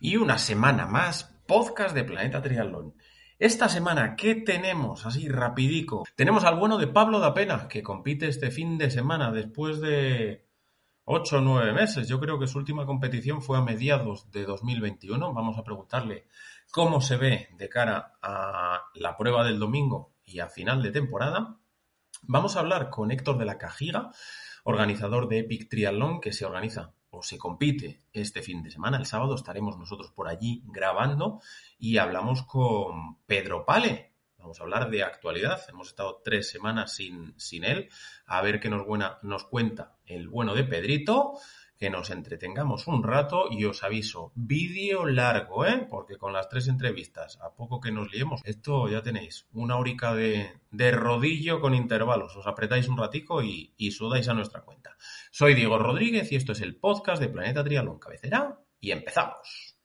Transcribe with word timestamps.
y 0.00 0.16
una 0.16 0.38
semana 0.38 0.86
más, 0.86 1.36
podcast 1.46 1.94
de 1.94 2.04
Planeta 2.04 2.40
Triatlón. 2.40 2.94
Esta 3.38 3.68
semana, 3.68 4.16
¿qué 4.16 4.36
tenemos? 4.36 5.06
Así, 5.06 5.28
rapidico. 5.28 6.04
Tenemos 6.14 6.44
al 6.44 6.56
bueno 6.56 6.78
de 6.78 6.86
Pablo 6.86 7.18
da 7.18 7.34
Pena, 7.34 7.68
que 7.68 7.82
compite 7.82 8.28
este 8.28 8.50
fin 8.50 8.78
de 8.78 8.90
semana 8.90 9.32
después 9.32 9.80
de 9.80 10.46
8 11.04 11.38
o 11.38 11.40
9 11.40 11.72
meses. 11.72 12.08
Yo 12.08 12.20
creo 12.20 12.38
que 12.38 12.46
su 12.46 12.58
última 12.58 12.86
competición 12.86 13.42
fue 13.42 13.58
a 13.58 13.62
mediados 13.62 14.30
de 14.30 14.44
2021. 14.44 15.32
Vamos 15.32 15.58
a 15.58 15.64
preguntarle 15.64 16.26
cómo 16.70 17.00
se 17.00 17.16
ve 17.16 17.48
de 17.56 17.68
cara 17.68 18.18
a 18.22 18.84
la 18.94 19.16
prueba 19.16 19.44
del 19.44 19.58
domingo 19.58 20.12
y 20.24 20.40
a 20.40 20.48
final 20.48 20.82
de 20.82 20.90
temporada. 20.90 21.56
Vamos 22.22 22.56
a 22.56 22.60
hablar 22.60 22.90
con 22.90 23.10
Héctor 23.10 23.38
de 23.38 23.44
la 23.44 23.58
Cajiga, 23.58 24.10
organizador 24.64 25.28
de 25.28 25.40
Epic 25.40 25.68
Triathlon, 25.68 26.20
que 26.20 26.32
se 26.32 26.44
organiza 26.44 26.92
o 27.10 27.22
se 27.22 27.38
compite 27.38 28.02
este 28.12 28.42
fin 28.42 28.62
de 28.62 28.70
semana. 28.70 28.98
El 28.98 29.06
sábado 29.06 29.34
estaremos 29.34 29.78
nosotros 29.78 30.12
por 30.12 30.28
allí 30.28 30.62
grabando 30.66 31.40
y 31.78 31.98
hablamos 31.98 32.42
con 32.42 33.18
Pedro 33.26 33.64
Pale. 33.64 34.12
Vamos 34.38 34.60
a 34.60 34.62
hablar 34.62 34.90
de 34.90 35.02
actualidad. 35.02 35.60
Hemos 35.68 35.88
estado 35.88 36.20
tres 36.24 36.48
semanas 36.48 36.94
sin, 36.94 37.34
sin 37.38 37.64
él. 37.64 37.88
A 38.26 38.40
ver 38.42 38.60
qué 38.60 38.68
nos, 38.68 38.86
buena, 38.86 39.18
nos 39.22 39.44
cuenta 39.44 39.96
el 40.06 40.28
bueno 40.28 40.54
de 40.54 40.64
Pedrito 40.64 41.38
que 41.78 41.90
nos 41.90 42.10
entretengamos 42.10 42.88
un 42.88 43.04
rato 43.04 43.46
y 43.50 43.64
os 43.64 43.84
aviso, 43.84 44.32
vídeo 44.34 45.06
largo, 45.06 45.64
¿eh? 45.64 45.86
Porque 45.88 46.16
con 46.16 46.32
las 46.32 46.48
tres 46.48 46.66
entrevistas, 46.66 47.38
a 47.40 47.54
poco 47.54 47.80
que 47.80 47.92
nos 47.92 48.12
liemos, 48.12 48.40
esto 48.44 48.88
ya 48.88 49.00
tenéis, 49.00 49.46
una 49.52 49.76
horica 49.76 50.12
de, 50.12 50.58
de 50.72 50.90
rodillo 50.90 51.60
con 51.60 51.76
intervalos, 51.76 52.36
os 52.36 52.48
apretáis 52.48 52.88
un 52.88 52.98
ratico 52.98 53.44
y, 53.44 53.74
y 53.76 53.92
sudáis 53.92 54.28
a 54.28 54.34
nuestra 54.34 54.62
cuenta. 54.62 54.96
Soy 55.30 55.54
Diego 55.54 55.78
Rodríguez 55.78 56.32
y 56.32 56.36
esto 56.36 56.52
es 56.52 56.60
el 56.62 56.76
podcast 56.76 57.20
de 57.20 57.28
Planeta 57.28 57.62
Triatlón 57.62 57.98
Cabecera 57.98 58.58
y 58.80 58.90
empezamos. 58.92 59.76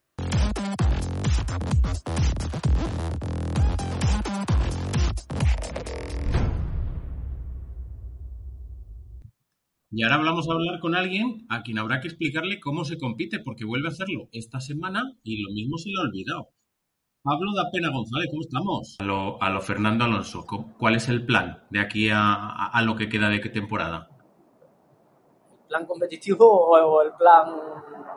Y 9.96 10.02
ahora 10.02 10.18
vamos 10.18 10.50
a 10.50 10.54
hablar 10.54 10.80
con 10.80 10.96
alguien 10.96 11.46
a 11.50 11.62
quien 11.62 11.78
habrá 11.78 12.00
que 12.00 12.08
explicarle 12.08 12.60
cómo 12.60 12.84
se 12.84 12.98
compite, 12.98 13.40
porque 13.40 13.66
vuelve 13.66 13.90
a 13.90 13.92
hacerlo 13.92 14.30
esta 14.32 14.60
semana 14.60 15.04
y 15.24 15.44
lo 15.44 15.52
mismo 15.52 15.78
se 15.78 15.90
le 15.90 16.00
ha 16.00 16.04
olvidado. 16.04 16.50
Pablo 17.22 17.54
da 17.54 17.70
Pena 17.72 17.90
González, 17.90 18.30
¿cómo 18.32 18.42
estamos? 18.42 18.96
A 19.00 19.04
lo, 19.04 19.42
a 19.42 19.50
lo 19.50 19.62
Fernando 19.62 20.06
Alonso, 20.06 20.46
¿cuál 20.80 20.96
es 20.96 21.10
el 21.10 21.26
plan 21.26 21.64
de 21.70 21.80
aquí 21.80 22.10
a, 22.10 22.34
a, 22.34 22.68
a 22.68 22.82
lo 22.82 22.96
que 22.96 23.08
queda 23.08 23.30
de 23.30 23.40
qué 23.40 23.50
temporada? 23.50 24.13
¿El 25.74 25.80
plan 25.80 25.88
competitivo 25.88 26.46
o 26.46 27.02
el 27.02 27.14
plan...? 27.14 27.48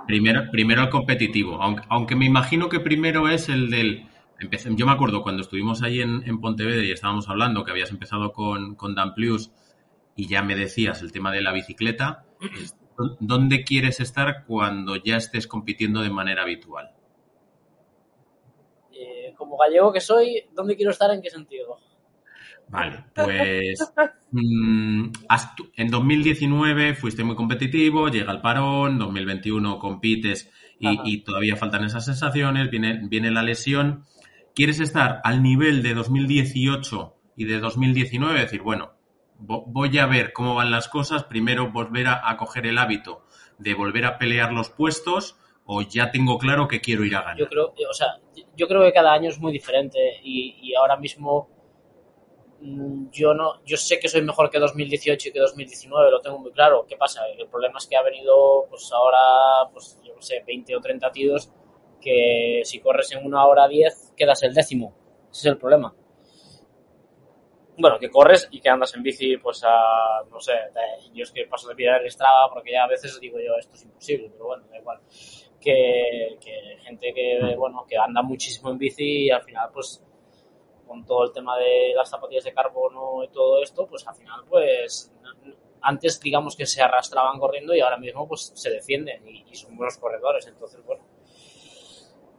Primero, 0.06 0.42
primero 0.52 0.82
el 0.82 0.90
competitivo, 0.90 1.62
aunque, 1.62 1.82
aunque 1.88 2.14
me 2.14 2.26
imagino 2.26 2.68
que 2.68 2.80
primero 2.80 3.30
es 3.30 3.48
el 3.48 3.70
del... 3.70 4.06
Empecé, 4.38 4.68
yo 4.74 4.84
me 4.84 4.92
acuerdo 4.92 5.22
cuando 5.22 5.40
estuvimos 5.40 5.82
ahí 5.82 6.02
en, 6.02 6.22
en 6.26 6.38
Pontevedra 6.38 6.84
y 6.84 6.92
estábamos 6.92 7.30
hablando 7.30 7.64
que 7.64 7.70
habías 7.70 7.90
empezado 7.90 8.34
con, 8.34 8.74
con 8.74 8.94
Dan 8.94 9.14
Plus 9.14 9.50
y 10.14 10.28
ya 10.28 10.42
me 10.42 10.54
decías 10.54 11.00
el 11.00 11.12
tema 11.12 11.32
de 11.32 11.40
la 11.40 11.52
bicicleta, 11.52 12.26
¿dónde 13.20 13.64
quieres 13.64 14.00
estar 14.00 14.44
cuando 14.44 14.96
ya 14.96 15.16
estés 15.16 15.46
compitiendo 15.46 16.02
de 16.02 16.10
manera 16.10 16.42
habitual? 16.42 16.91
Eh, 18.92 19.32
como 19.34 19.56
gallego 19.56 19.94
que 19.94 20.02
soy, 20.02 20.44
¿dónde 20.52 20.76
quiero 20.76 20.91
estar 20.91 21.10
en 21.10 21.22
qué 21.22 21.30
sentido? 21.30 21.78
Vale, 22.69 23.05
pues 23.14 23.92
mmm, 24.33 25.11
en 25.77 25.89
2019 25.89 26.95
fuiste 26.95 27.22
muy 27.22 27.36
competitivo, 27.36 28.09
llega 28.09 28.33
el 28.33 28.41
parón, 28.41 28.98
2021 28.98 29.78
compites 29.78 30.50
y, 30.78 30.98
y, 31.05 31.22
todavía 31.22 31.56
faltan 31.56 31.84
esas 31.84 32.05
sensaciones, 32.05 32.70
viene, 32.70 33.00
viene 33.09 33.31
la 33.31 33.42
lesión. 33.42 34.05
¿Quieres 34.55 34.81
estar 34.81 35.20
al 35.25 35.42
nivel 35.42 35.83
de 35.83 35.94
2018 35.94 37.14
y 37.37 37.44
de 37.44 37.61
2019? 37.61 38.37
Es 38.37 38.42
decir, 38.47 38.62
bueno, 38.62 38.92
voy 39.38 39.97
a 39.99 40.06
ver 40.06 40.32
cómo 40.32 40.55
van 40.55 40.71
las 40.71 40.88
cosas, 40.88 41.25
primero 41.25 41.71
volver 41.71 42.09
a, 42.09 42.28
a, 42.28 42.37
coger 42.37 42.66
el 42.66 42.78
hábito 42.78 43.25
de 43.59 43.75
volver 43.75 44.05
a 44.05 44.19
pelear 44.19 44.53
los 44.53 44.71
puestos 44.71 45.38
o 45.65 45.82
ya 45.82 46.10
tengo 46.10 46.38
claro 46.38 46.69
que 46.69 46.81
quiero 46.81 47.05
ir 47.05 47.16
a 47.16 47.22
ganar. 47.22 47.38
Yo 47.38 47.49
creo, 47.49 47.75
o 47.88 47.94
sea, 47.94 48.09
yo 48.56 48.69
creo 48.69 48.82
que 48.82 48.93
cada 48.93 49.12
año 49.12 49.31
es 49.31 49.38
muy 49.38 49.53
diferente 49.53 49.99
y, 50.22 50.56
y 50.60 50.75
ahora 50.75 50.97
mismo 50.97 51.56
yo 52.61 53.34
no, 53.34 53.65
yo 53.65 53.77
sé 53.77 53.99
que 53.99 54.09
soy 54.09 54.22
mejor 54.22 54.50
que 54.50 54.59
2018 54.59 55.28
y 55.28 55.33
que 55.33 55.41
2019, 55.41 56.11
lo 56.11 56.21
tengo 56.21 56.39
muy 56.39 56.53
claro. 56.53 56.87
¿Qué 56.89 56.97
pasa? 56.97 57.27
El 57.27 57.49
problema 57.49 57.78
es 57.78 57.87
que 57.87 57.97
ha 57.97 58.03
venido, 58.03 58.67
pues 58.69 58.91
ahora, 58.93 59.71
pues 59.72 59.99
yo 60.05 60.15
no 60.15 60.22
sé, 60.22 60.43
20 60.47 60.77
o 60.77 60.81
30 60.81 61.11
tiros 61.12 61.50
que 62.00 62.61
si 62.65 62.81
corres 62.81 63.11
en 63.12 63.25
una 63.25 63.47
hora 63.47 63.67
10 63.69 64.12
quedas 64.17 64.43
el 64.43 64.55
décimo. 64.55 64.94
Ese 65.31 65.41
es 65.41 65.47
el 65.47 65.59
problema 65.59 65.94
bueno, 67.78 67.99
que 67.99 68.11
corres 68.11 68.49
y 68.50 68.61
que 68.61 68.69
andas 68.69 68.94
en 68.94 69.03
bici, 69.03 69.37
pues 69.37 69.62
a, 69.65 70.23
no 70.31 70.41
sé, 70.41 70.53
yo 71.12 71.23
es 71.23 71.31
que 71.31 71.44
paso 71.44 71.69
de 71.69 71.75
mirar 71.75 72.03
el 72.03 72.11
Strava 72.11 72.50
porque 72.53 72.73
ya 72.73 72.84
a 72.84 72.88
veces 72.88 73.19
digo 73.21 73.38
yo, 73.38 73.55
esto 73.59 73.75
es 73.75 73.84
imposible, 73.84 74.31
pero 74.31 74.47
bueno, 74.47 74.65
da 74.71 74.78
igual. 74.78 75.00
Que, 75.61 76.37
que 76.41 76.78
gente 76.83 77.12
que, 77.12 77.55
bueno, 77.56 77.84
que 77.88 77.97
anda 77.97 78.23
muchísimo 78.23 78.71
en 78.71 78.78
bici 78.78 79.27
y 79.27 79.31
al 79.31 79.43
final, 79.43 79.71
pues, 79.73 80.03
con 80.86 81.04
todo 81.04 81.24
el 81.24 81.32
tema 81.32 81.56
de 81.58 81.92
las 81.94 82.08
zapatillas 82.08 82.44
de 82.44 82.54
carbono 82.54 83.22
y 83.24 83.28
todo 83.28 83.62
esto, 83.62 83.86
pues 83.86 84.06
al 84.06 84.14
final, 84.14 84.44
pues, 84.48 85.12
antes 85.80 86.20
digamos 86.20 86.56
que 86.56 86.66
se 86.66 86.82
arrastraban 86.82 87.38
corriendo 87.38 87.74
y 87.74 87.80
ahora 87.80 87.97
mismo, 87.97 88.26
pues, 88.26 88.52
se 88.54 88.70
defienden 88.70 89.26
y, 89.26 89.44
y 89.50 89.54
son 89.54 89.76
buenos 89.76 89.98
corredores, 89.98 90.46
entonces, 90.46 90.84
bueno. 90.84 91.04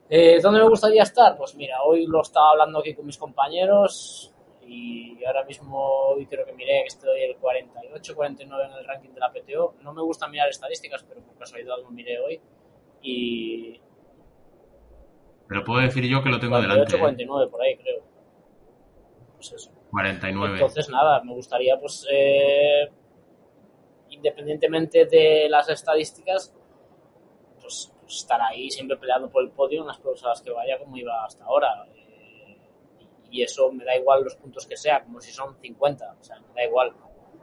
Eh, 0.10 0.40
¿Dónde 0.42 0.60
me 0.60 0.70
gustaría 0.70 1.04
estar? 1.04 1.36
Pues 1.36 1.56
mira, 1.56 1.84
hoy 1.84 2.06
lo 2.06 2.22
estaba 2.22 2.52
hablando 2.52 2.80
aquí 2.80 2.94
con 2.96 3.06
mis 3.06 3.18
compañeros, 3.18 4.34
y 4.68 5.24
ahora 5.24 5.46
mismo 5.46 5.80
hoy 6.10 6.26
creo 6.26 6.46
que 6.46 6.52
miré 6.52 6.82
que 6.82 6.88
estoy 6.88 7.22
el 7.22 7.38
48, 7.38 8.16
49 8.16 8.66
en 8.66 8.74
el 8.74 8.86
ranking 8.86 9.10
de 9.12 9.20
la 9.20 9.32
PTO. 9.32 9.76
No 9.82 9.94
me 9.94 10.02
gusta 10.02 10.28
mirar 10.28 10.50
estadísticas, 10.50 11.04
pero 11.08 11.22
por 11.22 11.38
casualidad 11.38 11.76
lo 11.82 11.90
miré 11.90 12.20
hoy 12.20 12.40
y... 13.02 13.80
Pero 15.48 15.64
puedo 15.64 15.80
decir 15.80 16.04
yo 16.06 16.22
que 16.22 16.30
lo 16.30 16.40
tengo 16.40 16.58
48, 16.58 16.74
delante. 16.74 17.00
49 17.00 17.46
¿eh? 17.46 17.50
por 17.50 17.62
ahí 17.62 17.78
creo. 17.78 18.04
Pues 19.38 19.54
eso. 19.54 19.72
49. 19.92 20.54
Entonces 20.56 20.90
nada, 20.90 21.24
me 21.24 21.34
gustaría 21.34 21.80
pues 21.80 22.06
eh, 22.12 22.90
independientemente 24.10 25.06
de 25.06 25.48
las 25.50 25.70
estadísticas 25.70 26.54
pues, 27.62 27.94
pues, 28.02 28.16
estar 28.16 28.42
ahí 28.42 28.70
siempre 28.70 28.98
peleando 28.98 29.30
por 29.30 29.44
el 29.44 29.52
podio 29.52 29.82
en 29.82 29.88
las 29.88 30.00
las 30.22 30.42
que 30.42 30.52
vaya 30.52 30.78
como 30.80 30.98
iba 30.98 31.24
hasta 31.24 31.46
ahora 31.46 31.88
y 33.32 33.42
eso 33.42 33.72
me 33.72 33.84
da 33.84 33.96
igual 33.96 34.24
los 34.24 34.36
puntos 34.36 34.66
que 34.66 34.78
sea, 34.78 35.04
como 35.04 35.22
si 35.22 35.32
son 35.32 35.56
50, 35.60 36.18
o 36.20 36.24
sea, 36.24 36.40
me 36.40 36.54
da 36.56 36.64
igual, 36.66 36.94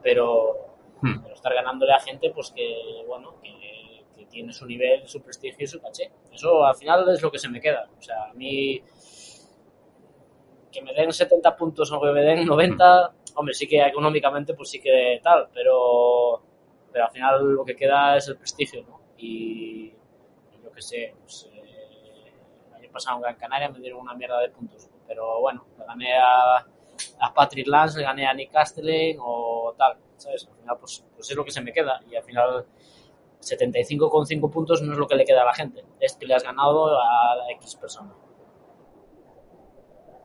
pero, 0.03 0.77
hmm. 1.01 1.23
pero 1.23 1.35
estar 1.35 1.55
ganándole 1.55 1.93
a 1.93 2.01
gente 2.01 2.31
pues 2.31 2.51
que, 2.51 3.05
bueno, 3.07 3.41
que, 3.43 4.05
que, 4.17 4.27
tiene 4.27 4.53
su 4.53 4.67
nivel, 4.67 5.07
su 5.07 5.23
prestigio 5.23 5.65
y 5.65 5.67
su 5.69 5.81
caché. 5.81 6.11
Eso 6.33 6.65
al 6.65 6.75
final 6.75 7.09
es 7.11 7.23
lo 7.23 7.31
que 7.31 7.39
se 7.39 7.49
me 7.49 7.61
queda, 7.61 7.89
o 7.97 8.03
sea, 8.03 8.31
a 8.31 8.35
mí 8.35 8.83
que 10.75 10.83
me 10.83 10.93
den 10.93 11.13
70 11.13 11.57
puntos 11.57 11.93
o 11.93 12.01
que 12.01 12.11
me 12.11 12.21
den 12.21 12.45
90, 12.45 13.13
hombre, 13.37 13.55
sí 13.55 13.69
que 13.69 13.81
económicamente 13.81 14.55
pues 14.55 14.71
sí 14.71 14.81
que 14.81 15.21
tal, 15.23 15.49
pero, 15.55 16.43
pero 16.93 17.05
al 17.05 17.13
final 17.13 17.53
lo 17.55 17.65
que 17.65 17.77
queda 17.77 18.17
es 18.17 18.29
el 18.29 18.37
prestigio, 18.37 18.83
¿no? 18.83 19.01
Y, 19.17 19.93
yo 20.63 20.73
que 20.73 20.83
sé, 20.83 21.15
pues, 21.21 21.49
eh, 21.53 22.33
el 22.71 22.75
año 22.75 22.91
pasado 22.93 23.17
en 23.17 23.23
Gran 23.23 23.37
Canaria 23.37 23.69
me 23.69 23.79
dieron 23.79 24.01
una 24.01 24.15
mierda 24.15 24.41
de 24.41 24.49
puntos 24.49 24.89
pero 25.07 25.39
bueno, 25.41 25.67
le 25.79 25.85
gané 25.85 26.17
a, 26.17 26.57
a 26.57 27.35
Patrick 27.35 27.67
Lance, 27.67 27.99
le 27.99 28.05
gané 28.05 28.27
a 28.27 28.33
Nick 28.33 28.51
Castelling 28.51 29.19
o 29.21 29.75
tal, 29.77 29.99
¿sabes? 30.17 30.49
Al 30.51 30.57
final, 30.57 30.79
pues, 30.79 31.05
pues 31.15 31.31
es 31.31 31.37
lo 31.37 31.45
que 31.45 31.51
se 31.51 31.61
me 31.61 31.73
queda 31.73 32.01
y 32.11 32.17
al 32.17 32.25
final 32.25 32.67
75,5 33.41 34.51
puntos 34.51 34.81
no 34.81 34.93
es 34.93 34.99
lo 34.99 35.07
que 35.07 35.15
le 35.15 35.27
queda 35.27 35.43
a 35.43 35.45
la 35.45 35.55
gente, 35.55 35.85
es 36.01 36.17
que 36.17 36.27
le 36.27 36.35
has 36.35 36.43
ganado 36.43 36.99
a 36.99 37.37
X 37.51 37.77
persona. 37.77 38.15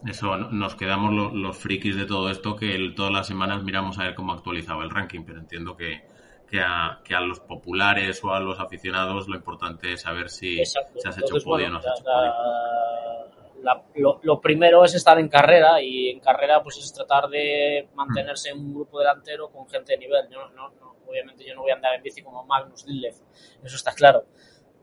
Eso, 0.08 0.38
nos 0.38 0.76
quedamos 0.76 1.14
los, 1.14 1.34
los, 1.34 1.58
frikis 1.58 1.96
de 1.96 2.06
todo 2.06 2.30
esto 2.30 2.56
que 2.56 2.74
el, 2.74 2.96
todas 2.96 3.12
las 3.12 3.28
semanas 3.28 3.64
miramos 3.64 4.00
a 4.00 4.04
ver 4.04 4.16
cómo 4.16 4.32
actualizaba 4.32 4.84
el 4.84 4.90
ranking, 4.90 5.24
pero 5.26 5.40
entiendo 5.40 5.76
que, 5.76 6.04
que, 6.50 6.62
a, 6.62 7.00
que 7.04 7.14
a 7.14 7.20
los 7.20 7.40
populares 7.42 8.24
o 8.24 8.32
a 8.32 8.40
los 8.40 8.60
aficionados 8.60 9.28
lo 9.28 9.36
importante 9.36 9.94
es 9.94 10.02
saber 10.02 10.30
si, 10.30 10.60
Exacto. 10.60 11.00
si 11.00 11.08
has 11.08 11.18
hecho 11.18 11.26
Entonces, 11.26 11.44
podio 11.44 11.68
o 11.68 11.70
bueno, 11.70 11.74
no 11.74 11.78
has 11.80 12.00
hecho 12.00 12.04
podio. 12.06 13.64
la, 13.64 13.84
lo, 13.96 14.20
lo, 14.24 14.42
primero 14.42 14.86
es 14.86 14.96
estar 14.96 15.20
en 15.20 15.28
carrera 15.28 15.82
y 15.82 16.10
en 16.10 16.20
carrera 16.20 16.64
pues 16.64 16.78
es 16.78 16.94
tratar 16.94 17.28
de 17.28 17.90
mantenerse 17.94 18.50
en 18.50 18.60
un 18.60 18.74
grupo 18.74 19.00
delantero 19.00 19.50
con 19.50 19.68
gente 19.68 19.94
de 19.94 20.00
nivel. 20.00 20.30
Yo, 20.30 20.50
no, 20.50 20.70
no, 20.70 20.96
obviamente 21.08 21.46
yo 21.46 21.56
no 21.56 21.62
voy 21.62 21.72
a 21.72 21.76
andar 21.76 21.96
en 21.96 22.04
bici 22.04 22.22
como 22.22 22.46
Magnus 22.46 22.86
Lillev, 22.88 23.16
eso 23.64 23.76
está 23.76 23.92
claro. 23.94 24.26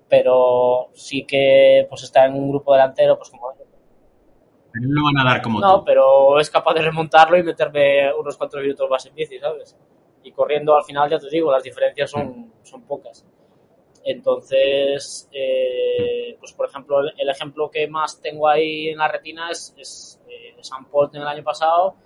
Pero 0.08 0.90
sí 0.94 1.24
que 1.26 1.86
pues 1.88 2.04
estar 2.04 2.28
en 2.28 2.34
un 2.34 2.50
grupo 2.50 2.72
delantero 2.72 3.16
pues 3.16 3.30
como 3.30 3.45
no 4.80 5.00
lo 5.00 5.04
van 5.04 5.18
a 5.18 5.30
dar 5.30 5.42
como 5.42 5.60
no, 5.60 5.78
tú. 5.78 5.84
pero 5.84 6.40
es 6.40 6.50
capaz 6.50 6.74
de 6.74 6.82
remontarlo 6.82 7.36
y 7.36 7.42
meterme 7.42 8.12
unos 8.14 8.36
cuantos 8.36 8.60
minutos 8.60 8.88
más 8.90 9.06
en 9.06 9.14
bici, 9.14 9.38
¿sabes? 9.38 9.76
Y 10.22 10.32
corriendo 10.32 10.76
al 10.76 10.84
final, 10.84 11.08
ya 11.10 11.18
te 11.18 11.28
digo, 11.30 11.52
las 11.52 11.62
diferencias 11.62 12.10
son, 12.10 12.52
son 12.62 12.82
pocas. 12.82 13.24
Entonces, 14.04 15.28
eh, 15.32 16.36
pues 16.38 16.52
por 16.52 16.68
ejemplo, 16.68 17.00
el 17.00 17.28
ejemplo 17.28 17.70
que 17.70 17.88
más 17.88 18.20
tengo 18.20 18.48
ahí 18.48 18.88
en 18.88 18.98
la 18.98 19.08
retina 19.08 19.50
es, 19.50 19.74
es 19.76 20.20
eh, 20.28 20.56
San 20.60 20.84
Paul 20.86 21.10
en 21.12 21.22
el 21.22 21.28
año 21.28 21.42
pasado, 21.42 21.96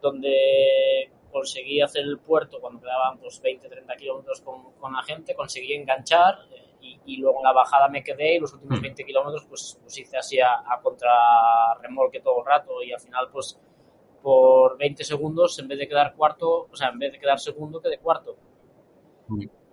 donde 0.00 1.10
conseguí 1.30 1.80
hacer 1.80 2.02
el 2.02 2.18
puerto 2.18 2.60
cuando 2.60 2.80
quedaban 2.80 3.18
pues 3.18 3.40
20, 3.40 3.68
30 3.68 3.96
kilómetros 3.96 4.40
con, 4.40 4.72
con 4.74 4.92
la 4.92 5.02
gente, 5.02 5.34
conseguí 5.34 5.74
enganchar 5.74 6.38
eh, 6.52 6.67
y, 6.88 7.00
y 7.06 7.16
luego 7.18 7.38
en 7.38 7.44
la 7.44 7.52
bajada 7.52 7.88
me 7.88 8.02
quedé 8.02 8.36
y 8.36 8.38
los 8.40 8.52
últimos 8.54 8.78
Mm. 8.78 8.82
20 8.82 9.04
kilómetros 9.04 9.44
pues, 9.46 9.78
pues 9.82 9.98
hice 9.98 10.16
así 10.16 10.40
a, 10.40 10.60
a 10.66 10.80
contrarremolque 10.80 12.20
todo 12.20 12.40
el 12.40 12.46
rato 12.46 12.82
y 12.82 12.92
al 12.92 13.00
final 13.00 13.28
pues 13.32 13.58
por 14.22 14.76
20 14.78 15.04
segundos 15.04 15.58
en 15.58 15.68
vez 15.68 15.78
de 15.78 15.88
quedar 15.88 16.14
cuarto, 16.14 16.68
o 16.70 16.76
sea, 16.76 16.88
en 16.88 16.98
vez 16.98 17.12
de 17.12 17.18
quedar 17.18 17.38
segundo 17.38 17.80
quedé 17.80 17.98
cuarto. 17.98 18.36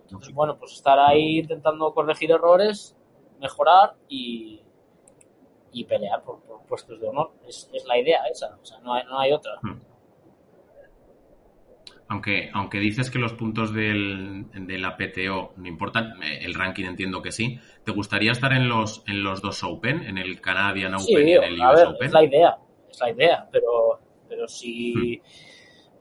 Entonces, 0.02 0.32
bueno, 0.32 0.56
pues 0.56 0.72
estar 0.72 0.98
ahí 1.00 1.38
intentando 1.40 1.92
corregir 1.92 2.30
errores, 2.30 2.96
mejorar 3.40 3.96
y, 4.08 4.62
y 5.72 5.84
pelear 5.84 6.22
por, 6.22 6.40
por 6.42 6.62
puestos 6.62 7.00
de 7.00 7.08
honor. 7.08 7.32
Es, 7.46 7.68
es 7.72 7.84
la 7.86 7.98
idea 7.98 8.20
esa, 8.30 8.56
o 8.60 8.64
sea, 8.64 8.78
no 8.80 8.94
hay, 8.94 9.04
no 9.04 9.18
hay 9.18 9.32
otra. 9.32 9.58
Aunque, 12.08 12.50
aunque 12.54 12.78
dices 12.78 13.10
que 13.10 13.18
los 13.18 13.32
puntos 13.32 13.74
del, 13.74 14.46
de 14.52 14.78
la 14.78 14.96
PTO 14.96 15.54
no 15.56 15.66
importan, 15.66 16.22
eh, 16.22 16.38
el 16.42 16.54
ranking 16.54 16.84
entiendo 16.84 17.20
que 17.20 17.32
sí. 17.32 17.58
¿Te 17.84 17.90
gustaría 17.90 18.30
estar 18.30 18.52
en 18.52 18.68
los, 18.68 19.02
en 19.08 19.24
los 19.24 19.42
dos 19.42 19.64
Open, 19.64 20.04
en 20.04 20.16
el 20.16 20.40
Canadian 20.40 20.94
Open 20.94 21.04
Sí, 21.04 21.14
y 21.14 21.32
en 21.32 21.42
el 21.44 21.60
a 21.60 21.72
US 21.72 21.76
ver, 21.80 21.86
Open? 21.88 22.06
es 22.06 22.12
la 22.12 22.24
idea, 22.24 22.58
es 22.88 23.00
la 23.00 23.10
idea, 23.10 23.48
pero, 23.50 23.98
pero 24.28 24.46
si... 24.46 25.20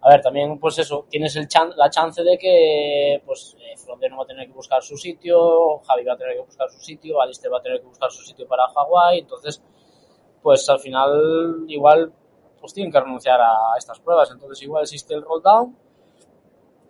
A 0.02 0.10
ver, 0.10 0.22
también, 0.22 0.60
pues 0.60 0.78
eso, 0.78 1.08
tienes 1.10 1.36
el 1.36 1.48
chan- 1.48 1.74
la 1.76 1.90
chance 1.90 2.22
de 2.24 2.38
que, 2.38 3.24
pues, 3.26 3.58
eh, 3.60 3.76
Fronteno 3.76 4.18
va 4.18 4.24
a 4.24 4.28
tener 4.28 4.46
que 4.46 4.54
buscar 4.54 4.84
su 4.84 4.96
sitio, 4.98 5.80
Javi 5.80 6.04
va 6.04 6.14
a 6.14 6.18
tener 6.18 6.36
que 6.36 6.42
buscar 6.44 6.70
su 6.70 6.80
sitio, 6.80 7.20
Alistair 7.20 7.52
va 7.52 7.58
a 7.58 7.62
tener 7.64 7.80
que 7.80 7.88
buscar 7.88 8.12
su 8.12 8.22
sitio 8.22 8.48
para 8.48 8.68
Hawái, 8.68 9.18
entonces, 9.22 9.64
pues 10.44 10.70
al 10.70 10.80
final, 10.80 11.66
igual, 11.68 12.14
pues 12.62 12.72
tienen 12.76 12.92
que 12.92 13.00
renunciar 13.00 13.42
a 13.42 13.76
estas 13.80 14.00
pruebas, 14.00 14.30
entonces 14.32 14.62
igual 14.62 14.84
existe 14.84 15.16
el 15.16 15.24
roll 15.24 15.42
down 15.42 15.76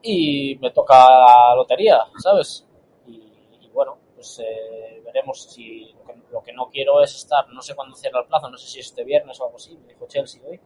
y 0.06 0.58
me 0.60 0.72
toca 0.72 0.96
la 1.10 1.56
lotería, 1.56 2.00
¿sabes? 2.18 2.68
Y, 3.08 3.14
y 3.62 3.70
bueno, 3.74 3.98
pues 4.16 4.40
eh, 4.40 5.02
veremos 5.06 5.44
si 5.52 5.94
lo 5.94 6.04
que, 6.06 6.14
lo 6.32 6.42
que 6.44 6.54
no 6.54 6.70
quiero 6.70 7.02
es 7.04 7.16
estar, 7.16 7.48
no 7.50 7.62
sé 7.62 7.76
cuándo 7.76 7.96
cierra 7.96 8.22
el 8.22 8.28
plazo, 8.28 8.50
no 8.50 8.58
sé 8.58 8.68
si 8.68 8.80
es 8.80 8.88
este 8.88 9.04
viernes 9.04 9.40
o 9.40 9.46
algo 9.46 9.58
así, 9.58 9.78
me 9.78 9.88
dijo 9.90 10.08
Chelsea 10.08 10.42
hoy. 10.48 10.60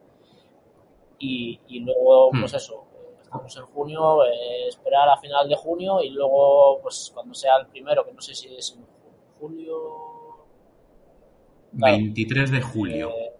Y, 1.19 1.59
y 1.67 1.79
luego, 1.81 2.33
Hmm. 2.33 2.39
pues 2.39 2.53
eso, 2.53 2.87
eh, 2.93 3.17
estamos 3.21 3.55
en 3.57 3.65
junio, 3.65 4.23
eh, 4.25 4.67
esperar 4.67 5.09
a 5.09 5.17
final 5.17 5.47
de 5.49 5.55
junio 5.55 6.01
y 6.01 6.09
luego, 6.11 6.79
pues 6.81 7.11
cuando 7.13 7.33
sea 7.33 7.57
el 7.57 7.67
primero, 7.67 8.05
que 8.05 8.13
no 8.13 8.21
sé 8.21 8.33
si 8.35 8.55
es 8.55 8.75
en 8.77 8.85
julio. 9.39 10.47
claro, 11.77 11.97
23 11.97 12.51
de 12.51 12.61
julio. 12.61 13.09
eh, 13.09 13.31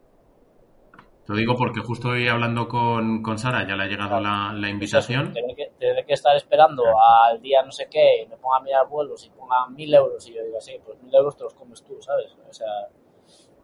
Te 1.25 1.31
lo 1.33 1.39
digo 1.39 1.55
porque 1.55 1.79
justo 1.79 2.09
hoy 2.09 2.27
hablando 2.27 2.67
con, 2.67 3.21
con 3.23 3.37
Sara, 3.39 3.65
ya 3.67 3.75
le 3.75 3.83
ha 3.83 3.87
llegado 3.87 4.19
la, 4.19 4.51
la 4.53 4.69
pues 4.77 4.93
eso, 4.93 5.13
invitación. 5.13 5.33
tener 5.33 5.55
que, 5.55 5.68
que 6.09 6.15
estar 6.15 6.35
esperando 6.35 6.83
al 6.99 7.39
día 7.39 7.61
no 7.61 7.71
sé 7.71 7.87
qué, 7.87 8.23
y 8.23 8.25
me 8.25 8.35
ponga 8.35 8.57
a 8.57 8.61
mirar 8.61 8.87
vuelos 8.87 9.23
y 9.27 9.29
ponga 9.29 9.67
mil 9.67 9.93
euros 9.93 10.27
y 10.27 10.33
yo 10.33 10.43
digo 10.43 10.57
así, 10.57 10.75
pues 10.83 10.99
mil 11.03 11.13
euros 11.13 11.37
te 11.37 11.43
los 11.43 11.53
comes 11.53 11.83
tú, 11.83 12.01
¿sabes? 12.01 12.35
O 12.49 12.51
sea, 12.51 12.89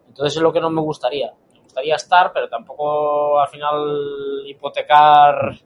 entonces 0.08 0.36
es 0.38 0.44
lo 0.44 0.54
que 0.54 0.62
no 0.62 0.70
me 0.70 0.80
gustaría. 0.82 1.34
Me 1.54 1.62
gustaría 1.62 1.96
estar, 1.96 2.32
pero 2.32 2.48
tampoco 2.48 3.40
al 3.40 3.48
final 3.48 4.44
hipotecar, 4.46 5.58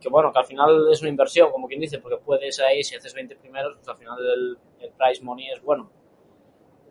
que 0.00 0.08
bueno, 0.08 0.32
que 0.32 0.38
al 0.38 0.44
final 0.44 0.86
es 0.92 1.00
una 1.00 1.10
inversión, 1.10 1.50
como 1.50 1.66
quien 1.66 1.80
dice, 1.80 1.98
porque 1.98 2.18
puedes 2.18 2.60
ahí, 2.60 2.84
si 2.84 2.94
haces 2.94 3.12
20 3.12 3.34
primeros, 3.34 3.74
pues 3.74 3.88
al 3.88 3.96
final 3.96 4.18
el, 4.24 4.58
el 4.78 4.92
price 4.92 5.24
money 5.24 5.50
es 5.50 5.60
bueno. 5.60 5.90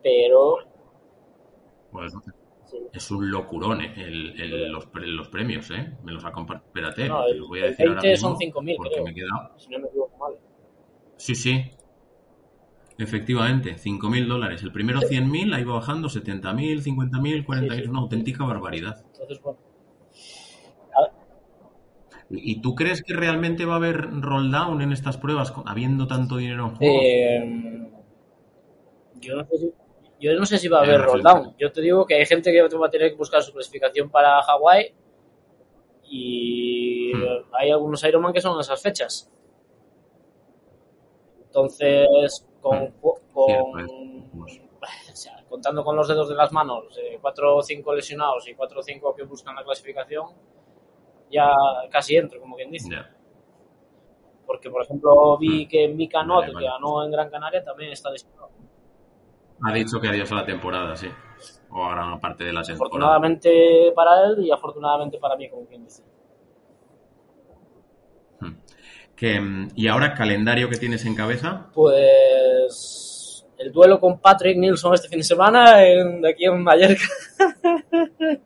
Pero, 0.02 0.58
Pues, 1.90 2.12
sí, 2.12 2.30
es 2.92 3.10
un 3.10 3.30
locurón 3.30 3.80
eh, 3.80 3.92
el, 3.96 4.40
el- 4.40 4.72
los, 4.72 4.88
los 4.94 5.28
premios, 5.28 5.70
¿eh? 5.70 5.92
Me 6.04 6.12
los 6.12 6.24
ha 6.24 6.32
compartido. 6.32 6.66
Espérate, 6.68 7.08
No, 7.08 7.26
el- 7.26 7.38
los 7.38 7.48
voy 7.48 7.60
a 7.60 7.64
decir 7.66 7.86
ahora 7.88 8.00
20 8.02 8.16
son 8.18 8.30
mismo 8.32 8.38
5.000, 8.38 8.76
porque 8.76 8.90
creo. 8.94 9.04
me 9.04 9.10
he 9.10 9.14
quedado. 9.14 9.58
si 9.58 9.70
no 9.70 9.78
me 9.78 9.88
equivoco 9.88 10.16
mal. 10.18 10.34
Sí, 11.16 11.34
sí. 11.34 11.70
Efectivamente, 12.98 13.78
5.000 13.78 14.26
dólares. 14.28 14.62
El 14.62 14.72
primero 14.72 15.00
100.000, 15.00 15.54
ahí 15.54 15.64
va 15.64 15.74
bajando 15.74 16.08
70.000, 16.08 16.82
50.000, 16.82 17.44
40.000. 17.44 17.70
Sí, 17.70 17.76
sí. 17.76 17.82
Es 17.84 17.88
una 17.88 18.00
auténtica 18.00 18.44
barbaridad. 18.44 19.04
Entonces, 19.12 19.40
bueno. 19.40 19.58
A 20.94 21.02
ver, 21.02 21.12
¿Y 22.30 22.60
tú 22.60 22.74
crees 22.74 23.02
que 23.02 23.14
realmente 23.14 23.64
va 23.64 23.74
a 23.74 23.76
haber 23.76 24.10
roll 24.20 24.50
down 24.50 24.82
en 24.82 24.92
estas 24.92 25.16
pruebas 25.16 25.50
con- 25.52 25.68
habiendo 25.68 26.06
tanto 26.06 26.36
dinero 26.36 26.66
en 26.68 26.74
juego? 26.76 26.98
Eh, 27.02 27.88
yo, 29.20 29.36
no 29.36 29.44
sé 29.46 29.58
si, 29.58 29.72
yo 30.20 30.34
no 30.38 30.44
sé 30.46 30.58
si 30.58 30.68
va 30.68 30.78
a 30.80 30.82
haber 30.82 31.00
roll 31.00 31.22
down. 31.22 31.54
Yo 31.58 31.70
te 31.72 31.80
digo 31.80 32.04
que 32.06 32.14
hay 32.14 32.26
gente 32.26 32.50
que 32.52 32.62
va 32.62 32.86
a 32.86 32.90
tener 32.90 33.10
que 33.10 33.16
buscar 33.16 33.42
su 33.42 33.52
clasificación 33.52 34.10
para 34.10 34.42
Hawái 34.42 34.94
y 36.04 37.12
Hmm. 37.14 37.24
hay 37.52 37.70
algunos 37.70 38.02
Ironman 38.04 38.32
que 38.32 38.40
son 38.40 38.58
esas 38.60 38.80
fechas. 38.82 39.30
Entonces, 41.46 42.46
con, 42.60 42.84
Hmm. 42.84 42.92
con- 43.32 43.46
Cierto, 43.46 43.78
es. 43.78 44.60
o 45.12 45.16
sea, 45.16 45.44
contando 45.48 45.84
con 45.84 45.96
los 45.96 46.06
dedos 46.08 46.28
de 46.28 46.34
las 46.34 46.52
manos, 46.52 46.96
eh, 46.98 47.18
cuatro 47.20 47.56
o 47.56 47.62
cinco 47.62 47.94
lesionados 47.94 48.46
y 48.48 48.54
cuatro 48.54 48.80
o 48.80 48.82
cinco 48.82 49.14
que 49.14 49.24
buscan 49.24 49.54
la 49.54 49.64
clasificación, 49.64 50.26
ya 51.30 51.50
casi 51.90 52.16
entro, 52.16 52.40
como 52.40 52.56
quien 52.56 52.70
dice. 52.70 52.88
Porque, 54.46 54.70
por 54.70 54.82
ejemplo, 54.82 55.36
vi 55.38 55.66
que 55.66 55.88
Mika 55.88 56.22
Not, 56.22 56.46
que 56.46 56.52
ganó 56.64 57.04
en 57.04 57.10
Gran 57.10 57.28
Canaria, 57.28 57.62
también 57.62 57.92
está 57.92 58.10
lesionado. 58.10 58.48
Ha 59.62 59.72
dicho 59.72 60.00
que 60.00 60.08
adiós 60.08 60.30
a 60.32 60.36
la 60.36 60.46
temporada, 60.46 60.96
sí. 60.96 61.08
O 61.70 61.84
a 61.84 61.94
gran 61.94 62.20
parte 62.20 62.44
de 62.44 62.52
la 62.52 62.62
temporada. 62.62 62.86
Afortunadamente 62.86 63.92
para 63.94 64.26
él 64.26 64.44
y 64.44 64.50
afortunadamente 64.50 65.18
para 65.18 65.36
mí, 65.36 65.48
como 65.48 65.66
quien 65.66 65.84
dice. 65.84 66.02
Hmm. 68.40 68.54
Que, 69.16 69.40
mm, 69.40 69.70
y 69.74 69.88
ahora, 69.88 70.14
calendario 70.14 70.68
que 70.68 70.76
tienes 70.76 71.04
en 71.04 71.14
cabeza. 71.14 71.66
Pues 71.74 73.18
el 73.58 73.72
duelo 73.72 73.98
con 73.98 74.20
Patrick 74.20 74.56
Nilsson 74.56 74.94
este 74.94 75.08
fin 75.08 75.18
de 75.18 75.24
semana 75.24 75.84
en, 75.84 76.22
de 76.22 76.30
aquí 76.30 76.44
en 76.44 76.62
Mallorca. 76.62 77.02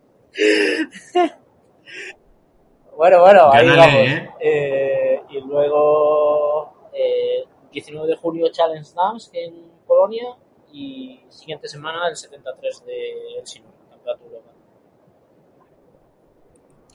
bueno, 2.97 3.21
bueno, 3.21 3.51
ahí 3.51 3.67
Gánale, 3.67 3.77
vamos. 3.77 3.93
¿eh? 3.93 4.29
Eh, 4.39 5.21
y 5.29 5.41
luego 5.41 6.89
eh, 6.93 7.43
19 7.71 8.07
de 8.07 8.15
junio 8.15 8.47
Challenge 8.51 8.89
Dance 8.95 9.29
en 9.33 9.71
Polonia 9.85 10.35
y 10.73 11.21
siguiente 11.29 11.67
semana 11.69 12.07
el 12.09 12.15
73 12.17 12.85
de 12.85 13.13
Helsinki, 13.37 13.69
Campeonato 13.89 14.25
Europa. 14.25 14.49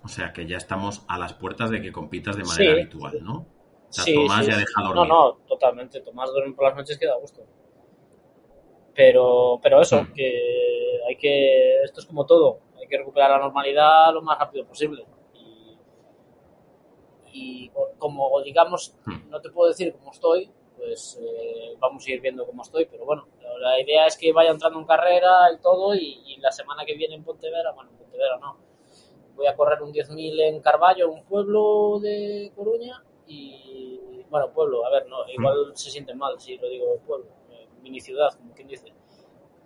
O 0.05 0.09
sea, 0.09 0.33
que 0.33 0.47
ya 0.47 0.57
estamos 0.57 1.05
a 1.09 1.19
las 1.19 1.33
puertas 1.35 1.71
de 1.71 1.81
que 1.83 1.93
compitas 1.93 2.37
de 2.37 2.45
Sí. 2.45 2.50
manera 2.50 2.73
habitual, 2.73 3.19
¿no? 3.25 3.35
O 3.88 3.93
sea, 3.93 4.05
Sí, 4.05 4.14
Tomás 4.14 4.45
sí, 4.45 4.50
ya 4.50 4.59
deja 4.59 4.81
No, 4.83 4.88
dormir. 4.95 5.09
no, 5.09 5.33
totalmente. 5.49 6.00
Tomás 6.00 6.31
duerme 6.31 6.55
por 6.55 6.64
las 6.67 6.76
noches 6.76 6.99
que 6.99 7.07
da 7.07 7.17
gusto. 7.17 7.43
Pero, 8.95 9.59
pero 9.62 9.81
eso, 9.81 10.03
Mm. 10.03 10.12
que 10.12 11.00
hay 11.09 11.17
que. 11.17 11.83
Esto 11.85 12.00
es 12.00 12.07
como 12.07 12.26
todo. 12.26 12.59
Hay 12.79 12.87
que 12.88 12.99
recuperar 12.99 13.31
la 13.31 13.38
normalidad 13.38 14.12
lo 14.12 14.23
más 14.23 14.38
rápido 14.38 14.67
posible. 14.67 15.05
Y, 15.35 15.79
y 17.33 17.69
co- 17.71 17.91
como, 17.99 18.41
digamos, 18.43 18.95
Mm. 19.07 19.31
no 19.31 19.41
te 19.41 19.50
puedo 19.50 19.69
decir 19.69 19.93
cómo 19.95 20.11
estoy, 20.12 20.50
pues 20.76 21.19
eh, 21.21 21.76
vamos 21.79 22.05
a 22.07 22.11
ir 22.11 22.21
viendo 22.21 22.45
cómo 22.47 22.62
estoy. 22.62 22.87
Pero 22.87 23.05
bueno, 23.05 23.26
la, 23.59 23.81
idea 23.81 24.07
es 24.07 24.17
que 24.17 24.33
vaya 24.33 24.50
entrando 24.50 24.79
en 24.79 24.87
carrera 24.87 25.53
y 25.53 25.61
todo. 25.61 25.95
Y, 25.95 26.23
y 26.27 26.37
la 26.38 26.53
semana 26.53 26.85
que 26.85 26.95
viene 26.95 27.15
en 27.15 27.25
Pontevedra, 27.25 27.73
bueno, 27.73 27.91
en 27.91 27.97
Pontevedra 27.97 28.38
no. 28.38 28.57
Voy 29.37 29.47
a 29.47 29.55
correr 29.55 29.83
un 29.83 29.93
10.000 29.93 30.41
en 30.41 30.61
Carballo, 30.61 31.11
un 31.11 31.25
pueblo 31.25 32.00
de 32.00 32.53
Coruña. 32.57 33.03
Y 33.27 34.25
bueno, 34.31 34.50
pueblo, 34.53 34.85
a 34.85 34.91
ver, 34.91 35.07
no, 35.07 35.29
igual 35.29 35.73
se 35.75 35.91
siente 35.91 36.15
mal 36.15 36.38
si 36.41 36.57
lo 36.59 36.69
digo 36.69 36.99
pueblo, 37.07 37.27
eh, 37.50 37.69
mini 37.83 38.00
ciudad, 38.00 38.31
como 38.37 38.55
quien 38.55 38.69
dice. 38.69 38.93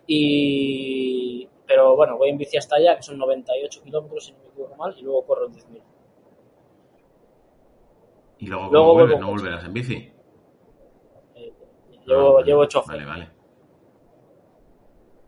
Y 0.07 1.49
pero 1.67 1.97
bueno, 1.97 2.19
voy 2.19 2.29
en 2.29 2.39
bici 2.39 2.57
hasta 2.57 2.77
allá, 2.77 2.97
que 2.97 3.03
son 3.03 3.19
98 3.19 3.83
kilómetros, 3.83 4.27
si 4.27 4.33
no 4.33 4.39
me 4.41 4.49
equivoco 4.49 4.77
mal, 4.77 4.95
y 4.99 5.03
luego 5.03 5.25
corro 5.25 5.47
el 5.47 5.53
10.000. 5.53 5.83
Y 8.39 8.47
luego, 8.47 8.69
Luego 8.71 8.87
¿cómo 8.89 8.95
vuelves? 8.95 9.21
¿No 9.21 9.29
volverás 9.29 9.65
en 9.65 9.73
bici? 9.73 10.13
Eh, 11.35 11.53
llevo, 12.07 12.39
Ah, 12.39 12.43
llevo 12.43 12.67
chofer. 12.67 12.97
Vale, 12.97 13.07
vale. 13.07 13.32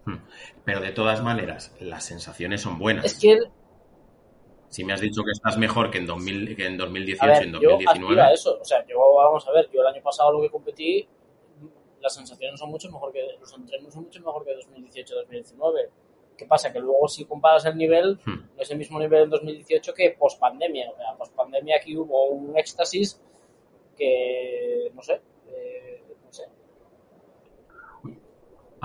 Hmm. 0.06 0.16
Pero 0.64 0.80
de 0.80 0.92
todas 0.92 1.23
maneras, 1.23 1.75
las 1.80 2.04
sensaciones 2.04 2.61
son 2.62 2.78
buenas. 2.78 3.04
Es 3.04 3.18
que, 3.18 3.38
Si 4.68 4.84
me 4.84 4.92
has 4.92 5.00
dicho 5.00 5.23
que 5.23 5.30
estás 5.30 5.56
mejor 5.56 5.90
que 5.90 5.99
en, 5.99 6.06
2000, 6.06 6.56
que 6.56 6.66
en 6.66 6.76
2018 6.76 7.25
a 7.25 7.26
ver, 7.28 7.42
y 7.42 7.46
en 7.46 7.52
yo 7.52 7.58
aspiro 7.73 7.90
2019. 7.92 8.23
a 8.23 8.32
eso. 8.32 8.58
O 8.61 8.64
sea, 8.64 8.84
yo, 8.87 8.99
vamos 9.14 9.46
a 9.46 9.52
ver, 9.52 9.70
yo 9.73 9.80
el 9.80 9.87
año 9.87 10.02
pasado 10.02 10.32
lo 10.32 10.42
que 10.42 10.50
competí, 10.50 11.06
las 12.00 12.14
sensaciones 12.14 12.61
son 12.61 12.70
mucho 12.70 12.90
mejor 12.90 13.12
que, 13.12 13.20
los 13.40 13.52
entrenos 13.54 13.94
son 13.94 14.04
mucho 14.04 14.20
mejor 14.20 14.44
que 14.44 14.52
2018-2019. 14.56 15.88
¿Qué 16.37 16.46
pasa? 16.46 16.73
Que 16.73 16.80
luego 16.80 17.06
si 17.06 17.25
comparas 17.25 17.64
el 17.66 17.76
nivel, 17.76 18.18
Hmm. 18.25 18.50
no 18.56 18.62
es 18.62 18.70
el 18.70 18.78
mismo 18.78 18.99
nivel 18.99 19.25
en 19.25 19.30
2018 19.30 19.94
que 19.94 20.16
post 20.18 20.40
pandemia. 20.40 20.90
O 20.90 20.96
sea, 20.96 21.16
post 21.16 21.34
pandemia 21.34 21.76
aquí 21.76 21.96
hubo 21.96 22.26
un 22.26 22.58
éxtasis 22.58 23.20
que, 23.96 24.90
no 24.92 25.02
sé, 25.02 25.20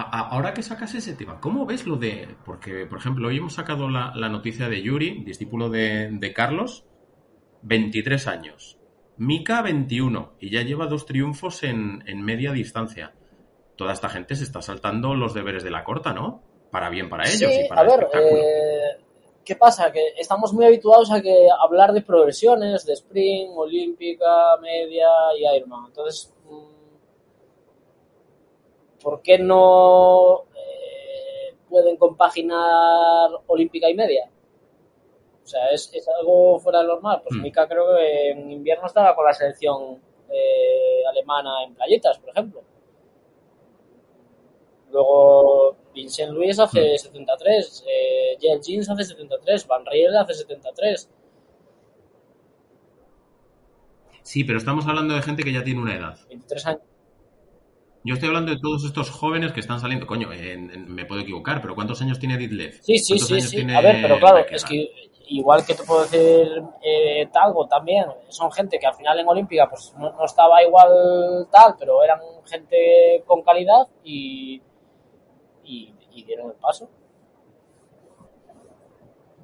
ahora 0.01 0.53
que 0.53 0.63
sacas 0.63 0.93
ese 0.95 1.13
tema, 1.13 1.39
¿cómo 1.39 1.65
ves 1.65 1.85
lo 1.85 1.95
de...? 1.95 2.35
Porque, 2.45 2.85
por 2.85 2.99
ejemplo, 2.99 3.27
hoy 3.27 3.37
hemos 3.37 3.53
sacado 3.53 3.89
la, 3.89 4.11
noticia 4.29 4.69
de 4.69 4.81
Yuri, 4.81 5.23
discípulo 5.23 5.69
de, 5.69 6.33
Carlos, 6.35 6.85
23 7.63 8.27
años. 8.27 8.77
Mika, 9.17 9.61
21, 9.61 10.33
y 10.39 10.51
ya 10.51 10.61
lleva 10.61 10.87
dos 10.87 11.05
triunfos 11.05 11.63
en, 11.63 12.03
media 12.23 12.51
distancia. 12.51 13.13
Toda 13.75 13.93
esta 13.93 14.09
gente 14.09 14.35
se 14.35 14.43
está 14.43 14.61
saltando 14.61 15.13
los 15.15 15.33
deberes 15.33 15.63
de 15.63 15.71
la 15.71 15.83
corta, 15.83 16.13
¿no? 16.13 16.43
Para 16.71 16.89
bien 16.89 17.09
para 17.09 17.27
ellos 17.27 17.51
y 17.51 17.67
para 17.67 17.81
a 17.81 17.83
ver, 17.83 18.07
eh, 18.13 19.01
¿qué 19.43 19.55
pasa? 19.55 19.91
Que 19.91 20.09
estamos 20.17 20.53
muy 20.53 20.65
habituados 20.65 21.11
a 21.11 21.21
que 21.21 21.47
hablar 21.59 21.93
de 21.93 22.01
progresiones, 22.01 22.85
de 22.85 22.93
sprint, 22.93 23.51
olímpica, 23.55 24.57
media 24.61 25.07
y 25.37 25.57
Ironman. 25.57 25.87
Entonces, 25.87 26.31
¿por 29.01 29.21
qué 29.21 29.37
no 29.39 30.45
eh, 30.55 31.55
pueden 31.69 31.97
compaginar 31.97 33.29
olímpica 33.47 33.89
y 33.89 33.95
media? 33.95 34.29
O 35.43 35.47
sea, 35.47 35.67
¿es, 35.69 35.91
algo 36.19 36.59
fuera 36.59 36.79
de 36.79 36.85
lo 36.85 36.93
normal? 36.95 37.21
Pues 37.23 37.39
mm. 37.39 37.41
Mika 37.41 37.67
creo 37.67 37.95
que 37.95 38.29
en 38.31 38.51
invierno 38.51 38.85
estaba 38.85 39.15
con 39.15 39.25
la 39.25 39.33
selección 39.33 39.99
eh, 40.29 41.01
alemana 41.09 41.63
en 41.63 41.73
playetas, 41.73 42.19
por 42.19 42.29
ejemplo. 42.29 42.61
Luego 44.91 45.75
Vincent 45.93 46.31
Luis 46.31 46.59
hace 46.59 46.97
73, 46.97 47.83
mm. 47.83 47.89
eh, 47.89 48.59
Jeans 48.61 48.89
hace 48.89 49.03
73, 49.03 49.67
Van 49.67 49.85
Riel 49.85 50.15
hace 50.17 50.33
73. 50.33 51.09
Sí, 54.21 54.43
pero 54.43 54.59
estamos 54.59 54.85
hablando 54.85 55.15
de 55.15 55.23
gente 55.23 55.43
que 55.43 55.51
ya 55.51 55.63
tiene 55.63 55.81
una 55.81 55.95
edad. 55.95 56.19
23 56.27 56.65
años. 56.67 56.81
Yo 58.03 58.13
estoy 58.13 58.29
hablando 58.29 58.51
de 58.51 58.59
todos 58.59 58.85
estos 58.85 59.09
jóvenes 59.09 59.51
que 59.51 59.59
están 59.59 59.79
saliendo. 59.79 60.07
Coño, 60.07 60.29
me 60.87 61.05
puedo 61.05 61.21
equivocar, 61.21 61.61
pero 61.61 61.75
¿cuántos 61.75 62.01
años 62.01 62.17
tiene 62.17 62.37
Ditlev? 62.37 62.79
Sí, 62.81 62.97
sí, 62.97 63.19
sí. 63.19 63.41
sí. 63.41 63.67
A 63.73 63.81
ver, 63.81 64.01
pero 64.01 64.19
claro, 64.19 64.37
es 64.49 64.63
que 64.63 64.89
igual 65.27 65.65
que 65.65 65.75
te 65.75 65.83
puedo 65.83 66.03
decir 66.03 66.63
eh, 66.81 67.27
Talgo 67.31 67.67
también, 67.67 68.05
son 68.29 68.51
gente 68.51 68.79
que 68.79 68.87
al 68.87 68.95
final 68.95 69.19
en 69.19 69.27
Olímpica 69.27 69.69
pues 69.69 69.93
no, 69.97 70.23
estaba 70.23 70.63
igual 70.63 71.47
tal, 71.51 71.75
pero 71.77 72.01
eran 72.03 72.19
gente 72.45 73.23
con 73.27 73.43
calidad 73.43 73.87
y, 74.03 74.61
y, 75.63 75.93
dieron 76.25 76.49
el 76.49 76.55
paso. 76.55 76.89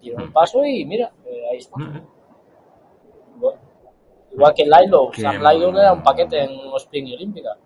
Dieron 0.02 0.22
el 0.22 0.30
mm. 0.30 0.34
paso 0.34 0.64
y 0.66 0.86
mira, 0.86 1.12
eh, 1.26 1.44
ahí 1.52 1.58
está. 1.58 1.78
Mm, 1.78 1.84
mm. 1.84 2.08
Igual, 4.34 4.54
que 4.54 4.66
Lilo, 4.66 5.12
Sam 5.14 5.42
Lilo 5.42 5.80
era 5.80 5.94
un 5.94 6.04
paquete 6.04 6.44
en 6.44 6.52
Spring 6.76 7.08
y 7.08 7.16
Olímpica 7.16 7.58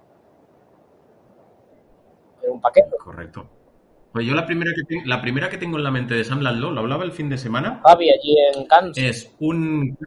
un 2.48 2.62
paquete. 2.62 2.96
Correcto. 2.98 3.50
Pues 4.12 4.26
yo 4.26 4.34
la 4.34 4.46
primera 4.46 4.72
que, 4.72 5.02
la 5.06 5.22
primera 5.22 5.50
que 5.50 5.58
tengo 5.58 5.78
en 5.78 5.84
la 5.84 5.92
mente 5.92 6.16
de 6.16 6.24
Sam 6.24 6.42
Laszlo, 6.42 6.72
lo 6.72 6.80
hablaba 6.80 7.04
el 7.04 7.12
fin 7.12 7.30
de 7.30 7.38
semana. 7.38 7.82
Javi, 7.86 8.10
allí 8.10 8.36
en 8.56 8.66
Cannes. 8.66 8.98
Es 8.98 9.36
un... 9.40 9.98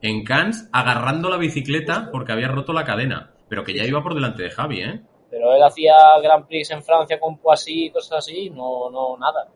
En 0.00 0.24
Cannes 0.24 0.68
agarrando 0.72 1.28
la 1.28 1.36
bicicleta 1.36 2.08
porque 2.10 2.32
había 2.32 2.48
roto 2.48 2.72
la 2.72 2.84
cadena. 2.84 3.32
Pero 3.48 3.64
que 3.64 3.74
ya 3.74 3.84
iba 3.84 4.02
por 4.02 4.14
delante 4.14 4.44
de 4.44 4.50
Javi, 4.50 4.80
¿eh? 4.80 5.02
Pero 5.30 5.54
él 5.54 5.62
hacía 5.62 5.94
Grand 6.22 6.46
Prix 6.46 6.70
en 6.70 6.82
Francia 6.82 7.20
con 7.20 7.38
Poissy 7.38 7.86
y 7.86 7.90
cosas 7.90 8.18
así, 8.18 8.50
no, 8.50 8.90
no, 8.90 9.16
nada. 9.18 9.48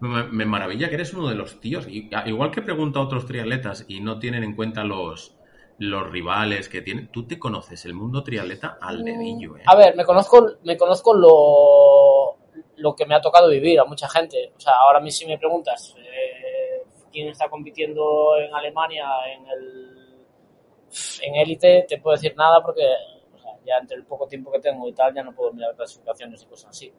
Me 0.00 0.46
maravilla 0.46 0.88
que 0.88 0.94
eres 0.94 1.12
uno 1.12 1.28
de 1.28 1.34
los 1.34 1.60
tíos. 1.60 1.86
Igual 1.88 2.50
que 2.50 2.62
pregunta 2.62 2.98
a 2.98 3.02
otros 3.02 3.26
triatletas 3.26 3.84
y 3.86 4.00
no 4.00 4.18
tienen 4.18 4.42
en 4.42 4.56
cuenta 4.56 4.82
los, 4.82 5.38
los 5.80 6.10
rivales 6.10 6.68
que 6.68 6.82
tienen. 6.82 7.08
Tú 7.08 7.26
te 7.26 7.38
conoces 7.38 7.86
el 7.86 7.94
mundo 7.94 8.22
triatleta 8.22 8.76
al 8.82 9.02
dedillo, 9.02 9.56
¿eh? 9.56 9.62
A 9.64 9.74
ver, 9.74 9.96
me 9.96 10.04
conozco, 10.04 10.56
me 10.62 10.76
conozco 10.76 11.14
lo, 11.14 12.36
lo 12.76 12.94
que 12.94 13.06
me 13.06 13.14
ha 13.14 13.20
tocado 13.20 13.48
vivir 13.48 13.80
a 13.80 13.86
mucha 13.86 14.06
gente. 14.06 14.52
O 14.54 14.60
sea, 14.60 14.74
ahora 14.74 15.00
mismo 15.00 15.20
si 15.20 15.26
me 15.26 15.38
preguntas 15.38 15.96
eh, 15.98 16.84
quién 17.10 17.28
está 17.28 17.48
compitiendo 17.48 18.36
en 18.36 18.54
Alemania 18.54 19.06
en 19.34 19.46
el 19.48 19.96
en 21.22 21.36
élite, 21.36 21.86
te 21.88 21.98
puedo 21.98 22.14
decir 22.14 22.36
nada 22.36 22.60
porque 22.60 22.84
ya 23.64 23.78
entre 23.80 23.96
el 23.96 24.04
poco 24.04 24.26
tiempo 24.26 24.52
que 24.52 24.60
tengo 24.60 24.86
y 24.86 24.92
tal 24.92 25.14
ya 25.14 25.22
no 25.22 25.34
puedo 25.34 25.52
mirar 25.54 25.74
clasificaciones 25.76 26.42
y 26.42 26.46
cosas 26.46 26.70
así. 26.70 26.92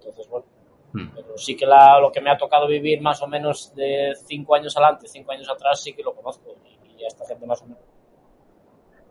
Entonces, 0.00 0.28
bueno. 0.28 0.46
Hmm. 0.92 1.10
Pero 1.14 1.38
sí 1.38 1.56
que 1.56 1.66
la, 1.66 2.00
lo 2.00 2.10
que 2.10 2.20
me 2.20 2.30
ha 2.30 2.36
tocado 2.36 2.66
vivir 2.66 3.00
más 3.00 3.22
o 3.22 3.28
menos 3.28 3.72
de 3.76 4.14
cinco 4.24 4.56
años 4.56 4.76
adelante, 4.76 5.06
cinco 5.06 5.30
años 5.30 5.48
atrás, 5.48 5.80
sí 5.80 5.92
que 5.92 6.02
lo 6.02 6.12
conozco 6.12 6.56
y 6.64 6.75
a 7.04 7.08
esta 7.08 7.26
gente 7.26 7.46
más 7.46 7.62
o 7.62 7.66
menos. 7.66 7.82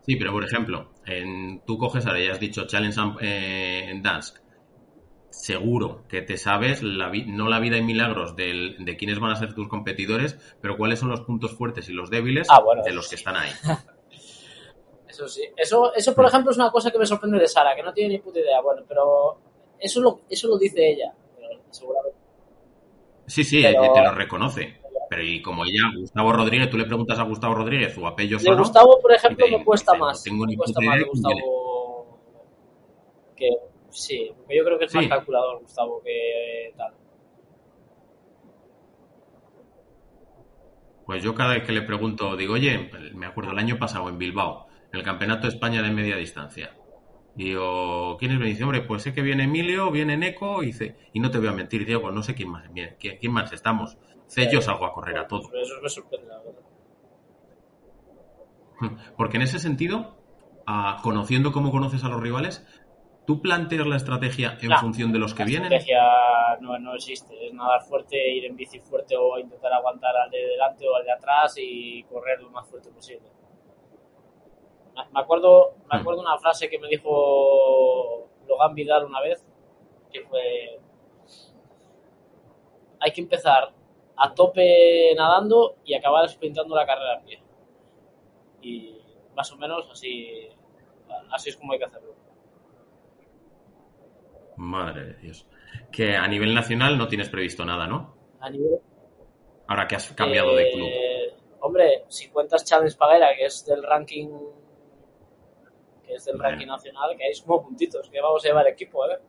Sí, 0.06 0.16
pero 0.18 0.32
por 0.32 0.44
ejemplo, 0.44 0.92
en, 1.06 1.62
tú 1.66 1.78
coges 1.78 2.06
ahora, 2.06 2.20
ya 2.24 2.32
has 2.32 2.40
dicho 2.40 2.68
Challenge 2.68 3.02
eh, 3.22 3.90
en 3.90 4.04
Dansk. 4.04 4.38
Seguro 5.32 6.04
que 6.08 6.22
te 6.22 6.38
sabes 6.38 6.82
la 6.82 7.12
no 7.28 7.50
la 7.50 7.60
vida 7.60 7.78
y 7.78 7.84
milagros 7.84 8.36
de 8.36 8.96
quiénes 8.98 9.20
van 9.20 9.32
a 9.32 9.36
ser 9.36 9.54
tus 9.54 9.68
competidores, 9.68 10.38
pero 10.62 10.78
cuáles 10.78 11.00
son 11.00 11.10
los 11.10 11.22
puntos 11.22 11.58
fuertes 11.58 11.90
y 11.90 11.94
los 11.94 12.10
débiles 12.10 12.48
ah, 12.50 12.62
de 12.86 12.94
los 12.94 13.10
que 13.10 13.16
están 13.16 13.36
ahí. 13.36 13.52
eso 15.10 15.28
sí. 15.28 15.44
Eso, 15.58 15.94
eso, 15.94 16.16
por 16.16 16.26
ejemplo, 16.26 16.52
es 16.52 16.58
una 16.58 16.72
cosa 16.72 16.92
que 16.92 17.00
me 17.00 17.06
sorprende 17.06 17.40
de 17.40 17.48
Sara, 17.48 17.76
que 17.76 17.84
no 17.84 17.92
tiene 17.92 18.14
ni 18.14 18.20
puta 18.20 18.40
idea. 18.40 18.62
Bueno, 18.62 18.84
pero 18.88 19.40
eso 19.80 20.00
lo, 20.00 20.22
eso 20.30 20.48
lo 20.48 20.58
dice 20.58 20.92
ella, 20.92 21.14
seguramente. 21.72 22.20
Sí, 23.28 23.44
sí, 23.44 23.62
te 23.62 23.74
lo 23.74 24.12
reconoce. 24.14 24.80
Pero 25.16 25.28
y 25.28 25.42
como 25.42 25.64
ella, 25.64 25.94
Gustavo 25.98 26.34
Rodríguez, 26.34 26.70
tú 26.70 26.78
le 26.78 26.84
preguntas 26.84 27.18
a 27.18 27.24
Gustavo 27.24 27.56
Rodríguez 27.56 27.94
su 27.94 28.06
apellido 28.06 28.38
De 28.38 28.54
Gustavo, 28.54 29.00
por 29.02 29.14
ejemplo, 29.14 29.48
me 29.48 29.64
cuesta 29.64 29.94
más. 29.94 30.22
tengo 30.22 30.46
ni 30.46 30.58
cuesta 30.58 30.82
más 30.82 30.98
de 31.00 31.06
Gustavo 31.06 32.20
que... 33.34 33.50
Sí, 33.92 34.30
porque 34.36 34.58
yo 34.58 34.66
creo 34.66 34.78
que 34.78 34.86
es 34.86 34.94
más 34.94 35.08
calculador 35.08 35.62
Gustavo 35.62 36.02
que 36.04 36.74
tal. 36.76 36.94
Pues 41.06 41.24
yo 41.24 41.34
cada 41.34 41.54
vez 41.54 41.64
que 41.64 41.72
le 41.72 41.84
pregunto, 41.84 42.36
digo, 42.36 42.56
oye, 42.56 42.92
me 43.14 43.26
acuerdo 43.26 43.52
el 43.52 43.60
año 43.60 43.80
pasado 43.80 44.10
en 44.10 44.18
Bilbao, 44.18 44.68
el 44.92 45.02
Campeonato 45.02 45.44
de 45.44 45.54
España 45.54 45.82
de 45.82 45.92
Media 45.92 46.18
Distancia. 46.18 46.76
Digo, 47.36 48.16
¿quién 48.18 48.32
es? 48.32 48.40
Me 48.40 48.46
dice, 48.46 48.64
hombre, 48.64 48.82
pues 48.82 49.04
sé 49.04 49.14
que 49.14 49.22
viene 49.22 49.44
Emilio, 49.44 49.92
viene 49.92 50.16
Neco, 50.16 50.64
y, 50.64 50.68
dice, 50.68 50.96
y 51.12 51.20
no 51.20 51.30
te 51.32 51.38
voy 51.38 51.48
a 51.48 51.52
mentir, 51.52 51.86
Diego, 51.86 52.10
no 52.10 52.24
sé 52.24 52.34
quién 52.34 52.50
más, 52.50 52.70
quién 53.00 53.32
más 53.32 53.52
estamos. 53.52 53.98
Sé 54.28 54.50
yo 54.52 54.62
salgo 54.62 54.86
a 54.86 54.94
correr 54.94 55.18
a 55.18 55.28
todo. 55.28 55.52
Eso 55.54 55.76
me 55.82 55.90
sorprende, 55.90 56.28
la 56.28 56.38
verdad. 56.40 56.62
Porque 59.18 59.38
en 59.38 59.44
ese 59.44 59.60
sentido, 59.60 60.18
conociendo 61.04 61.52
cómo 61.52 61.72
conoces 61.72 62.04
a 62.04 62.10
los 62.10 62.22
rivales, 62.22 62.66
¿tú 63.28 63.42
planteas 63.42 63.86
la 63.86 63.98
estrategia 63.98 64.58
en 64.62 64.72
función 64.78 65.12
de 65.12 65.20
los 65.20 65.34
que 65.34 65.44
vienen? 65.44 65.70
La 65.70 65.78
estrategia 65.78 66.58
no, 66.62 66.80
no, 66.80 66.96
existe. 66.96 67.48
Es 67.48 67.54
nadar 67.54 67.82
fuerte, 67.82 68.18
ir 68.34 68.46
en 68.46 68.56
bici 68.56 68.80
fuerte 68.80 69.16
o 69.18 69.38
intentar 69.38 69.74
aguantar 69.74 70.16
al 70.16 70.30
de 70.30 70.38
delante 70.38 70.88
o 70.88 70.96
al 70.96 71.04
de 71.04 71.12
atrás 71.12 71.56
y 71.58 72.04
correr 72.04 72.42
lo 72.42 72.50
más 72.50 72.68
fuerte 72.68 72.90
posible. 72.90 73.28
Me 75.12 75.20
acuerdo, 75.20 75.76
me 75.92 75.98
hmm. 75.98 76.02
acuerdo 76.02 76.22
una 76.22 76.38
frase 76.38 76.70
que 76.70 76.80
me 76.80 76.88
dijo 76.88 78.30
Logan 78.48 78.74
Vidal 78.74 79.06
una 79.06 79.22
vez, 79.22 79.46
que 80.12 80.22
fue, 80.22 80.80
hay 83.00 83.12
que 83.12 83.22
empezar 83.22 83.74
a 84.18 84.34
tope 84.34 85.14
nadando 85.16 85.76
y 85.84 85.94
acabar 85.94 86.28
sprintando 86.30 86.76
la 86.76 86.86
carrera 86.86 87.16
a 87.16 87.22
pie. 87.22 87.42
Y 88.62 88.98
más 89.36 89.52
o 89.52 89.58
menos 89.58 89.90
así, 89.92 90.50
así 91.32 91.50
es 91.50 91.58
como 91.58 91.74
hay 91.74 91.80
que 91.80 91.86
hacerlo. 91.86 92.16
Madre 94.58 95.06
de 95.06 95.14
Dios. 95.16 95.46
Que 95.92 96.16
a 96.16 96.28
nivel 96.28 96.56
nacional 96.56 96.98
no 96.98 97.08
tienes 97.08 97.30
previsto 97.30 97.66
nada, 97.66 97.88
¿no? 97.88 98.16
A 98.40 98.50
nivel... 98.50 98.80
Ahora 99.68 99.88
que 99.88 99.96
has 99.96 100.14
cambiado 100.14 100.56
de 100.56 100.72
club. 100.72 100.88
Eh, 100.88 101.34
hombre, 101.60 102.06
si 102.08 102.30
cuentas 102.30 102.64
Challenge 102.64 102.96
Paguera, 102.96 103.36
que 103.36 103.46
es 103.46 103.66
del 103.66 103.84
ranking 103.84 104.30
que 106.06 106.16
es 106.16 106.26
del 106.26 106.40
ranking 106.40 106.68
nacional, 106.68 107.16
que 107.18 107.26
hay 107.26 107.32
como 107.46 107.64
puntitos, 107.64 108.10
que 108.10 108.22
vamos 108.22 108.44
a 108.46 108.48
llevar 108.48 108.68
equipo, 108.68 109.06
¿eh? 109.06 109.20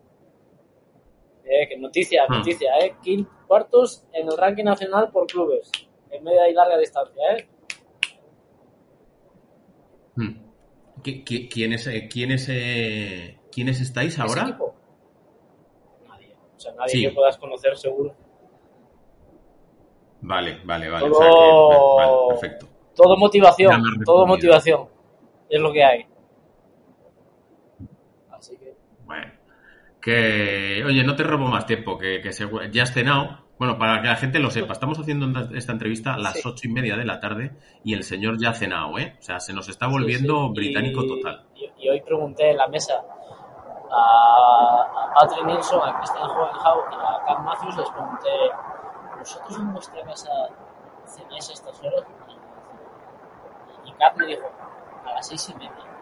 Eh, 1.45 1.69
que 1.69 1.79
noticia, 1.79 2.25
hmm. 2.29 2.33
noticia, 2.33 2.73
¿eh? 2.81 2.97
cuartos 3.47 4.05
en 4.13 4.27
el 4.27 4.37
ranking 4.37 4.65
nacional 4.65 5.11
por 5.13 5.27
clubes, 5.27 5.71
en 6.11 6.25
media 6.25 6.49
y 6.49 6.53
larga 6.53 6.77
distancia, 6.79 7.37
¿eh? 7.37 7.49
Hmm. 10.17 10.47
¿Quiénes, 11.03 11.87
eh, 11.87 12.09
quiénes, 12.09 12.49
eh, 12.49 13.39
¿Quiénes 13.53 13.81
estáis 13.81 14.19
ahora? 14.19 14.43
Equipo? 14.43 14.75
Nadie. 16.09 16.35
O 16.57 16.61
sea, 16.61 16.75
nadie 16.75 17.09
que 17.09 17.15
puedas 17.15 17.39
conocer 17.39 17.77
seguro. 17.77 18.15
Vale, 20.21 20.61
vale, 20.65 20.89
vale. 20.89 21.09
Todo, 21.09 21.19
o 21.19 21.21
sea 21.21 21.31
que, 21.31 22.11
vale, 22.11 22.29
perfecto. 22.29 22.69
Todo 22.95 23.17
motivación, 23.17 23.83
todo 24.05 24.27
motivación. 24.27 24.89
Es 25.49 25.61
lo 25.61 25.73
que 25.73 25.85
hay. 25.85 26.07
Que, 30.07 30.85
oye, 30.87 31.03
no 31.03 31.17
te 31.17 31.25
robo 31.25 31.49
más 31.49 31.67
tiempo, 31.67 31.99
que, 31.99 32.23
ya 32.71 32.85
has 32.85 32.93
cenado. 32.93 33.41
Bueno, 33.59 33.77
para 33.77 34.01
que 34.01 34.07
la 34.07 34.15
gente 34.15 34.39
lo 34.39 34.53
sepa, 34.53 34.73
estamos 34.73 34.97
haciendo 35.01 35.27
esta 35.53 35.73
entrevista 35.73 36.15
a 36.15 36.19
las 36.19 36.47
ocho 36.47 36.69
y 36.69 36.69
media 36.69 36.97
de 36.97 37.05
la 37.05 37.19
tarde 37.19 37.57
y 37.83 37.93
el 37.93 38.05
señor 38.05 38.39
ya 38.39 38.51
ha 38.51 38.55
cenado, 38.55 38.97
¿eh? 39.01 39.17
O 39.19 39.23
sea, 39.23 39.41
se 39.41 39.53
nos 39.53 39.69
está 39.69 39.89
volviendo 39.89 40.51
británico 40.51 41.05
total. 41.05 41.47
Y, 41.57 41.69
y 41.85 41.89
hoy 41.89 42.01
pregunté 42.03 42.53
en 42.53 42.57
la 42.57 42.69
mesa 42.69 43.03
a, 43.91 44.83
a 45.07 45.13
Patrick 45.13 45.45
Nilsson, 45.45 45.81
a 45.83 45.97
Christian 45.97 46.31
Hohenhau 46.31 46.83
y 46.89 46.95
a 46.95 47.25
Cam 47.27 47.45
Matthews, 47.45 47.77
les 47.77 47.91
pregunté, 47.91 48.29
¿vosotros 49.19 49.59
en 49.59 49.73
vuestra 49.73 50.05
casa 50.05 50.31
cenáis 51.05 51.51
a 51.51 51.53
estas 51.53 51.81
horas? 51.81 52.05
Y 53.85 53.93
Cam 53.95 54.17
me 54.19 54.27
dijo, 54.27 54.53
a 55.05 55.15
las 55.15 55.27
seis 55.27 55.49
y 55.49 55.55
media. 55.55 55.96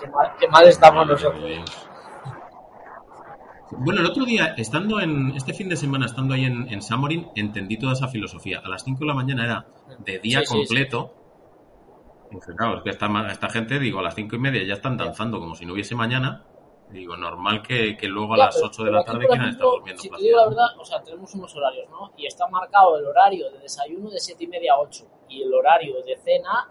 Qué 0.00 0.06
mal, 0.08 0.32
qué 0.38 0.48
mal 0.48 0.66
estamos 0.66 1.06
nosotros. 1.06 1.44
Bueno, 3.72 4.00
el 4.00 4.06
otro 4.06 4.24
día, 4.24 4.54
estando 4.56 5.00
en 5.00 5.30
este 5.36 5.54
fin 5.54 5.68
de 5.68 5.76
semana, 5.76 6.06
estando 6.06 6.34
ahí 6.34 6.44
en, 6.44 6.68
en 6.72 6.82
Samorin, 6.82 7.28
entendí 7.36 7.78
toda 7.78 7.92
esa 7.92 8.08
filosofía. 8.08 8.60
A 8.64 8.68
las 8.68 8.82
5 8.82 8.98
de 9.00 9.06
la 9.06 9.14
mañana 9.14 9.44
era 9.44 9.66
de 9.98 10.18
día 10.18 10.40
Sí, 10.40 10.46
sí, 10.46 10.54
completo. 10.54 11.14
Y 12.30 12.34
dije, 12.34 12.52
claro, 12.56 12.78
es 12.78 12.82
que 12.82 12.90
esta, 12.90 13.06
esta 13.30 13.48
gente, 13.48 13.78
digo, 13.78 14.00
a 14.00 14.02
las 14.02 14.14
5 14.14 14.34
y 14.36 14.38
media 14.40 14.64
ya 14.66 14.74
están 14.74 14.96
danzando 14.96 15.38
como 15.38 15.54
si 15.54 15.64
no 15.66 15.74
hubiese 15.74 15.94
mañana. 15.94 16.44
Digo, 16.90 17.16
normal 17.16 17.62
que, 17.62 17.96
que 17.96 18.08
luego 18.08 18.34
a 18.34 18.38
Ya, 18.38 18.44
las 18.46 18.56
pero- 18.56 18.66
8 18.66 18.84
de 18.84 18.90
la 18.90 19.04
tarde 19.04 19.28
quieran 19.28 19.48
estar 19.50 19.66
durmiendo. 19.66 20.02
Si 20.02 20.10
te 20.10 20.16
digo 20.20 20.36
la 20.38 20.48
verdad, 20.48 20.66
o 20.78 20.84
sea, 20.84 21.00
tenemos 21.04 21.32
unos 21.36 21.54
horarios, 21.54 21.88
¿no? 21.90 22.10
Y 22.16 22.26
está 22.26 22.48
marcado 22.48 22.98
el 22.98 23.06
horario 23.06 23.48
de 23.52 23.60
desayuno 23.60 24.10
de 24.10 24.18
7 24.18 24.42
y 24.42 24.46
media 24.48 24.72
a 24.74 24.80
8 24.80 25.04
y 25.28 25.42
el 25.42 25.54
horario 25.54 26.02
de 26.02 26.16
cena 26.24 26.68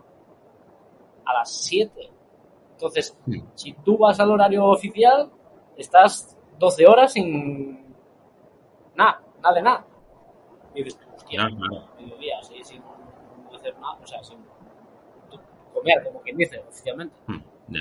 a 1.25 1.33
las 1.33 1.49
7. 1.63 2.11
Entonces, 2.79 3.17
Sí. 3.25 3.43
si 3.55 3.73
tú 3.73 3.97
vas 3.97 4.17
al 4.21 4.31
horario 4.31 4.65
oficial, 4.67 5.29
estás 5.75 6.37
12 6.57 6.87
horas 6.87 7.11
sin 7.11 7.93
nada, 8.95 9.21
nada 9.43 9.55
de 9.55 9.61
nada. 9.61 9.85
Y 10.73 10.83
dices, 10.83 10.97
hostia, 11.13 11.41
Ya, 11.49 11.55
claro. 11.57 11.87
mediodía, 11.99 12.39
así, 12.39 12.63
sin 12.63 12.81
hacer 13.53 13.77
nada, 13.79 13.97
o 14.01 14.07
sea, 14.07 14.23
sin 14.23 14.37
comer, 15.73 16.03
como 16.05 16.21
quien 16.21 16.37
dice, 16.37 16.57
oficialmente. 16.59 17.13
Mm, 17.27 17.37
ya. 17.67 17.79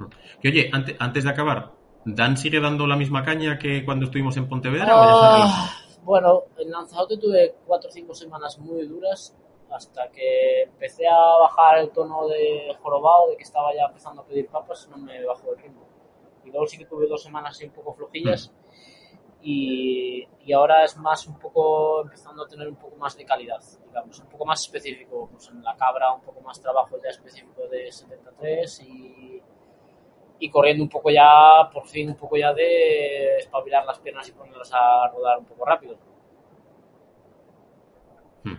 Mm. 0.00 0.04
Que 0.42 0.48
oye, 0.48 0.70
ante- 0.72 0.96
antes 0.98 1.24
de 1.24 1.30
acabar, 1.30 1.72
¿Dan 2.06 2.36
sigue 2.36 2.60
dando 2.60 2.86
la 2.86 2.96
misma 2.96 3.22
caña 3.24 3.58
que 3.58 3.82
cuando 3.82 4.04
estuvimos 4.04 4.36
en 4.36 4.46
Pontevedra 4.46 4.94
o 4.94 5.02
ya? 5.04 5.10
Ah, 5.46 5.70
bueno, 6.02 6.42
en 6.58 6.70
Lanzarote 6.70 7.16
tuve 7.16 7.54
cuatro 7.66 7.88
o 7.88 7.92
cinco 7.94 8.12
semanas 8.14 8.58
muy 8.58 8.86
duras 8.86 9.34
hasta 9.74 10.08
que 10.10 10.62
empecé 10.62 11.06
a 11.06 11.18
bajar 11.40 11.78
el 11.78 11.90
tono 11.90 12.28
de 12.28 12.74
jorobado, 12.82 13.30
de 13.30 13.36
que 13.36 13.42
estaba 13.42 13.74
ya 13.74 13.86
empezando 13.86 14.22
a 14.22 14.24
pedir 14.26 14.48
papas, 14.48 14.88
no 14.88 14.96
me 14.96 15.24
bajó 15.24 15.52
el 15.52 15.58
ritmo. 15.58 15.86
Y 16.44 16.50
luego 16.50 16.66
sí 16.66 16.78
que 16.78 16.84
tuve 16.84 17.06
dos 17.06 17.22
semanas 17.22 17.56
así 17.56 17.64
un 17.64 17.72
poco 17.72 17.94
flojillas 17.94 18.52
y, 19.44 20.26
y 20.40 20.52
ahora 20.52 20.84
es 20.84 20.96
más 20.96 21.26
un 21.26 21.38
poco 21.38 22.00
empezando 22.02 22.44
a 22.44 22.48
tener 22.48 22.66
un 22.66 22.76
poco 22.76 22.96
más 22.96 23.14
de 23.16 23.26
calidad, 23.26 23.60
digamos, 23.86 24.18
un 24.20 24.26
poco 24.26 24.46
más 24.46 24.60
específico. 24.62 25.28
Pues 25.30 25.48
en 25.48 25.62
la 25.62 25.76
cabra 25.76 26.12
un 26.12 26.22
poco 26.22 26.40
más 26.40 26.58
trabajo 26.60 26.96
ya 27.02 27.10
específico 27.10 27.68
de 27.68 27.92
73 27.92 28.80
y, 28.80 29.42
y 30.38 30.50
corriendo 30.50 30.82
un 30.82 30.88
poco 30.88 31.10
ya, 31.10 31.68
por 31.72 31.86
fin 31.86 32.08
un 32.08 32.16
poco 32.16 32.36
ya 32.38 32.54
de 32.54 33.36
espabilar 33.36 33.84
las 33.84 33.98
piernas 33.98 34.26
y 34.28 34.32
ponerlas 34.32 34.70
a 34.72 35.08
rodar 35.08 35.38
un 35.38 35.44
poco 35.44 35.64
rápido. 35.66 35.96
Mm. 38.44 38.54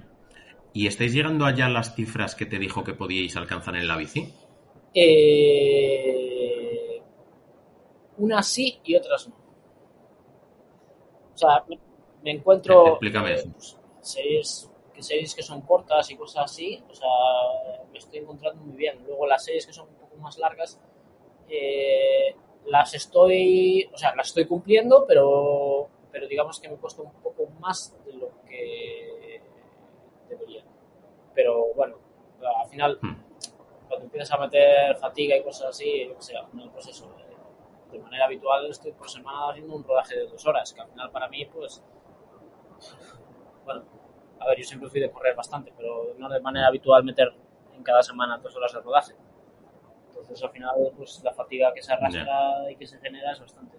¿Y 0.75 0.85
estáis 0.85 1.11
llegando 1.11 1.45
allá 1.45 1.65
a 1.65 1.69
las 1.69 1.95
cifras 1.95 2.35
que 2.35 2.45
te 2.45 2.59
dijo 2.59 2.83
que 2.83 2.93
podíais 2.93 3.35
alcanzar 3.35 3.75
en 3.77 3.87
la 3.87 3.97
bici? 3.97 4.31
Eh, 4.95 7.01
unas 8.17 8.47
sí 8.47 8.79
y 8.83 8.95
otras 8.95 9.27
no. 9.27 9.35
O 11.33 11.37
sea, 11.37 11.63
me, 11.67 11.79
me 12.23 12.31
encuentro 12.31 12.83
Eh, 12.83 12.89
explícame 12.89 13.31
eh, 13.31 13.33
eso. 13.33 13.49
pues, 13.53 13.77
series, 14.01 14.71
que 14.93 15.03
series 15.03 15.35
que 15.35 15.43
son 15.43 15.61
cortas 15.61 16.09
y 16.11 16.15
cosas 16.15 16.45
así, 16.45 16.81
o 16.89 16.93
sea, 16.93 17.07
me 17.91 17.97
estoy 17.99 18.19
encontrando 18.19 18.61
muy 18.63 18.77
bien. 18.77 19.03
Luego 19.05 19.27
las 19.27 19.43
series 19.43 19.65
que 19.67 19.73
son 19.73 19.89
un 19.89 19.95
poco 19.95 20.15
más 20.17 20.37
largas, 20.37 20.79
eh, 21.49 22.35
las 22.65 22.93
estoy, 22.93 23.89
o 23.93 23.97
sea, 23.97 24.15
las 24.15 24.27
estoy 24.27 24.45
cumpliendo, 24.47 25.05
pero, 25.07 25.89
pero 26.11 26.27
digamos 26.27 26.59
que 26.59 26.69
me 26.69 26.77
cuesta 26.77 27.01
un 27.01 27.11
poco 27.21 27.47
más 27.59 27.93
de 28.05 28.13
lo 28.13 28.29
que. 28.47 28.94
Pero 31.35 31.73
bueno, 31.75 31.97
al 32.63 32.69
final 32.69 32.97
Mm. 33.01 33.15
cuando 33.87 34.05
empiezas 34.05 34.31
a 34.31 34.37
meter 34.37 34.95
fatiga 34.95 35.35
y 35.37 35.43
cosas 35.43 35.67
así, 35.69 36.07
yo 36.07 36.15
qué 36.15 36.21
sé, 36.21 36.37
al 36.37 36.47
final, 36.47 36.71
pues 36.71 36.87
eso, 36.87 37.05
eh, 37.19 37.91
de 37.91 37.99
manera 37.99 38.25
habitual 38.25 38.65
estoy 38.69 38.93
por 38.93 39.09
semana 39.09 39.51
haciendo 39.51 39.75
un 39.75 39.83
rodaje 39.83 40.15
de 40.17 40.27
dos 40.27 40.45
horas, 40.47 40.73
que 40.73 40.81
al 40.81 40.87
final 40.89 41.11
para 41.11 41.27
mí, 41.27 41.45
pues, 41.45 41.83
bueno, 43.63 43.83
a 44.39 44.47
ver, 44.47 44.57
yo 44.57 44.63
siempre 44.63 44.89
fui 44.89 44.99
de 44.99 45.11
correr 45.11 45.35
bastante, 45.35 45.73
pero 45.77 46.13
no 46.17 46.29
de 46.29 46.39
manera 46.39 46.67
habitual 46.67 47.03
meter 47.03 47.33
en 47.73 47.83
cada 47.83 48.01
semana 48.03 48.37
dos 48.37 48.55
horas 48.55 48.73
de 48.73 48.79
rodaje. 48.81 49.13
Entonces 50.09 50.41
al 50.43 50.49
final, 50.51 50.71
pues 50.97 51.21
la 51.23 51.33
fatiga 51.33 51.73
que 51.73 51.81
se 51.81 51.93
arrastra 51.93 52.71
y 52.71 52.75
que 52.75 52.87
se 52.87 52.97
genera 52.99 53.31
es 53.33 53.39
bastante. 53.39 53.77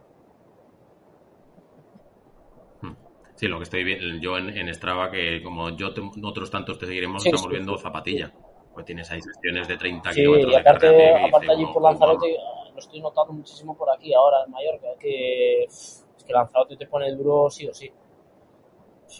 Mm. 2.82 2.92
Sí, 3.36 3.46
lo 3.48 3.58
que 3.58 3.64
estoy 3.64 3.84
viendo 3.84 4.18
yo 4.20 4.36
en, 4.38 4.48
en 4.50 4.74
Strava, 4.74 5.10
que 5.10 5.42
como 5.42 5.70
yo, 5.76 5.92
te- 5.94 6.00
otros 6.24 6.50
tantos 6.50 6.78
te 6.78 6.86
seguiremos, 6.86 7.22
Sí, 7.22 7.22
estamos 7.24 7.50
sí, 7.50 7.50
viendo 7.50 7.76
zapatilla. 7.78 8.34
Pues 8.72 8.84
tienes 8.86 9.10
ahí 9.10 9.20
sesiones 9.22 9.68
de 9.68 9.76
30 9.76 10.14
Sí, 10.14 10.14
kilómetros 10.14 10.54
y 10.54 10.54
de 10.56 10.62
aparte, 10.62 11.20
y 11.20 11.28
aparte 11.28 11.52
allí 11.52 11.66
"Wow, 11.66 11.72
por 11.72 11.82
wow". 11.82 11.82
Lanzarote, 11.82 12.36
lo 12.72 12.78
estoy 12.78 13.00
notando 13.00 13.32
muchísimo 13.32 13.76
por 13.76 13.90
aquí 13.90 14.14
ahora 14.14 14.44
en 14.44 14.50
Mallorca, 14.52 14.88
que 14.98 15.64
es 15.64 16.04
que 16.26 16.32
Lanzarote 16.32 16.76
te 16.76 16.86
pone 16.86 17.12
duro 17.14 17.50
sí 17.50 17.66
o 17.68 17.74
sí. 17.74 17.90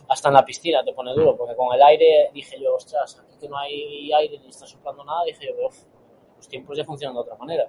Hasta 0.09 0.29
en 0.29 0.35
la 0.35 0.45
piscina 0.45 0.85
te 0.85 0.93
pone 0.93 1.13
duro, 1.13 1.37
porque 1.37 1.55
con 1.57 1.73
el 1.75 1.83
aire 1.83 2.31
dije 2.33 2.61
yo, 2.61 2.75
ostras, 2.75 3.19
aquí 3.21 3.37
que 3.41 3.49
no 3.49 3.57
hay 3.59 4.13
aire 4.13 4.39
ni 4.39 4.49
está 4.49 4.67
soplando 4.67 5.05
nada, 5.05 5.25
dije 5.25 5.47
yo, 5.47 5.67
"Uf, 5.67 5.77
los 6.37 6.49
tiempos 6.49 6.77
ya 6.77 6.85
funcionan 6.85 7.15
de 7.15 7.21
otra 7.21 7.37
manera. 7.37 7.69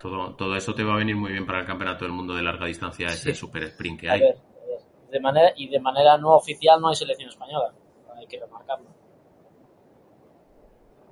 Todo, 0.00 0.34
todo 0.34 0.56
eso 0.56 0.74
te 0.74 0.82
va 0.82 0.94
a 0.94 0.96
venir 0.98 1.14
muy 1.16 1.30
bien 1.32 1.44
para 1.46 1.60
el 1.60 1.66
campeonato 1.66 2.04
del 2.04 2.12
mundo 2.12 2.34
de 2.34 2.42
larga 2.42 2.66
distancia, 2.66 3.08
ese 3.08 3.34
Sí. 3.34 3.34
super 3.34 3.62
sprint 3.64 4.00
que 4.00 4.08
A 4.08 4.12
hay. 4.14 4.20
ver, 4.20 4.36
a 4.36 4.66
ver, 4.66 4.80
de 5.10 5.20
manera, 5.20 5.52
y 5.56 5.68
de 5.68 5.78
manera 5.80 6.16
no 6.16 6.34
oficial 6.34 6.80
no 6.80 6.88
hay 6.88 6.94
selección 6.96 7.28
española, 7.28 7.72
hay 8.16 8.26
que 8.26 8.40
remarcarlo. 8.40 8.88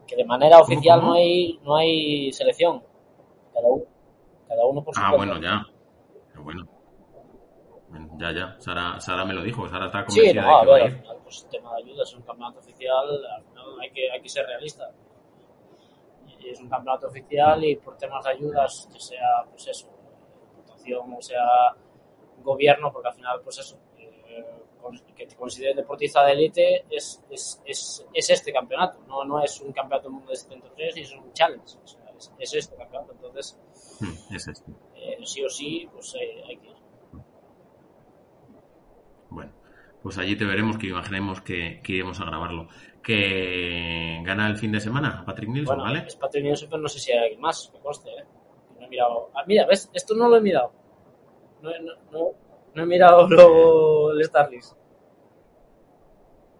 Que 0.07 0.17
de 0.17 0.25
manera 0.25 0.59
oficial 0.59 1.01
cómo? 1.01 1.13
no 1.13 1.17
hay 1.19 1.59
no 1.63 1.77
hay 1.77 2.33
selección, 2.33 2.83
cada 3.53 3.69
uno, 3.69 3.85
cada 4.49 4.65
uno 4.67 4.83
por 4.83 4.95
su 4.95 5.01
Ah, 5.03 5.11
cuenta. 5.15 5.35
bueno, 5.35 5.43
ya. 5.47 5.67
Bueno. 6.43 6.67
Ya, 8.19 8.33
ya. 8.33 8.57
Sara, 8.61 9.01
Sara 9.01 9.25
me 9.25 9.35
lo 9.35 9.43
dijo. 9.43 9.69
Sara 9.69 9.87
está 9.87 10.05
Sí, 10.09 10.17
convencida 10.21 10.43
no, 10.43 10.57
a 10.57 10.61
de 10.61 10.65
que 10.65 10.71
va 10.71 10.75
ver, 10.77 10.83
a 10.83 10.87
al 10.87 11.17
ir. 11.17 11.23
pues 11.25 11.45
el 11.45 11.51
tema 11.51 11.75
de 11.75 11.83
ayudas 11.83 12.09
es 12.09 12.15
un 12.17 12.23
campeonato 12.23 12.59
oficial, 12.61 13.25
al 13.37 13.45
final 13.45 13.81
hay 13.81 13.91
que, 13.91 14.11
hay 14.11 14.21
que 14.23 14.29
ser 14.29 14.47
realista. 14.47 14.91
Y 16.41 16.51
es 16.51 16.61
un 16.61 16.69
campeonato 16.69 17.09
oficial 17.09 17.63
y 17.65 17.77
por 17.77 17.97
temas 17.97 18.25
de 18.25 18.31
ayudas, 18.31 18.89
que 18.93 19.01
sea, 19.01 19.45
pues 19.51 19.67
eso, 19.69 19.89
votación 20.57 21.15
o 21.15 21.23
sea 21.23 21.43
gobierno, 22.43 22.93
porque 22.93 23.09
al 23.09 23.15
final, 23.15 23.41
pues 23.43 23.59
eso, 23.59 23.79
eh, 23.99 24.63
que 25.15 25.27
te 25.27 25.35
consideres 25.37 25.77
deportista 25.77 26.25
de 26.25 26.33
élite 26.33 26.85
es, 26.89 27.23
es, 27.29 27.61
es, 27.65 28.07
es 28.15 28.31
este 28.31 28.53
campeonato, 28.53 29.01
no, 29.07 29.25
no 29.25 29.43
es 29.43 29.61
un 29.61 29.73
campeonato 29.73 30.09
del 30.09 30.15
mundo 30.15 30.31
de 30.31 30.37
73 30.37 30.97
y 30.97 31.01
es 31.01 31.13
un 31.13 31.33
challenge, 31.33 31.77
o 31.83 31.87
sea, 31.87 32.05
es, 32.17 32.33
es 32.39 32.55
este 32.55 32.77
campeonato, 32.77 33.13
entonces 33.13 33.59
Mm, 34.01 34.35
Es 34.37 34.47
este. 34.47 34.71
eh, 34.95 35.19
sí 35.25 35.45
o 35.45 35.49
sí, 35.49 35.89
pues 35.93 36.15
eh, 36.15 36.41
hay 36.47 36.57
que 36.57 36.69
ir. 36.69 36.77
Bueno, 39.31 39.53
pues 40.03 40.19
allí 40.19 40.37
te 40.37 40.45
veremos, 40.45 40.79
que 40.79 40.89
imaginemos 40.89 41.41
que, 41.41 41.81
que 41.83 41.93
iremos 41.93 42.21
a 42.21 42.25
grabarlo. 42.25 42.69
Que 43.03 44.21
gana 44.25 44.49
el 44.49 44.57
fin 44.57 44.73
de 44.73 44.81
semana 44.81 45.25
Patrick 45.25 45.49
Nilsson, 45.49 45.77
Bueno, 45.77 45.91
¿vale? 45.91 46.07
es 46.07 46.17
Patrick 46.17 46.45
Nilsson, 46.45 46.69
pero 46.69 46.83
no 46.83 46.89
sé 46.89 46.99
si 46.99 47.13
hay 47.13 47.19
alguien 47.19 47.41
más, 47.41 47.71
me 47.73 47.81
conste, 47.81 48.11
¿eh? 48.11 48.25
No 48.79 48.87
he 48.87 48.89
mirado. 48.89 49.31
Ah, 49.35 49.45
mira, 49.47 49.67
¿ves? 49.67 49.91
Esto 49.93 50.15
no 50.15 50.29
lo 50.29 50.37
he 50.37 50.41
mirado. 50.41 50.73
No, 51.63 51.71
no, 51.71 51.93
no, 52.13 52.31
no 52.75 52.83
he 52.83 52.87
mirado 52.87 53.27
luego 53.29 54.13
el 54.13 54.25
Starlist. 54.25 54.77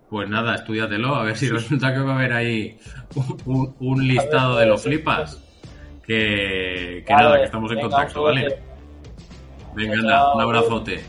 Pues 0.09 0.29
nada, 0.29 0.55
estudiatelo, 0.55 1.15
a 1.15 1.23
ver 1.23 1.37
si 1.37 1.51
resulta 1.51 1.93
que 1.93 2.01
va 2.01 2.13
a 2.13 2.15
haber 2.17 2.33
ahí 2.33 2.79
un, 3.45 4.09
listado 4.09 4.55
ver, 4.55 4.65
de 4.65 4.71
los 4.71 4.83
flipas. 4.83 5.45
Que, 6.03 7.05
que 7.07 7.13
Vale, 7.13 7.25
nada, 7.25 7.39
que 7.39 7.45
estamos 7.45 7.71
en 7.71 7.77
venga, 7.77 7.89
contacto, 7.91 8.23
¿vale? 8.23 8.63
Venga, 9.75 9.99
anda, 9.99 10.35
un 10.35 10.41
abrazote. 10.41 11.05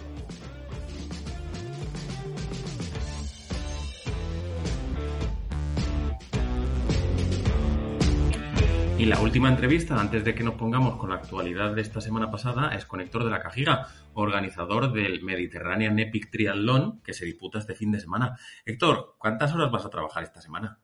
Y 8.99 9.05
la 9.05 9.21
última 9.21 9.47
entrevista, 9.47 9.97
antes 9.97 10.25
de 10.25 10.35
que 10.35 10.43
nos 10.43 10.55
pongamos 10.55 10.97
con 10.97 11.09
la 11.09 11.15
actualidad 11.15 11.73
de 11.73 11.81
esta 11.81 12.01
semana 12.01 12.29
pasada, 12.29 12.75
es 12.75 12.85
con 12.85 12.99
Héctor 12.99 13.23
de 13.23 13.29
la 13.31 13.41
Cajiga, 13.41 13.87
organizador 14.13 14.91
del 14.91 15.21
Mediterranean 15.23 15.97
Epic 15.99 16.29
Triathlon 16.29 17.01
que 17.01 17.13
se 17.13 17.23
disputa 17.23 17.59
este 17.59 17.75
fin 17.75 17.93
de 17.93 18.01
semana. 18.01 18.37
Héctor, 18.65 19.15
¿cuántas 19.17 19.53
horas 19.55 19.71
vas 19.71 19.85
a 19.85 19.89
trabajar 19.89 20.23
esta 20.23 20.41
semana? 20.41 20.79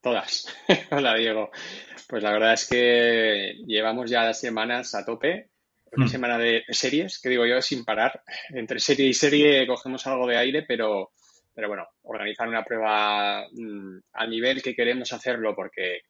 Todas. 0.00 0.46
Hola, 0.92 1.14
Diego. 1.16 1.50
Pues 2.08 2.22
la 2.22 2.32
verdad 2.32 2.54
es 2.54 2.66
que 2.66 3.56
llevamos 3.66 4.08
ya 4.10 4.24
las 4.24 4.40
semanas 4.40 4.94
a 4.94 5.04
tope. 5.04 5.50
Una 5.92 6.06
Mm. 6.06 6.08
semana 6.08 6.38
de 6.38 6.64
series, 6.70 7.20
que 7.20 7.28
digo 7.28 7.44
yo, 7.44 7.60
sin 7.60 7.84
parar. 7.84 8.22
Entre 8.48 8.80
serie 8.80 9.06
y 9.06 9.14
serie 9.14 9.66
cogemos 9.66 10.06
algo 10.06 10.26
de 10.26 10.38
aire, 10.38 10.62
pero, 10.66 11.12
pero 11.54 11.68
bueno, 11.68 11.86
organizar 12.02 12.48
una 12.48 12.64
prueba 12.64 13.46
mm, 13.52 13.98
al 14.14 14.30
nivel 14.30 14.62
que 14.62 14.74
queremos 14.74 15.12
hacerlo 15.12 15.54
porque 15.54 16.00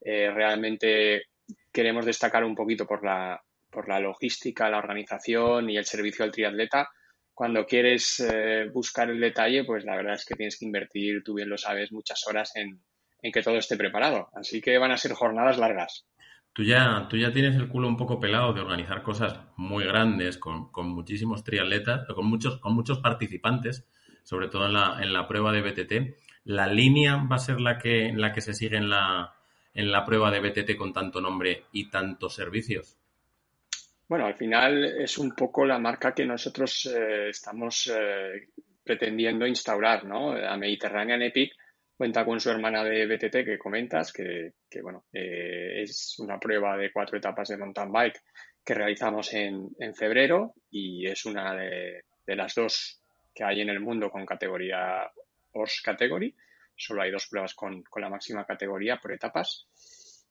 eh, 0.00 0.30
realmente 0.30 1.24
queremos 1.72 2.06
destacar 2.06 2.44
un 2.44 2.54
poquito 2.54 2.86
por 2.86 3.04
la, 3.04 3.40
por 3.70 3.88
la 3.88 4.00
logística, 4.00 4.70
la 4.70 4.78
organización 4.78 5.68
y 5.70 5.76
el 5.76 5.84
servicio 5.84 6.24
al 6.24 6.32
triatleta. 6.32 6.88
Cuando 7.34 7.66
quieres 7.66 8.20
eh, 8.20 8.70
buscar 8.72 9.10
el 9.10 9.20
detalle, 9.20 9.64
pues 9.64 9.84
la 9.84 9.96
verdad 9.96 10.14
es 10.14 10.24
que 10.24 10.34
tienes 10.34 10.58
que 10.58 10.64
invertir, 10.64 11.22
tú 11.22 11.34
bien 11.34 11.50
lo 11.50 11.58
sabes, 11.58 11.92
muchas 11.92 12.26
horas 12.26 12.52
en, 12.56 12.80
en 13.20 13.32
que 13.32 13.42
todo 13.42 13.58
esté 13.58 13.76
preparado. 13.76 14.30
Así 14.34 14.62
que 14.62 14.78
van 14.78 14.92
a 14.92 14.96
ser 14.96 15.12
jornadas 15.12 15.58
largas. 15.58 16.06
Tú 16.54 16.64
ya, 16.64 17.06
tú 17.10 17.18
ya 17.18 17.34
tienes 17.34 17.54
el 17.56 17.68
culo 17.68 17.86
un 17.86 17.98
poco 17.98 18.18
pelado 18.18 18.54
de 18.54 18.62
organizar 18.62 19.02
cosas 19.02 19.38
muy 19.58 19.84
grandes 19.84 20.38
con, 20.38 20.72
con 20.72 20.88
muchísimos 20.88 21.44
triatletas, 21.44 22.06
con 22.14 22.24
muchos, 22.24 22.58
con 22.60 22.74
muchos 22.74 23.00
participantes, 23.00 23.86
sobre 24.22 24.48
todo 24.48 24.64
en 24.64 24.72
la, 24.72 24.96
en 25.02 25.12
la 25.12 25.28
prueba 25.28 25.52
de 25.52 25.60
BTT. 25.60 26.16
¿La 26.44 26.66
línea 26.66 27.16
va 27.30 27.36
a 27.36 27.40
ser 27.40 27.60
la 27.60 27.76
que, 27.76 28.14
la 28.16 28.32
que 28.32 28.40
se 28.40 28.54
sigue 28.54 28.78
en 28.78 28.88
la, 28.88 29.35
en 29.76 29.92
la 29.92 30.04
prueba 30.04 30.30
de 30.30 30.40
BTT 30.40 30.76
con 30.76 30.92
tanto 30.92 31.20
nombre 31.20 31.64
y 31.72 31.90
tantos 31.90 32.34
servicios? 32.34 32.96
Bueno, 34.08 34.26
al 34.26 34.34
final 34.34 34.84
es 34.84 35.18
un 35.18 35.32
poco 35.34 35.64
la 35.64 35.78
marca 35.78 36.14
que 36.14 36.24
nosotros 36.24 36.86
eh, 36.86 37.28
estamos 37.28 37.92
eh, 37.94 38.48
pretendiendo 38.82 39.46
instaurar, 39.46 40.04
¿no? 40.04 40.34
La 40.34 40.56
Mediterranean 40.56 41.22
Epic 41.22 41.52
cuenta 41.96 42.24
con 42.24 42.40
su 42.40 42.50
hermana 42.50 42.84
de 42.84 43.06
BTT 43.06 43.44
que 43.44 43.58
comentas, 43.58 44.12
que, 44.12 44.52
bueno, 44.82 45.04
eh, 45.12 45.82
es 45.82 46.16
una 46.18 46.38
prueba 46.38 46.76
de 46.76 46.92
cuatro 46.92 47.18
etapas 47.18 47.48
de 47.48 47.56
mountain 47.56 47.90
bike 47.90 48.22
que 48.64 48.74
realizamos 48.74 49.32
en, 49.32 49.70
febrero 49.94 50.54
y 50.70 51.06
es 51.06 51.24
una 51.24 51.54
de, 51.54 52.02
las 52.26 52.54
dos 52.54 53.00
que 53.34 53.44
hay 53.44 53.60
en 53.60 53.70
el 53.70 53.80
mundo 53.80 54.10
con 54.10 54.26
categoría 54.26 55.10
Horse 55.52 55.80
Category. 55.84 56.34
Solo 56.76 57.02
hay 57.02 57.10
dos 57.10 57.26
pruebas 57.28 57.54
con, 57.54 57.82
la 57.96 58.10
máxima 58.10 58.44
categoría 58.44 58.98
por 58.98 59.12
etapas 59.12 59.66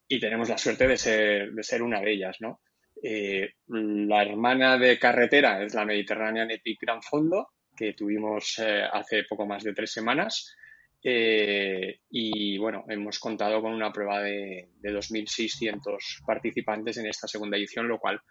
y 0.07 0.19
tenemos 0.19 0.49
la 0.49 0.57
suerte 0.57 0.87
de 0.87 0.97
ser, 0.97 1.51
de 1.51 1.63
ser 1.63 1.81
una 1.81 1.99
de 1.99 2.11
ellas, 2.11 2.37
¿no? 2.39 2.61
Eh, 3.01 3.55
la 3.67 4.23
hermana 4.23 4.77
de 4.77 4.97
carretera 4.97 5.63
es 5.63 5.73
la 5.73 5.85
Mediterranean 5.85 6.51
Epic 6.51 6.79
Gran 6.81 7.01
Fondo, 7.01 7.49
que 7.75 7.93
tuvimos 7.93 8.59
eh, 8.59 8.83
hace 8.91 9.23
poco 9.23 9.45
más 9.45 9.63
de 9.63 9.73
tres 9.73 9.91
semanas 9.91 10.55
eh, 11.03 11.99
y 12.09 12.57
bueno, 12.57 12.85
hemos 12.87 13.19
contado 13.19 13.61
con 13.61 13.73
una 13.73 13.91
prueba 13.91 14.21
de, 14.21 14.69
2.600 14.81 16.25
participantes 16.25 16.97
en 16.97 17.07
esta 17.07 17.27
segunda 17.27 17.57
edición, 17.57 17.87
lo 17.87 17.99
cual 17.99 18.21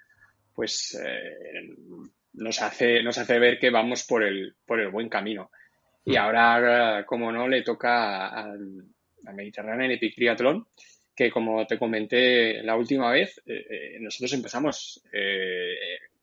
pues 0.55 0.97
nos, 2.33 2.63
hace, 2.63 3.03
nos 3.03 3.19
hace 3.19 3.39
ver 3.41 3.59
que 3.59 3.71
vamos 3.71 4.05
por 4.05 4.23
el, 4.23 4.55
por 4.65 4.81
el 4.81 4.91
buen 4.91 5.09
camino. 5.09 5.51
Y 6.05 6.17
ahora, 6.17 7.05
como 7.07 7.33
no, 7.33 7.49
le 7.49 7.63
toca 7.63 8.29
al 8.29 8.85
Mediterráneo 9.33 9.87
en 9.87 9.93
Epic 9.93 10.15
Triathlon, 10.15 10.67
que 11.17 11.31
como 11.31 11.67
te 11.67 11.79
comenté 11.79 12.63
la 12.63 12.77
última 12.77 13.11
vez, 13.11 13.41
eh, 13.47 13.97
nosotros 14.01 14.33
empezamos 14.35 15.03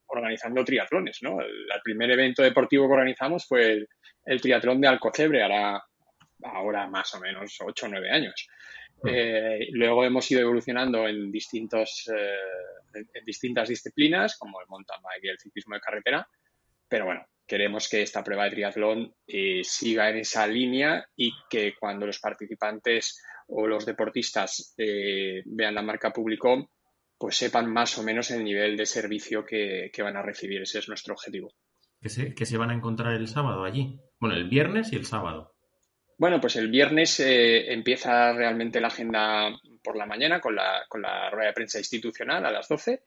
organizando 0.06 0.64
triatlones, 0.64 1.22
¿no? 1.22 1.40
El, 1.40 1.66
primer 1.82 2.10
evento 2.10 2.42
deportivo 2.42 2.86
que 2.86 2.92
organizamos 2.92 3.46
fue 3.46 3.72
el, 3.72 3.88
el 4.26 4.40
triatlón 4.40 4.80
de 4.80 4.88
Alcocebre, 4.88 5.42
ahora 5.42 5.82
ahora 6.44 6.86
más 6.88 7.14
o 7.14 7.20
menos 7.20 7.56
8 7.60 7.86
o 7.86 7.88
9 7.88 8.10
años. 8.10 8.48
Mm. 9.02 9.08
Eh, 9.08 9.68
luego 9.72 10.04
hemos 10.04 10.30
ido 10.30 10.42
evolucionando 10.42 11.06
en, 11.08 11.30
distintos, 11.30 12.10
eh, 12.14 13.04
en 13.14 13.24
distintas 13.24 13.68
disciplinas, 13.68 14.36
como 14.38 14.60
el 14.60 14.66
mountain 14.68 15.00
bike 15.02 15.24
y 15.24 15.28
el 15.28 15.38
ciclismo 15.38 15.74
de 15.74 15.80
carretera, 15.80 16.26
pero 16.88 17.06
bueno, 17.06 17.26
queremos 17.46 17.88
que 17.88 18.02
esta 18.02 18.22
prueba 18.22 18.44
de 18.44 18.50
triatlón 18.50 19.14
eh, 19.26 19.62
siga 19.64 20.10
en 20.10 20.18
esa 20.18 20.46
línea 20.46 21.06
y 21.16 21.32
que 21.50 21.74
cuando 21.78 22.06
los 22.06 22.18
participantes 22.18 23.22
o 23.48 23.66
los 23.66 23.84
deportistas 23.84 24.74
vean 24.76 25.74
la 25.74 25.82
marca 25.82 26.12
Publicom, 26.12 26.66
pues 27.22 27.36
sepan 27.36 27.72
más 27.72 27.96
o 27.98 28.02
menos 28.02 28.32
el 28.32 28.42
nivel 28.42 28.76
de 28.76 28.84
servicio 28.84 29.44
que, 29.44 29.92
van 29.98 30.16
a 30.16 30.22
recibir. 30.22 30.62
Ese 30.62 30.80
es 30.80 30.88
nuestro 30.88 31.14
objetivo. 31.14 31.52
¿Qué 32.00 32.08
se, 32.08 32.34
¿Qué 32.34 32.44
se 32.44 32.56
van 32.56 32.70
a 32.70 32.74
encontrar 32.74 33.14
el 33.14 33.28
sábado 33.28 33.62
allí? 33.62 34.00
Bueno, 34.18 34.34
el 34.34 34.48
viernes 34.48 34.92
y 34.92 34.96
el 34.96 35.06
sábado. 35.06 35.54
Bueno, 36.18 36.40
pues 36.40 36.56
el 36.56 36.68
viernes 36.68 37.20
eh, 37.20 37.72
empieza 37.72 38.32
realmente 38.32 38.80
la 38.80 38.88
agenda 38.88 39.56
por 39.84 39.96
la 39.96 40.06
mañana 40.06 40.40
con 40.40 40.56
la, 40.56 40.84
con 40.88 41.02
la 41.02 41.30
rueda 41.30 41.48
de 41.48 41.54
prensa 41.54 41.78
institucional 41.78 42.44
a 42.44 42.50
las 42.50 42.68
12 42.68 43.02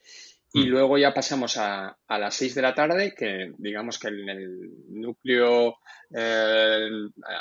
y 0.56 0.68
mm. 0.68 0.70
luego 0.70 0.98
ya 0.98 1.13
pasamos 1.13 1.58
a, 1.58 1.98
a, 2.08 2.18
las 2.18 2.34
6 2.36 2.56
de 2.56 2.62
la 2.62 2.74
tarde, 2.74 3.13
que 3.13 3.52
digamos 3.58 4.00
que 4.00 4.08
en 4.08 4.30
el 4.30 4.72
núcleo 4.88 5.80
eh, 6.15 6.89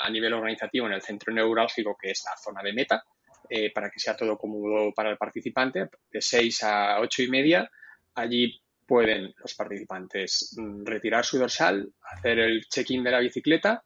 a 0.03 0.11
nivel 0.11 0.33
organizativo, 0.33 0.89
en 0.89 0.95
el 0.95 1.03
centro 1.03 1.33
neurálgico, 1.33 1.97
que 1.97 2.11
es 2.11 2.25
la 2.25 2.37
zona 2.37 2.61
de 2.61 2.73
meta, 2.73 3.05
eh, 3.49 3.73
para 3.73 3.89
que 3.89 4.01
sea 4.01 4.17
todo 4.17 4.37
cómodo 4.37 4.93
para 4.93 5.11
el 5.11 5.17
participante, 5.17 5.91
de 6.11 6.21
6 6.21 6.65
a 6.65 6.99
8 6.99 7.23
y 7.23 7.29
media, 7.29 7.71
allí 8.17 8.61
pueden 8.85 9.33
los 9.39 9.55
participantes 9.55 10.57
mm, 10.57 10.85
retirar 10.85 11.25
su 11.25 11.39
dorsal, 11.39 11.89
hacer 12.17 12.41
el 12.41 12.67
check-in 12.67 13.05
de 13.05 13.13
la 13.13 13.21
bicicleta 13.21 13.85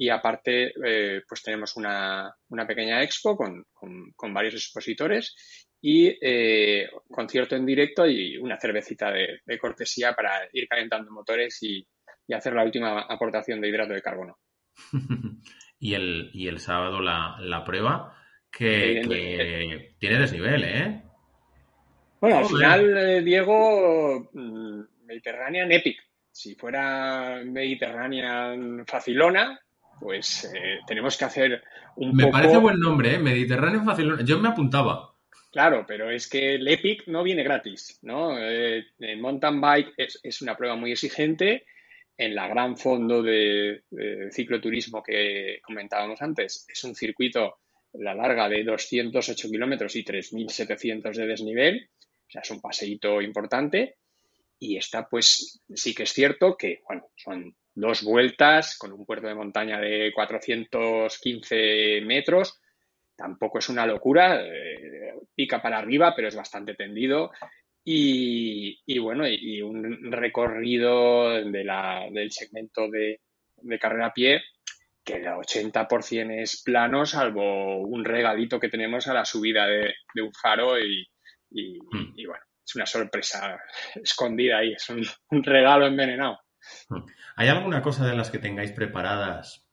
y 0.00 0.08
aparte, 0.08 0.72
eh, 0.86 1.22
pues 1.28 1.42
tenemos 1.42 1.76
una, 1.76 2.32
pequeña 2.68 3.02
expo 3.02 3.36
con, 3.36 3.66
varios 4.32 4.54
expositores 4.54 5.66
y 5.80 6.16
eh, 6.20 6.88
concierto 7.10 7.54
en 7.54 7.64
directo 7.64 8.06
y 8.06 8.36
una 8.36 8.58
cervecita 8.58 9.12
de, 9.12 9.58
cortesía 9.58 10.12
para 10.12 10.48
ir 10.52 10.66
calentando 10.68 11.10
motores 11.10 11.62
y, 11.62 11.86
hacer 12.34 12.52
la 12.52 12.64
última 12.64 13.00
aportación 13.00 13.58
de 13.60 13.68
hidrato 13.68 13.94
de 13.94 14.02
carbono. 14.02 14.38
y, 15.78 15.94
el, 15.94 16.30
y 16.34 16.48
el 16.48 16.58
sábado 16.58 17.00
la, 17.00 17.62
prueba 17.64 18.14
que, 18.50 19.00
tiene 19.98 20.18
desnivel, 20.18 20.64
¿eh? 20.64 21.02
Bueno, 22.20 22.38
al 22.38 22.46
final, 22.46 22.98
eh, 22.98 23.22
Diego, 23.22 24.28
mm, 24.32 24.80
Mediterranean 25.06 25.72
Epic. 25.72 25.98
Si 26.30 26.54
fuera 26.54 27.40
Mediterranean 27.44 28.84
Facilona, 28.86 29.58
pues 30.00 30.52
eh, 30.54 30.80
tenemos 30.86 31.16
que 31.16 31.24
hacer 31.24 31.62
un 31.96 32.14
me 32.14 32.28
parece 32.28 32.58
buen 32.58 32.78
nombre, 32.78 33.14
¿eh? 33.14 33.18
Mediterráneo 33.18 33.82
fácil. 33.84 34.24
Yo 34.24 34.38
me 34.38 34.48
apuntaba. 34.48 35.14
Claro, 35.58 35.84
pero 35.88 36.08
es 36.08 36.28
que 36.28 36.54
el 36.54 36.68
Epic 36.68 37.08
no 37.08 37.24
viene 37.24 37.42
gratis, 37.42 37.98
¿no? 38.02 38.38
Eh, 38.38 38.86
el 39.00 39.18
mountain 39.18 39.60
bike 39.60 39.92
es, 39.96 40.40
una 40.40 40.56
prueba 40.56 40.76
muy 40.76 40.92
exigente. 40.92 41.64
En 42.16 42.36
la 42.36 42.46
gran 42.46 42.76
fondo 42.76 43.24
de, 43.24 43.82
cicloturismo 44.30 45.02
que 45.02 45.58
comentábamos 45.64 46.22
antes, 46.22 46.64
es 46.68 46.84
un 46.84 46.94
circuito 46.94 47.56
la 47.94 48.14
larga 48.14 48.48
de 48.48 48.62
208 48.62 49.48
kilómetros 49.50 49.96
y 49.96 50.04
3.700 50.04 51.12
de 51.16 51.26
desnivel. 51.26 51.90
O 52.28 52.30
sea, 52.30 52.42
es 52.42 52.50
un 52.52 52.60
paseíto 52.60 53.20
importante. 53.20 53.96
Y 54.60 54.76
esta, 54.76 55.08
pues, 55.08 55.60
sí 55.74 55.92
que 55.92 56.04
es 56.04 56.12
cierto 56.12 56.56
que, 56.56 56.82
bueno, 56.86 57.10
son 57.16 57.56
dos 57.74 58.04
vueltas 58.04 58.78
con 58.78 58.92
un 58.92 59.04
puerto 59.04 59.26
de 59.26 59.34
montaña 59.34 59.80
de 59.80 60.12
415 60.14 62.00
metros. 62.02 62.60
Tampoco 63.16 63.58
es 63.58 63.68
una 63.68 63.84
locura, 63.84 64.40
eh, 64.46 64.67
pica 65.38 65.62
para 65.62 65.78
arriba, 65.78 66.14
pero 66.16 66.26
es 66.26 66.34
bastante 66.34 66.74
tendido. 66.74 67.30
Y, 67.84 68.98
bueno, 68.98 69.24
y, 69.26 69.62
un 69.62 70.10
recorrido 70.10 71.30
de 71.44 71.64
la, 71.64 72.06
del 72.10 72.32
segmento 72.32 72.88
de, 72.90 73.20
carrera 73.78 74.06
a 74.06 74.12
pie 74.12 74.42
que 75.04 75.14
el 75.14 75.26
80% 75.26 76.42
es 76.42 76.62
plano, 76.62 77.06
salvo 77.06 77.78
un 77.78 78.04
regalito 78.04 78.60
que 78.60 78.68
tenemos 78.68 79.06
a 79.06 79.14
la 79.14 79.24
subida 79.24 79.66
de, 79.66 79.94
un 80.20 80.32
faro 80.34 80.78
y, 80.78 81.08
hmm. 81.50 82.12
y, 82.14 82.26
bueno, 82.26 82.44
es 82.66 82.74
una 82.74 82.84
sorpresa 82.84 83.58
escondida 83.94 84.58
ahí, 84.58 84.72
es 84.72 84.86
un 84.90 85.42
regalo 85.44 85.86
envenenado. 85.86 86.40
¿Hay 87.36 87.48
alguna 87.48 87.80
cosa 87.80 88.06
de 88.06 88.16
las 88.16 88.30
que 88.30 88.38
tengáis 88.38 88.72
preparadas 88.72 89.68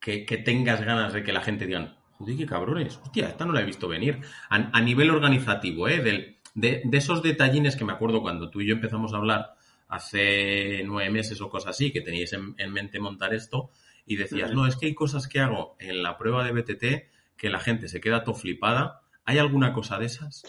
que, 0.00 0.42
tengas 0.44 0.80
ganas 0.82 1.12
de 1.12 1.22
que 1.22 1.32
la 1.32 1.42
gente 1.42 1.66
diga, 1.66 1.97
joder, 2.18 2.36
qué 2.36 2.46
cabrones, 2.46 2.98
hostia, 3.02 3.28
esta 3.28 3.44
no 3.44 3.52
la 3.52 3.60
he 3.60 3.64
visto 3.64 3.88
venir? 3.88 4.20
A, 4.50 4.80
nivel 4.80 5.10
organizativo, 5.10 5.88
¿eh? 5.88 6.36
de, 6.54 6.82
esos 6.92 7.22
detallines 7.22 7.76
que 7.76 7.84
me 7.84 7.92
acuerdo 7.92 8.20
cuando 8.20 8.50
tú 8.50 8.60
y 8.60 8.66
yo 8.66 8.74
empezamos 8.74 9.14
a 9.14 9.18
hablar 9.18 9.54
hace 9.88 10.82
nueve 10.84 11.10
meses 11.10 11.40
o 11.40 11.48
cosas 11.48 11.70
así, 11.70 11.92
que 11.92 12.00
teníais 12.00 12.32
en, 12.32 12.72
mente 12.72 12.98
montar 13.00 13.32
esto, 13.32 13.70
y 14.04 14.16
decías, 14.16 14.52
no, 14.52 14.66
es 14.66 14.76
que 14.76 14.86
hay 14.86 14.94
cosas 14.94 15.28
que 15.28 15.40
hago 15.40 15.76
en 15.78 16.02
la 16.02 16.16
prueba 16.18 16.44
de 16.44 16.52
BTT 16.52 17.36
que 17.36 17.50
la 17.50 17.60
gente 17.60 17.88
se 17.88 18.00
queda 18.00 18.24
todo 18.24 18.34
flipada. 18.34 19.02
¿Hay 19.24 19.38
alguna 19.38 19.72
cosa 19.72 19.98
de 19.98 20.06
esas? 20.06 20.42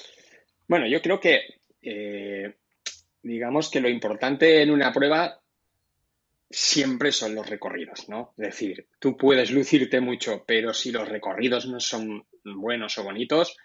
Bueno, 0.68 0.88
yo 0.88 1.02
creo 1.02 1.20
que, 1.20 1.42
eh, 1.82 2.56
digamos 3.22 3.70
que 3.70 3.82
lo 3.82 3.90
importante 3.90 4.62
en 4.64 4.72
una 4.72 4.94
prueba 4.94 5.39
siempre 6.50 7.12
son 7.12 7.36
los 7.36 7.48
recorridos, 7.48 8.10
¿no? 8.10 8.34
Es 8.38 8.48
decir, 8.48 8.88
tú 9.00 9.16
puedes 9.16 9.52
lucirte 9.52 10.02
mucho, 10.02 10.44
pero 10.48 10.74
si 10.74 10.92
los 10.92 11.08
recorridos 11.08 11.68
no 11.68 11.80
son 11.80 12.26
buenos 12.44 12.98
o 12.98 13.04
bonitos, 13.04 13.56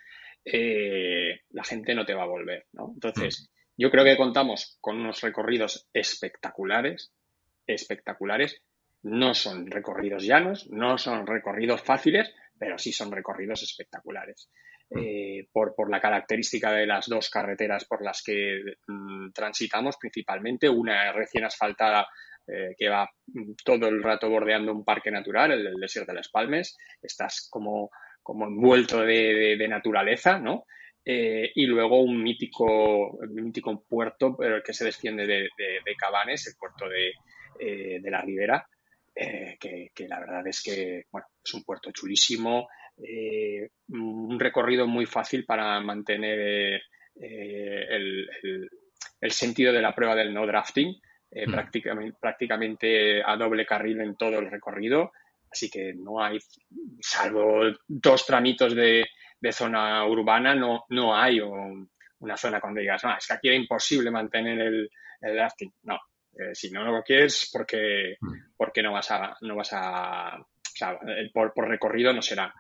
eh, 0.45 1.41
la 1.51 1.65
gente 1.65 1.95
no 1.95 2.05
te 2.05 2.15
va 2.15 2.25
a 2.25 2.29
volver, 2.29 2.67
¿no? 2.73 2.91
Entonces, 2.93 3.49
mm. 3.51 3.83
yo 3.83 3.91
creo 3.91 4.05
que 4.05 4.17
contamos 4.17 4.77
con 4.81 5.01
unos 5.01 5.23
recorridos 5.23 5.89
espectaculares, 5.93 7.13
espectaculares, 7.67 8.61
No 9.03 9.35
son 9.35 9.71
recorridos 9.71 10.25
llanos, 10.25 10.67
no 10.71 10.97
son 10.97 11.27
recorridos 11.27 11.83
fáciles, 11.83 12.33
pero 12.59 12.79
sí 12.79 12.91
son 12.91 13.13
recorridos 13.13 13.63
espectaculares. 13.63 14.49
Mm. 14.91 14.99
Eh, 14.99 15.49
por, 15.53 15.75
por, 15.75 15.91
la 15.91 16.01
característica 16.01 16.73
de 16.73 16.87
las 16.87 17.07
dos 17.07 17.31
carreteras 17.31 17.85
por 17.87 18.03
las 18.03 18.23
que 18.23 18.61
mm, 18.87 19.31
transitamos 19.33 19.97
principalmente, 19.97 20.69
una 20.69 21.13
recién 21.13 21.45
asfaltada 21.45 22.07
eh, 22.47 22.75
que 22.77 22.89
va 22.89 23.11
todo 23.65 23.89
el 23.89 24.03
rato 24.03 24.29
bordeando 24.29 24.73
un 24.73 24.85
parque 24.85 25.11
natural, 25.11 25.53
el 25.53 25.75
desierto 25.75 26.13
de 26.13 26.17
las 26.17 26.29
Palmes, 26.29 26.77
estás 27.03 27.49
como, 27.51 27.91
como 28.23 28.47
envuelto 28.47 29.01
de, 29.01 29.67
naturaleza, 29.69 30.39
¿no? 30.39 30.65
Eh, 31.05 31.53
y 31.55 31.67
luego 31.67 32.01
un 32.01 32.23
mítico, 32.23 33.19
mítico 33.29 33.85
puerto 33.87 34.39
que 34.65 34.73
se 34.73 34.87
desciende 34.87 35.27
de, 35.27 35.49
de 35.59 35.95
Cabanes, 35.99 36.47
el 36.47 36.55
puerto 36.59 36.89
de, 36.89 37.13
de 38.01 38.11
la 38.11 38.23
Ribera, 38.23 38.67
que, 39.15 40.09
la 40.09 40.19
verdad 40.19 40.47
es 40.47 40.63
que 40.63 41.05
bueno, 41.11 41.27
es 41.45 41.55
un 41.55 41.63
puerto 41.63 41.91
chulísimo, 41.93 42.69
eh, 43.03 43.71
un 43.89 44.39
recorrido 44.39 44.87
muy 44.87 45.07
fácil 45.07 45.45
para 45.45 45.81
mantener 45.81 46.81
eh, 47.21 47.87
el, 47.91 48.71
sentido 49.31 49.73
de 49.73 49.83
la 49.83 49.95
prueba 49.95 50.15
del 50.15 50.33
no 50.33 50.47
drafting, 50.47 50.95
eh, 51.35 51.47
mm. 51.47 52.13
prácticamente, 52.21 53.23
a 53.23 53.37
doble 53.37 53.67
carril 53.67 54.01
en 54.01 54.17
todo 54.17 54.39
el 54.39 54.51
recorrido. 54.51 55.13
Así 55.51 55.71
que 55.71 55.93
no 55.95 56.23
hay, 56.23 56.39
salvo 57.01 57.63
dos 57.87 58.27
tramitos 58.27 58.75
de, 58.75 59.05
zona 59.53 60.07
urbana, 60.07 60.55
no, 60.55 60.85
no 60.89 61.15
hay 61.15 61.39
una 61.41 62.37
zona 62.37 62.61
donde 62.61 62.81
digas, 62.81 63.05
ah, 63.05 63.17
es 63.19 63.27
que 63.27 63.35
aquí 63.35 63.49
era 63.49 63.57
imposible 63.57 64.11
mantener 64.11 64.59
el, 64.59 64.91
drafting. 65.21 65.73
No, 65.83 65.99
si 66.53 66.71
no 66.71 66.85
lo 66.85 67.03
quieres, 67.03 67.51
porque, 67.53 68.17
mm. 68.21 68.33
porque 68.57 68.83
no 68.83 68.93
vas 68.93 69.11
a, 69.11 69.37
no 69.43 69.55
vas 69.55 69.73
a, 69.73 70.39
o 70.39 70.77
sea, 70.77 70.99
por, 71.33 71.53
por, 71.53 71.69
recorrido 71.69 72.13
no 72.13 72.23
será. 72.23 72.53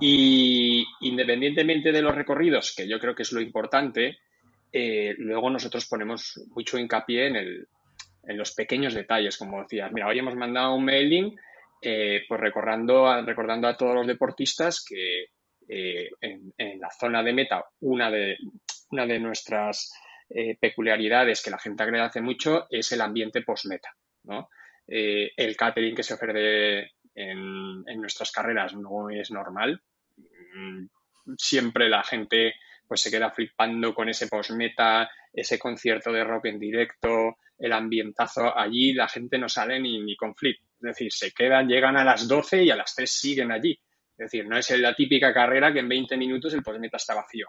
Y 0.00 0.84
independientemente 1.00 1.92
de 1.92 2.02
los 2.02 2.14
recorridos, 2.14 2.74
que 2.76 2.88
yo 2.88 2.98
creo 2.98 3.14
que 3.14 3.22
es 3.22 3.32
lo 3.32 3.40
importante, 3.40 4.18
eh, 4.72 5.14
luego 5.18 5.50
nosotros 5.50 5.86
ponemos 5.86 6.40
mucho 6.54 6.78
hincapié 6.78 7.26
en, 7.26 7.36
el, 7.36 7.68
en 8.22 8.38
los 8.38 8.54
pequeños 8.54 8.94
detalles, 8.94 9.36
como 9.36 9.62
decías. 9.62 9.92
Mira, 9.92 10.06
hoy 10.06 10.18
hemos 10.18 10.34
mandado 10.34 10.74
un 10.74 10.84
mailing 10.84 11.36
eh, 11.80 12.22
pues 12.28 12.40
recordando 12.40 13.06
a, 13.06 13.22
recordando 13.22 13.66
a 13.68 13.76
todos 13.76 13.94
los 13.94 14.06
deportistas 14.06 14.84
que 14.86 15.26
eh, 15.68 16.10
en, 16.20 16.80
la 16.80 16.90
zona 16.90 17.22
de 17.22 17.32
meta 17.32 17.64
una 17.80 18.10
de, 18.10 18.36
una 18.90 19.06
de 19.06 19.18
nuestras 19.18 19.92
peculiaridades 20.60 21.42
que 21.42 21.50
la 21.50 21.58
gente 21.58 21.82
agradece 21.82 22.22
mucho 22.22 22.66
es 22.70 22.90
el 22.92 23.02
ambiente 23.02 23.42
post-meta. 23.42 23.90
¿no? 24.24 24.48
el 24.86 25.56
catering 25.56 25.94
que 25.94 26.02
se 26.02 26.14
ofrece 26.14 26.92
en, 27.14 27.84
en, 27.86 28.00
nuestras 28.00 28.32
carreras 28.32 28.74
no 28.74 29.10
es 29.10 29.30
normal. 29.30 29.82
Mm, 30.54 30.86
siempre 31.36 31.88
la 31.88 32.02
gente 32.02 32.54
pues 32.86 33.00
se 33.00 33.10
queda 33.10 33.30
flipando 33.30 33.94
con 33.94 34.08
ese 34.08 34.28
postmeta, 34.28 35.10
ese 35.32 35.58
concierto 35.58 36.12
de 36.12 36.24
rock 36.24 36.46
en 36.46 36.58
directo, 36.58 37.36
el 37.58 37.72
ambientazo 37.72 38.56
allí, 38.56 38.92
la 38.92 39.08
gente 39.08 39.38
no 39.38 39.48
sale 39.48 39.80
ni, 39.80 40.00
ni 40.02 40.16
con 40.16 40.34
flip. 40.34 40.58
Es 40.76 40.80
decir, 40.80 41.12
se 41.12 41.32
quedan, 41.32 41.68
llegan 41.68 41.96
a 41.96 42.04
las 42.04 42.26
12 42.26 42.64
y 42.64 42.70
a 42.70 42.76
las 42.76 42.94
3 42.94 43.10
siguen 43.10 43.52
allí. 43.52 43.78
Es 44.12 44.30
decir, 44.30 44.46
no 44.46 44.58
es 44.58 44.70
la 44.78 44.94
típica 44.94 45.32
carrera 45.32 45.72
que 45.72 45.80
en 45.80 45.88
20 45.88 46.16
minutos 46.16 46.52
el 46.54 46.62
postmeta 46.62 46.96
está 46.96 47.14
vacío. 47.14 47.46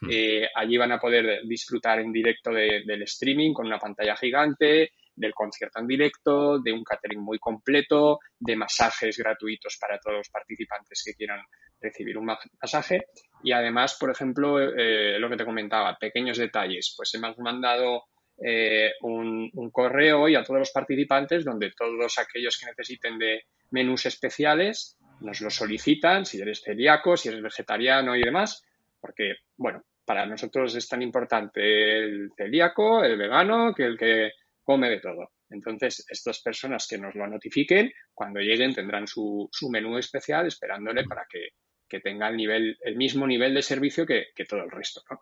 Hmm. 0.00 0.08
Eh, 0.10 0.48
allí 0.54 0.76
van 0.76 0.92
a 0.92 0.98
poder 0.98 1.42
disfrutar 1.46 2.00
en 2.00 2.12
directo 2.12 2.50
del 2.52 3.02
streaming 3.02 3.52
con 3.52 3.66
una 3.66 3.78
pantalla 3.78 4.16
gigante, 4.16 4.92
del 5.14 5.34
concierto 5.34 5.80
en 5.80 5.86
directo, 5.86 6.58
de 6.58 6.72
un 6.72 6.82
catering 6.82 7.20
muy 7.20 7.38
completo, 7.38 8.18
de 8.38 8.56
masajes 8.56 9.18
gratuitos 9.18 9.76
para 9.78 9.98
todos 9.98 10.18
los 10.18 10.30
participantes 10.30 11.02
que 11.04 11.14
quieran 11.14 11.40
recibir 11.80 12.18
un 12.18 12.30
masaje. 12.60 13.06
Y 13.42 13.52
además, 13.52 13.96
por 13.98 14.10
ejemplo, 14.10 14.60
eh, 14.60 15.18
lo 15.18 15.30
que 15.30 15.36
te 15.36 15.44
comentaba, 15.44 15.96
pequeños 15.98 16.38
detalles. 16.38 16.94
Pues 16.96 17.14
hemos 17.14 17.38
mandado 17.38 18.04
eh, 18.42 18.92
un, 19.02 19.50
correo 19.70 20.22
hoy 20.22 20.34
a 20.34 20.42
todos 20.42 20.60
los 20.60 20.70
participantes 20.70 21.44
donde 21.44 21.72
todos 21.76 22.18
aquellos 22.18 22.58
que 22.58 22.66
necesiten 22.66 23.18
de 23.18 23.44
menús 23.70 24.06
especiales 24.06 24.96
nos 25.20 25.40
lo 25.42 25.50
solicitan, 25.50 26.24
si 26.24 26.40
eres 26.40 26.62
celíaco, 26.62 27.16
si 27.16 27.28
eres 27.28 27.42
vegetariano 27.42 28.16
y 28.16 28.22
demás, 28.22 28.64
porque, 28.98 29.34
bueno, 29.56 29.82
para 30.04 30.24
nosotros 30.24 30.74
es 30.74 30.88
tan 30.88 31.02
importante 31.02 31.98
el 31.98 32.30
celíaco, 32.34 33.04
el 33.04 33.18
vegano, 33.18 33.74
que 33.74 33.84
el 33.84 33.98
que 33.98 34.32
come 34.62 34.88
de 34.88 35.00
todo. 35.00 35.32
Entonces, 35.50 36.06
estas 36.08 36.40
personas 36.40 36.86
que 36.88 36.96
nos 36.96 37.14
lo 37.14 37.26
notifiquen, 37.26 37.92
cuando 38.14 38.40
lleguen 38.40 38.74
tendrán 38.74 39.06
su, 39.06 39.48
su 39.52 39.68
menú 39.68 39.98
especial 39.98 40.46
esperándole 40.46 41.04
para 41.04 41.26
que, 41.28 41.48
que, 41.90 42.00
tenga 42.00 42.28
el, 42.28 42.36
nivel, 42.36 42.78
el 42.82 42.96
mismo 42.96 43.26
nivel 43.26 43.54
de 43.54 43.62
servicio 43.62 44.06
que, 44.06 44.28
que 44.34 44.44
todo 44.44 44.62
el 44.62 44.70
resto. 44.70 45.02
¿no? 45.10 45.20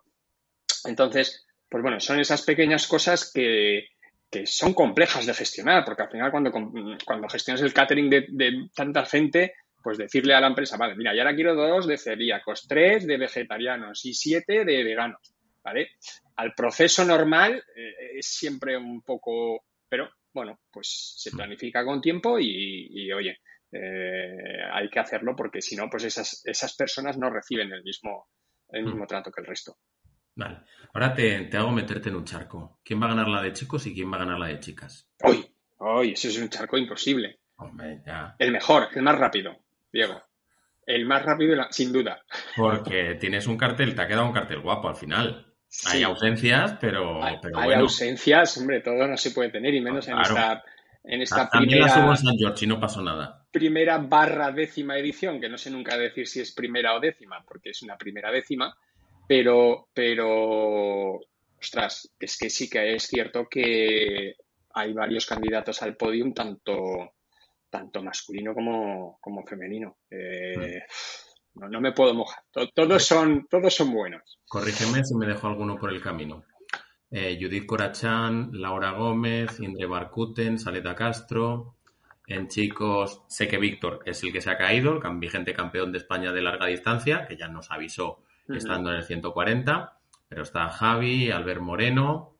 Entonces, 0.85 1.45
pues 1.67 1.81
bueno, 1.81 1.99
son 1.99 2.19
esas 2.19 2.43
pequeñas 2.43 2.87
cosas 2.87 3.31
que, 3.33 3.89
que, 4.29 4.45
son 4.45 4.73
complejas 4.73 5.25
de 5.25 5.33
gestionar, 5.33 5.83
porque 5.83 6.03
al 6.03 6.11
final 6.11 6.31
cuando, 6.31 6.51
cuando 7.05 7.27
gestionas 7.27 7.61
el 7.61 7.73
catering 7.73 8.09
de, 8.09 8.25
de, 8.29 8.69
tanta 8.73 9.05
gente, 9.05 9.53
pues 9.83 9.97
decirle 9.97 10.33
a 10.33 10.41
la 10.41 10.47
empresa, 10.47 10.77
vale, 10.77 10.95
mira, 10.95 11.15
ya 11.15 11.23
ahora 11.23 11.35
quiero 11.35 11.55
dos 11.55 11.87
de 11.87 11.97
celíacos, 11.97 12.67
tres 12.67 13.05
de 13.07 13.17
vegetarianos 13.17 14.05
y 14.05 14.13
siete 14.13 14.63
de 14.63 14.83
veganos, 14.83 15.33
¿vale? 15.63 15.91
al 16.39 16.53
proceso 16.53 17.03
normal 17.03 17.61
eh, 17.75 18.17
es 18.17 18.27
siempre 18.27 18.77
un 18.77 19.01
poco, 19.01 19.65
pero 19.89 20.09
bueno, 20.33 20.61
pues 20.71 21.15
se 21.17 21.31
planifica 21.31 21.83
con 21.83 21.99
tiempo 21.99 22.39
y, 22.39 23.11
oye, 23.11 23.39
eh, 23.71 24.63
hay 24.71 24.89
que 24.89 24.99
hacerlo 24.99 25.35
porque 25.35 25.61
si 25.61 25.75
no, 25.75 25.89
pues 25.89 26.03
esas, 26.03 26.41
esas 26.45 26.75
personas 26.75 27.17
no 27.17 27.29
reciben 27.29 27.71
el 27.71 27.83
mismo, 27.83 28.27
el 28.69 28.85
mismo 28.85 29.03
mm. 29.03 29.07
trato 29.07 29.31
que 29.31 29.41
el 29.41 29.47
resto. 29.47 29.77
Vale. 30.35 30.59
Ahora 30.93 31.13
te, 31.13 31.49
hago 31.57 31.71
meterte 31.71 32.09
en 32.09 32.15
un 32.15 32.25
charco. 32.25 32.79
¿Quién 32.83 33.01
va 33.01 33.05
a 33.05 33.09
ganar 33.09 33.27
la 33.27 33.41
de 33.41 33.53
chicos 33.53 33.85
y 33.87 33.93
quién 33.93 34.11
va 34.11 34.15
a 34.15 34.19
ganar 34.19 34.39
la 34.39 34.47
de 34.47 34.59
chicas? 34.59 35.09
Hoy, 35.21 35.45
hoy, 35.77 36.13
eso 36.13 36.29
es 36.29 36.39
un 36.39 36.49
charco 36.49 36.77
imposible. 36.77 37.39
Hombre, 37.57 38.01
ya. 38.05 38.35
El 38.39 38.51
mejor, 38.51 38.87
el 38.95 39.01
más 39.01 39.17
rápido, 39.17 39.57
Diego. 39.91 40.21
El 40.85 41.05
más 41.05 41.23
rápido, 41.23 41.61
sin 41.71 41.91
duda. 41.91 42.23
Porque 42.55 43.15
tienes 43.19 43.47
un 43.47 43.57
cartel, 43.57 43.93
te 43.93 44.01
ha 44.01 44.07
quedado 44.07 44.25
un 44.25 44.33
cartel 44.33 44.61
guapo 44.61 44.87
al 44.87 44.95
final. 44.95 45.53
Hay 45.91 46.01
ausencias, 46.01 46.77
pero, 46.81 47.23
hay, 47.23 47.35
hay 47.55 47.73
ausencias, 47.73 48.57
hombre, 48.57 48.81
todo 48.81 49.07
no 49.07 49.17
se 49.17 49.31
puede 49.31 49.49
tener, 49.49 49.75
y 49.75 49.81
menos 49.81 50.07
en 50.07 50.17
esta, 50.17 50.63
en 51.03 51.21
esta 51.21 51.47
También 51.49 51.81
primera. 51.81 52.07
La 52.07 52.15
San 52.15 52.37
George 52.37 52.65
y 52.65 52.67
no 52.67 52.79
pasó 52.79 53.03
nada. 53.03 53.38
Primera 53.51 53.97
barra 53.97 54.51
décima 54.51 54.97
edición, 54.97 55.39
que 55.39 55.49
no 55.49 55.57
sé 55.57 55.71
nunca 55.71 55.97
decir 55.97 56.27
si 56.27 56.39
es 56.39 56.53
primera 56.53 56.95
o 56.95 56.99
décima, 56.99 57.43
porque 57.47 57.71
es 57.71 57.81
una 57.81 57.97
primera 57.97 58.31
décima, 58.31 58.77
pero, 59.27 59.89
pero, 59.93 61.19
ostras, 61.59 62.11
es 62.19 62.37
que 62.37 62.49
sí 62.49 62.69
que 62.69 62.95
es 62.95 63.03
cierto 63.03 63.47
que 63.49 64.35
hay 64.73 64.93
varios 64.93 65.25
candidatos 65.25 65.81
al 65.81 65.95
podium, 65.95 66.33
tanto, 66.33 67.13
tanto 67.69 68.03
masculino 68.03 68.53
como, 68.53 69.17
como 69.19 69.45
femenino. 69.45 69.97
Eh, 70.09 70.83
mm. 71.55 71.69
No, 71.69 71.81
me 71.81 71.91
puedo 71.91 72.13
mojar. 72.13 72.43
Todos 72.73 73.03
son, 73.03 73.47
todos 73.49 73.73
son 73.73 73.91
buenos. 73.91 74.39
Corrígeme 74.47 75.03
si 75.03 75.15
me 75.15 75.27
dejo 75.27 75.47
alguno 75.47 75.77
por 75.77 75.91
el 75.91 76.01
camino. 76.01 76.45
Eh, 77.11 77.37
Judith 77.41 77.65
Corachán, 77.65 78.51
Laura 78.53 78.91
Gómez, 78.91 79.59
Indre 79.59 79.87
Barcuten, 79.87 80.57
Saleta 80.57 80.95
Castro. 80.95 81.75
En 82.29 82.47
chicos, 82.47 83.23
sé 83.27 83.47
que 83.47 83.57
Víctor 83.57 84.03
es 84.05 84.23
el 84.23 84.31
que 84.31 84.39
se 84.39 84.51
ha 84.51 84.57
caído, 84.57 85.01
el 85.03 85.19
vigente 85.19 85.51
campeón 85.51 85.91
de 85.91 85.97
España 85.97 86.31
de 86.31 86.43
larga 86.43 86.67
distancia, 86.67 87.25
que 87.27 87.35
ya 87.35 87.47
nos 87.47 87.71
avisó 87.71 88.23
estando 88.47 88.91
en 88.91 88.97
el 88.97 89.03
140. 89.03 89.97
Pero 90.27 90.43
está 90.43 90.69
Javi, 90.69 91.31
Albert 91.31 91.61
Moreno, 91.61 92.37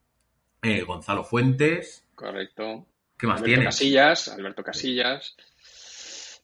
eh, 0.61 0.83
Gonzalo 0.83 1.23
Fuentes. 1.23 2.07
Correcto. 2.13 2.85
¿Qué 3.17 3.25
más 3.25 3.41
Alberto 3.41 3.63
Casillas, 3.63 4.27
Alberto 4.27 4.63
Casillas. 4.63 5.35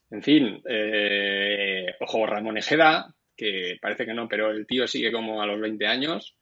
En 0.09 0.23
fin, 0.23 0.61
eh, 0.67 1.95
ojo, 1.99 2.25
Ramón 2.25 2.57
Ejeda, 2.57 3.13
que 3.37 3.77
parece 3.79 4.07
que 4.07 4.13
no, 4.13 4.27
pero 4.27 4.49
el 4.49 4.65
tío 4.65 4.87
sigue 4.87 5.11
como 5.11 5.41
a 5.41 5.45
los 5.45 5.61
20 5.61 5.85
años. 5.85 6.35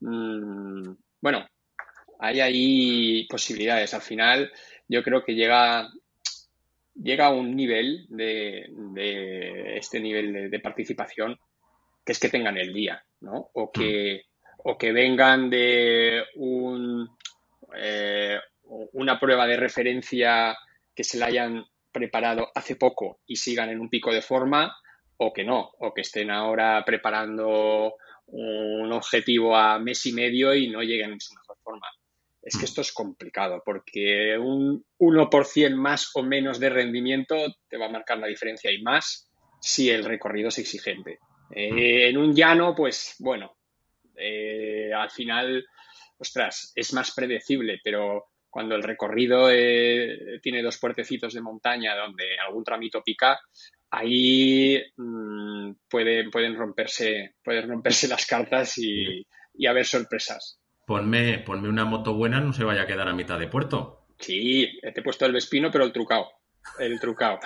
Mm, 0.00 0.90
bueno, 1.20 1.46
hay 2.18 2.40
ahí 2.40 3.26
posibilidades. 3.28 3.92
Al 3.92 4.02
final, 4.02 4.50
yo 4.88 5.02
creo 5.02 5.22
que 5.22 5.34
llega, 5.34 5.90
llega 7.02 7.26
a 7.26 7.30
un 7.30 7.54
nivel 7.54 8.06
de, 8.08 8.66
este 9.76 10.00
nivel 10.00 10.50
de, 10.50 10.60
participación 10.60 11.38
que 12.04 12.12
es 12.12 12.20
que 12.20 12.28
tengan 12.28 12.56
el 12.56 12.72
día, 12.72 13.04
¿no? 13.20 13.50
O 13.54 13.70
que, 13.72 14.22
o 14.58 14.78
que 14.78 14.92
vengan 14.92 15.50
de 15.50 16.22
un, 16.36 17.08
eh, 17.76 18.38
una 18.92 19.18
prueba 19.18 19.46
de 19.46 19.56
referencia 19.56 20.56
que 20.94 21.04
se 21.04 21.18
la 21.18 21.26
hayan 21.26 21.64
preparado 21.92 22.48
hace 22.54 22.76
poco 22.76 23.20
y 23.26 23.36
sigan 23.36 23.70
en 23.70 23.80
un 23.80 23.90
pico 23.90 24.12
de 24.12 24.22
forma 24.22 24.76
o 25.18 25.32
que 25.32 25.44
no, 25.44 25.70
o 25.78 25.94
que 25.94 26.02
estén 26.02 26.30
ahora 26.30 26.84
preparando 26.84 27.94
un 28.26 28.92
objetivo 28.92 29.56
a 29.56 29.78
mes 29.78 30.04
y 30.06 30.12
medio 30.12 30.54
y 30.54 30.68
no 30.68 30.82
lleguen 30.82 31.12
en 31.12 31.20
su 31.20 31.34
mejor 31.34 31.56
forma. 31.62 31.86
Es 32.46 32.56
que 32.56 32.64
esto 32.64 32.80
es 32.80 32.92
complicado 32.92 33.60
porque 33.64 34.38
un 34.38 34.84
1% 35.00 35.74
más 35.74 36.12
o 36.14 36.22
menos 36.22 36.60
de 36.60 36.70
rendimiento 36.70 37.34
te 37.68 37.76
va 37.76 37.86
a 37.86 37.90
marcar 37.90 38.18
la 38.18 38.28
diferencia 38.28 38.70
y 38.70 38.80
más 38.82 39.28
si 39.60 39.90
el 39.90 40.04
recorrido 40.04 40.50
es 40.50 40.58
exigente. 40.60 41.18
Eh, 41.50 42.08
en 42.08 42.16
un 42.16 42.32
llano, 42.32 42.72
pues 42.72 43.16
bueno, 43.18 43.56
eh, 44.14 44.92
al 44.94 45.10
final, 45.10 45.66
ostras, 46.18 46.70
es 46.76 46.92
más 46.92 47.12
predecible, 47.12 47.80
pero 47.82 48.26
cuando 48.48 48.76
el 48.76 48.84
recorrido 48.84 49.50
eh, 49.50 50.38
tiene 50.40 50.62
dos 50.62 50.78
puertecitos 50.78 51.34
de 51.34 51.42
montaña 51.42 51.96
donde 51.96 52.38
algún 52.38 52.62
tramito 52.62 53.02
pica, 53.02 53.40
ahí 53.90 54.80
mm, 54.96 55.72
pueden 55.88 56.54
romperse, 56.54 57.34
pueden 57.42 57.68
romperse 57.68 58.06
las 58.06 58.24
cartas 58.24 58.78
y, 58.78 59.26
y 59.52 59.66
haber 59.66 59.84
sorpresas. 59.84 60.60
Ponme, 60.86 61.40
ponme 61.40 61.68
una 61.68 61.84
moto 61.84 62.14
buena, 62.14 62.40
no 62.40 62.52
se 62.52 62.62
vaya 62.64 62.82
a 62.82 62.86
quedar 62.86 63.08
a 63.08 63.12
mitad 63.12 63.38
de 63.40 63.48
puerto. 63.48 64.06
Sí, 64.18 64.78
te 64.80 65.00
he 65.00 65.02
puesto 65.02 65.26
el 65.26 65.32
Vespino, 65.32 65.70
pero 65.70 65.84
el 65.84 65.92
trucao. 65.92 66.30
El 66.78 66.98
trucao. 67.00 67.38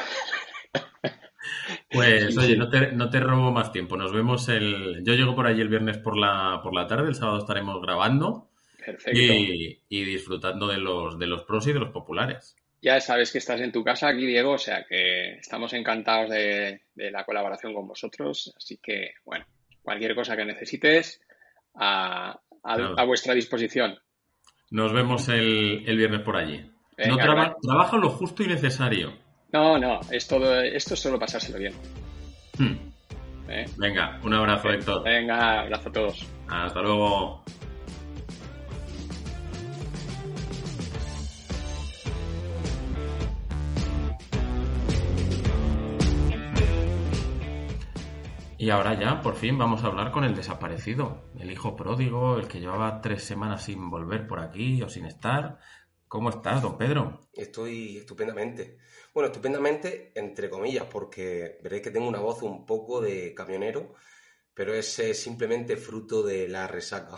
Pues 1.90 2.36
oye, 2.36 2.56
no 2.56 2.68
te, 2.68 2.92
no 2.92 3.10
te, 3.10 3.18
robo 3.18 3.50
más 3.50 3.72
tiempo. 3.72 3.96
Nos 3.96 4.12
vemos 4.12 4.48
el. 4.48 5.02
Yo 5.04 5.14
llego 5.14 5.34
por 5.34 5.46
allí 5.46 5.60
el 5.60 5.68
viernes 5.68 5.98
por 5.98 6.16
la, 6.16 6.60
por 6.62 6.74
la 6.74 6.86
tarde, 6.86 7.08
el 7.08 7.14
sábado 7.14 7.38
estaremos 7.38 7.80
grabando. 7.82 8.50
Perfecto. 8.84 9.18
Y, 9.18 10.04
disfrutando 10.04 10.66
de 10.68 10.78
los, 10.78 11.18
de 11.18 11.26
los 11.26 11.42
pros 11.44 11.66
y 11.66 11.72
de 11.72 11.80
los 11.80 11.90
populares. 11.90 12.56
Ya 12.82 13.00
sabes 13.00 13.32
que 13.32 13.38
estás 13.38 13.60
en 13.60 13.72
tu 13.72 13.82
casa 13.82 14.08
aquí, 14.08 14.26
Diego, 14.26 14.52
o 14.52 14.58
sea 14.58 14.86
que 14.88 15.34
estamos 15.34 15.72
encantados 15.72 16.30
de, 16.30 16.82
de 16.94 17.10
la 17.10 17.24
colaboración 17.24 17.74
con 17.74 17.88
vosotros. 17.88 18.54
Así 18.56 18.78
que, 18.82 19.14
bueno, 19.24 19.44
cualquier 19.82 20.14
cosa 20.14 20.36
que 20.36 20.44
necesites, 20.44 21.20
a, 21.74 22.40
a, 22.62 23.04
vuestra 23.04 23.34
disposición. 23.34 23.98
Nos 24.70 24.92
vemos 24.92 25.28
el, 25.28 25.84
viernes 25.96 26.20
por 26.20 26.36
allí. 26.36 26.70
no 27.06 27.16
trabaja 27.16 27.96
lo 27.96 28.10
justo 28.10 28.42
y 28.42 28.48
necesario. 28.48 29.12
No, 29.52 29.78
no, 29.78 30.00
es 30.10 30.28
todo, 30.28 30.60
esto 30.60 30.94
es 30.94 31.00
solo 31.00 31.18
pasárselo 31.18 31.58
bien. 31.58 31.74
Hmm. 32.56 32.90
¿Eh? 33.48 33.64
Venga, 33.76 34.20
un 34.22 34.32
abrazo, 34.32 34.70
Héctor. 34.70 35.02
Venga, 35.02 35.62
abrazo 35.62 35.88
a 35.88 35.92
todos. 35.92 36.26
Hasta 36.48 36.80
luego. 36.80 37.42
Y 48.60 48.68
ahora 48.68 48.92
ya, 48.92 49.22
por 49.22 49.36
fin, 49.36 49.56
vamos 49.56 49.82
a 49.82 49.86
hablar 49.86 50.12
con 50.12 50.22
el 50.22 50.36
desaparecido, 50.36 51.30
el 51.38 51.50
hijo 51.50 51.74
pródigo, 51.74 52.36
el 52.36 52.46
que 52.46 52.60
llevaba 52.60 53.00
tres 53.00 53.24
semanas 53.24 53.64
sin 53.64 53.88
volver 53.88 54.26
por 54.26 54.38
aquí 54.38 54.82
o 54.82 54.88
sin 54.90 55.06
estar. 55.06 55.58
¿Cómo 56.06 56.28
estás, 56.28 56.60
don 56.60 56.76
Pedro? 56.76 57.22
Estoy 57.32 57.96
estupendamente. 57.96 58.76
Bueno, 59.14 59.28
estupendamente, 59.28 60.12
entre 60.14 60.50
comillas, 60.50 60.84
porque 60.92 61.58
veréis 61.62 61.84
que 61.84 61.90
tengo 61.90 62.06
una 62.06 62.18
voz 62.18 62.42
un 62.42 62.66
poco 62.66 63.00
de 63.00 63.32
camionero, 63.32 63.94
pero 64.52 64.74
es 64.74 64.88
simplemente 65.14 65.78
fruto 65.78 66.22
de 66.22 66.46
la 66.46 66.66
resaca. 66.66 67.16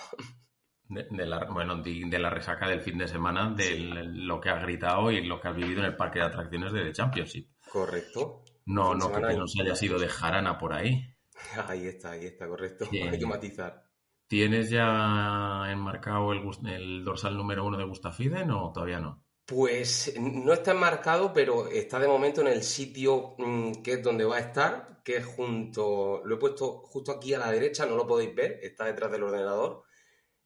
De, 0.88 1.26
la, 1.26 1.46
bueno, 1.46 1.82
de, 1.82 2.18
la 2.20 2.30
resaca 2.30 2.68
del 2.68 2.82
fin 2.82 2.98
de 2.98 3.08
semana, 3.08 3.52
de 3.52 3.78
lo 3.80 4.40
que 4.40 4.48
has 4.48 4.62
gritado 4.62 5.10
y 5.10 5.26
lo 5.26 5.40
que 5.40 5.48
has 5.48 5.56
vivido 5.56 5.80
en 5.80 5.86
el 5.86 5.96
parque 5.96 6.20
de 6.20 6.26
atracciones 6.26 6.72
de 6.72 6.84
The 6.84 6.92
Championship. 6.92 7.48
Correcto. 7.68 8.44
No, 8.66 8.94
no, 8.94 9.10
que 9.10 9.20
no 9.20 9.48
se 9.48 9.62
haya 9.62 9.74
sido 9.74 9.98
de 9.98 10.08
jarana 10.08 10.56
por 10.56 10.72
ahí. 10.72 11.11
Ahí 11.68 11.86
está, 11.86 12.12
ahí 12.12 12.26
está, 12.26 12.48
correcto. 12.48 12.86
Hay 12.92 13.18
que 13.18 13.26
matizar. 13.26 13.86
¿Tienes 14.26 14.70
ya 14.70 15.70
enmarcado 15.70 16.32
el, 16.32 16.40
el 16.66 17.04
dorsal 17.04 17.36
número 17.36 17.66
uno 17.66 17.76
de 17.76 17.84
Gustafiden 17.84 18.50
o 18.50 18.72
todavía 18.72 18.98
no? 18.98 19.22
Pues 19.44 20.14
no 20.18 20.52
está 20.52 20.70
enmarcado, 20.70 21.32
pero 21.32 21.68
está 21.68 21.98
de 21.98 22.08
momento 22.08 22.40
en 22.40 22.46
el 22.46 22.62
sitio 22.62 23.34
mm, 23.36 23.82
que 23.82 23.94
es 23.94 24.02
donde 24.02 24.24
va 24.24 24.36
a 24.36 24.40
estar, 24.40 25.02
que 25.04 25.16
es 25.16 25.26
junto, 25.26 26.22
lo 26.24 26.36
he 26.36 26.38
puesto 26.38 26.78
justo 26.86 27.12
aquí 27.12 27.34
a 27.34 27.38
la 27.38 27.50
derecha, 27.50 27.84
no 27.84 27.96
lo 27.96 28.06
podéis 28.06 28.34
ver, 28.34 28.60
está 28.62 28.84
detrás 28.86 29.10
del 29.10 29.24
ordenador, 29.24 29.82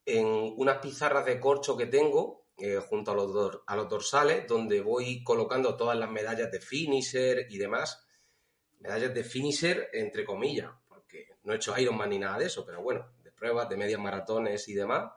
en 0.04 0.54
unas 0.56 0.78
pizarras 0.78 1.26
de 1.26 1.38
corcho 1.38 1.76
que 1.76 1.86
tengo 1.86 2.46
eh, 2.56 2.78
junto 2.78 3.10
a 3.10 3.14
los, 3.14 3.60
a 3.66 3.76
los 3.76 3.88
dorsales, 3.88 4.48
donde 4.48 4.80
voy 4.80 5.22
colocando 5.22 5.76
todas 5.76 5.98
las 5.98 6.10
medallas 6.10 6.50
de 6.50 6.60
finisher 6.60 7.46
y 7.50 7.58
demás, 7.58 8.05
medallas 8.80 9.14
de 9.14 9.24
finisher 9.24 9.88
entre 9.92 10.24
comillas, 10.24 10.70
no 11.46 11.52
he 11.52 11.56
hecho 11.56 11.78
Ironman 11.78 12.10
ni 12.10 12.18
nada 12.18 12.38
de 12.38 12.46
eso, 12.46 12.66
pero 12.66 12.82
bueno, 12.82 13.06
de 13.22 13.30
pruebas, 13.30 13.68
de 13.68 13.76
medias 13.76 14.00
maratones 14.00 14.68
y 14.68 14.74
demás. 14.74 15.12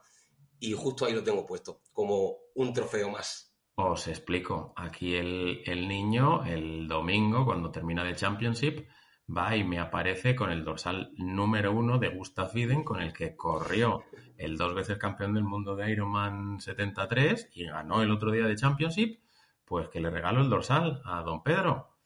Y 0.60 0.74
justo 0.74 1.06
ahí 1.06 1.14
lo 1.14 1.24
tengo 1.24 1.46
puesto, 1.46 1.82
como 1.92 2.36
un 2.54 2.72
trofeo 2.72 3.10
más. 3.10 3.52
Os 3.76 4.08
explico. 4.08 4.74
Aquí 4.76 5.16
el, 5.16 5.88
niño, 5.88 6.46
el 6.46 6.88
domingo, 6.88 7.46
cuando 7.46 7.72
termina 7.72 8.08
el 8.08 8.16
Championship, 8.16 8.88
va 9.36 9.56
y 9.56 9.64
me 9.64 9.80
aparece 9.80 10.36
con 10.36 10.52
el 10.52 10.64
dorsal 10.64 11.14
número 11.18 11.72
uno 11.72 11.98
de 11.98 12.10
Gustav 12.10 12.56
Iden, 12.56 12.84
con 12.84 13.02
el 13.02 13.12
que 13.12 13.36
corrió 13.36 14.04
el 14.38 14.56
dos 14.56 14.76
veces 14.76 14.98
campeón 14.98 15.34
del 15.34 15.46
mundo 15.46 15.76
de 15.76 15.90
Ironman 15.90 16.60
73 16.60 17.50
y 17.54 17.66
ganó 17.66 18.04
el 18.04 18.12
otro 18.12 18.32
día 18.32 18.46
de 18.46 18.56
Championship, 18.56 19.20
pues 19.66 19.90
que 19.90 20.00
le 20.00 20.12
regalo 20.12 20.42
el 20.42 20.50
dorsal 20.50 21.02
a 21.06 21.24
don 21.24 21.42
Pedro. 21.42 21.99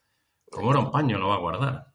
Como 0.54 0.72
era 0.72 0.80
un 0.80 0.92
paño, 0.92 1.18
lo 1.18 1.30
va 1.30 1.36
a 1.36 1.40
guardar. 1.40 1.94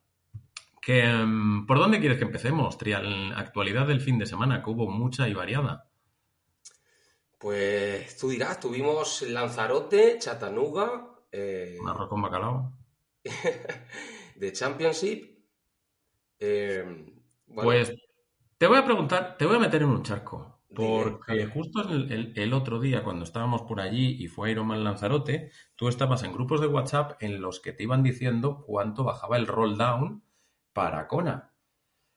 Em, 0.91 1.67
¿Por 1.67 1.79
dónde 1.79 2.01
quieres 2.01 2.17
que 2.17 2.25
empecemos? 2.25 2.79
Trial, 2.79 3.35
actualidad 3.37 3.87
del 3.87 4.01
fin 4.01 4.19
de 4.19 4.25
semana, 4.25 4.63
que 4.63 4.71
hubo 4.71 4.91
mucha 4.91 5.29
y 5.29 5.35
variada. 5.35 5.91
Pues 7.39 8.17
tú 8.17 8.31
dirás, 8.31 8.59
tuvimos 8.59 9.23
Lanzarote, 9.23 10.19
Chattanooga. 10.19 11.15
Eh, 11.31 11.77
Marroco 11.83 12.09
con 12.09 12.23
bacalao. 12.23 12.73
de 14.37 14.53
Championship. 14.53 15.39
Em, 16.39 17.23
pues 17.55 17.93
te 18.57 18.67
voy 18.67 18.79
a 18.79 18.85
preguntar, 18.85 19.37
te 19.37 19.45
voy 19.45 19.57
a 19.57 19.61
meter 19.61 19.83
en 19.83 19.91
un 19.91 20.03
charco. 20.03 20.58
Porque 20.75 21.47
justo 21.47 21.81
el, 21.89 22.33
el, 22.37 22.53
otro 22.53 22.79
día, 22.79 23.03
cuando 23.03 23.25
estábamos 23.25 23.63
por 23.63 23.81
allí 23.81 24.17
y 24.23 24.29
fue 24.29 24.51
Ironman 24.51 24.85
Lanzarote, 24.85 25.51
tú 25.77 25.89
estabas 25.89 26.23
en 26.25 26.33
grupos 26.33 26.61
de 26.61 26.67
WhatsApp 26.67 27.23
en 27.23 27.41
los 27.41 27.61
que 27.61 27.73
te 27.73 27.85
iban 27.85 28.03
diciendo 28.03 28.65
cuánto 28.67 29.03
bajaba 29.03 29.39
el 29.39 29.47
roll 29.47 29.79
down 29.79 30.23
para 30.75 31.09
Kona. 31.09 31.55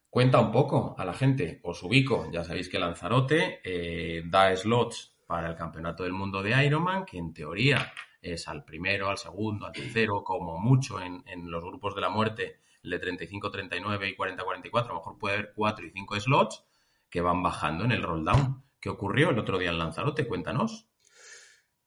Cuenta 0.10 0.42
un 0.42 0.52
poco 0.52 0.96
a 0.98 1.06
la 1.06 1.14
gente, 1.14 1.62
os 1.64 1.82
ubico, 1.84 2.30
ya 2.32 2.44
sabéis 2.44 2.68
que 2.68 2.80
Lanzarote 2.80 3.62
eh, 3.64 4.24
da 4.26 4.54
slots 4.56 5.16
para 5.26 5.50
el 5.50 5.56
Campeonato 5.56 6.04
del 6.04 6.12
Mundo 6.12 6.44
de 6.44 6.66
Ironman, 6.66 7.06
que 7.06 7.18
en 7.18 7.34
teoría 7.34 7.94
es 8.22 8.50
al 8.50 8.66
primero, 8.66 9.10
al 9.10 9.18
segundo, 9.18 9.66
al 9.66 9.72
tercero, 9.72 10.26
como 10.26 10.60
mucho 10.60 11.00
en, 11.02 11.24
los 11.50 11.64
grupos 11.64 11.96
de 11.96 12.02
la 12.02 12.10
muerte, 12.10 12.60
el 12.84 12.92
de 12.92 13.00
35, 13.00 13.50
39 13.50 14.10
y 14.10 14.16
40, 14.16 14.44
44, 14.44 14.92
a 14.92 14.94
lo 14.94 15.00
mejor 15.00 15.18
puede 15.18 15.36
haber 15.36 15.54
4 15.56 15.86
y 15.86 15.92
5 15.92 16.20
slots 16.20 16.66
que 17.12 17.22
van 17.22 17.44
bajando 17.44 17.84
en 17.84 17.92
el 17.92 18.02
roll 18.02 18.26
down. 18.26 18.64
¿Qué 18.80 18.90
ocurrió 18.90 19.30
el 19.30 19.38
otro 19.38 19.60
día 19.60 19.70
en 19.70 19.78
Lanzarote? 19.78 20.28
Cuéntanos. 20.28 20.88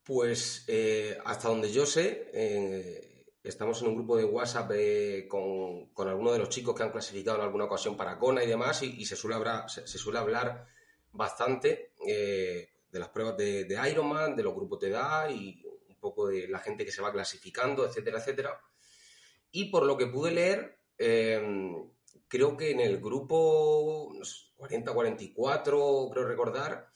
Pues 0.05 0.67
eh, 0.69 1.17
hasta 1.25 1.49
donde 1.49 1.73
yo 1.73 1.87
sé, 1.87 2.31
eh, 2.35 3.25
estamos 3.43 3.81
en 3.81 3.89
un 3.89 3.95
grupo 3.97 4.19
de 4.19 4.25
WhatsApp 4.25 4.71
eh, 4.75 5.27
con, 5.27 5.87
con 5.95 6.09
algunos 6.09 6.35
de 6.35 6.41
los 6.41 6.51
chicos 6.51 6.75
que 6.75 6.83
han 6.83 6.93
clasificado 6.93 7.39
en 7.39 7.45
alguna 7.45 7.65
ocasión 7.65 7.97
para 7.97 8.19
Kona 8.19 8.45
y 8.45 8.47
demás, 8.47 8.83
y, 8.83 9.05
se, 9.07 9.17
suele 9.17 9.37
hablar, 9.37 9.69
se, 9.71 9.87
suele 9.87 10.19
hablar 10.19 10.67
bastante 11.11 11.95
de 12.07 12.99
las 12.99 13.09
pruebas 13.09 13.37
de, 13.39 13.67
Ironman, 13.91 14.37
de 14.37 14.43
los 14.43 14.55
grupos 14.55 14.79
de 14.81 14.89
edad 14.91 15.31
y 15.31 15.65
un 15.89 15.99
poco 15.99 16.29
de 16.29 16.49
la 16.49 16.59
gente 16.59 16.85
que 16.85 16.93
se 16.93 17.01
va 17.01 17.13
clasificando, 17.13 17.87
etcétera, 17.87 18.19
etcétera. 18.19 18.61
Y 19.51 19.71
por 19.71 19.87
lo 19.87 19.97
que 19.97 20.07
pude 20.07 20.33
leer, 20.33 20.81
creo 22.29 22.57
que 22.59 22.73
en 22.73 22.81
el 22.81 23.01
grupo 23.01 24.13
40-44, 24.69 26.11
creo 26.13 26.25
recordar, 26.25 26.89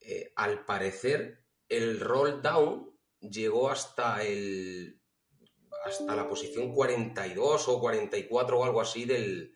eh, 0.00 0.32
al 0.36 0.64
parecer 0.64 1.44
el 1.68 2.00
roll 2.00 2.42
down 2.42 2.96
llegó 3.20 3.70
hasta 3.70 4.22
el 4.22 5.00
hasta 5.84 6.16
la 6.16 6.28
posición 6.28 6.72
42 6.72 7.68
o 7.68 7.80
44 7.80 8.58
o 8.58 8.64
algo 8.64 8.80
así 8.80 9.04
del, 9.04 9.54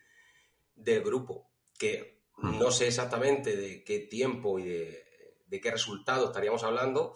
grupo, 0.77 1.51
que 1.79 2.23
no 2.39 2.71
sé 2.71 2.87
exactamente 2.87 3.57
de 3.57 3.85
qué 3.85 3.99
tiempo 3.99 4.59
y 4.59 4.64
de, 4.64 5.61
qué 5.61 5.71
resultado 5.71 6.27
estaríamos 6.27 6.62
hablando, 6.62 7.14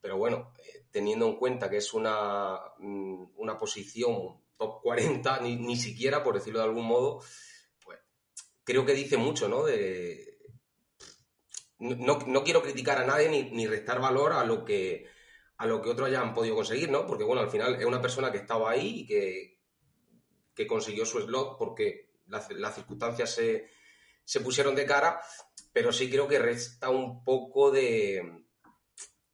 pero 0.00 0.16
bueno, 0.16 0.52
eh, 0.58 0.86
teniendo 0.90 1.26
en 1.26 1.36
cuenta 1.36 1.70
que 1.70 1.76
es 1.76 1.92
una, 1.92 2.58
mm, 2.78 3.32
una 3.36 3.56
posición 3.58 4.40
top 4.56 4.80
40, 4.82 5.40
ni, 5.40 5.76
siquiera, 5.76 6.24
por 6.24 6.34
decirlo 6.34 6.60
de 6.60 6.66
algún 6.66 6.86
modo, 6.86 7.20
creo 8.64 8.84
que 8.84 8.94
dice 8.94 9.16
mucho, 9.16 9.48
¿no? 9.48 9.64
De, 9.64 10.38
no, 11.78 12.18
no 12.26 12.44
quiero 12.44 12.62
criticar 12.62 12.98
a 12.98 13.06
nadie 13.06 13.28
ni, 13.28 13.50
ni 13.50 13.66
restar 13.66 14.00
valor 14.00 14.32
a 14.32 14.44
lo 14.44 14.64
que 14.64 15.06
a 15.56 15.66
lo 15.66 15.80
que 15.80 15.90
otros 15.90 16.08
hayan 16.08 16.34
podido 16.34 16.56
conseguir, 16.56 16.90
¿no? 16.90 17.06
Porque, 17.06 17.24
bueno, 17.24 17.42
al 17.42 17.50
final 17.50 17.76
es 17.76 17.84
una 17.84 18.02
persona 18.02 18.32
que 18.32 18.38
estaba 18.38 18.70
ahí 18.70 19.00
y 19.00 19.06
que, 19.06 19.60
que 20.54 20.66
consiguió 20.66 21.06
su 21.06 21.20
slot 21.20 21.56
porque 21.58 22.14
las, 22.26 22.74
circunstancias 22.74 23.30
se, 23.30 23.68
se, 24.24 24.40
pusieron 24.40 24.74
de 24.74 24.86
cara, 24.86 25.20
pero 25.72 25.92
sí 25.92 26.10
creo 26.10 26.26
que 26.26 26.38
resta 26.38 26.90
un 26.90 27.22
poco 27.22 27.70
de, 27.70 28.46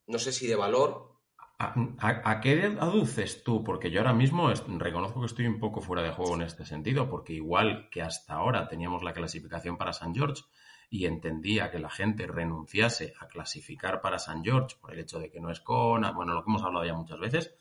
no 0.07 0.19
sé 0.19 0.33
si 0.33 0.47
de 0.47 0.57
valor. 0.57 1.20
¿A, 1.63 2.41
qué 2.41 2.75
aduces 2.81 3.45
tú? 3.45 3.63
Porque 3.63 3.91
yo 3.91 4.01
ahora 4.01 4.15
mismo 4.15 4.51
reconozco 4.79 5.21
que 5.21 5.27
estoy 5.27 5.47
un 5.47 5.61
poco 5.61 5.83
fuera 5.83 6.03
de 6.03 6.11
juego 6.11 6.35
en 6.35 6.41
este 6.41 6.65
sentido, 6.65 7.11
porque 7.11 7.35
igual 7.35 7.91
que 7.91 8.01
hasta 8.01 8.33
ahora 8.33 8.67
teníamos 8.67 9.03
la 9.03 9.13
clasificación 9.13 9.77
para 9.77 9.93
San 9.93 10.15
George 10.15 10.43
y 10.89 11.05
entendía 11.05 11.71
que 11.71 11.79
la 11.79 11.91
gente 11.91 12.27
renunciase 12.27 13.13
a 13.21 13.29
clasificar 13.29 14.01
para 14.01 14.19
San 14.19 14.43
George 14.43 14.77
por 14.81 14.95
el 14.95 15.01
hecho 15.01 15.19
de 15.19 15.31
que 15.31 15.39
no 15.39 15.51
es 15.51 15.61
con, 15.61 16.01
bueno, 16.15 16.33
lo 16.33 16.43
que 16.43 16.51
hemos 16.51 16.63
hablado 16.63 16.87
ya 16.87 16.95
muchas 16.95 17.19
veces, 17.19 17.55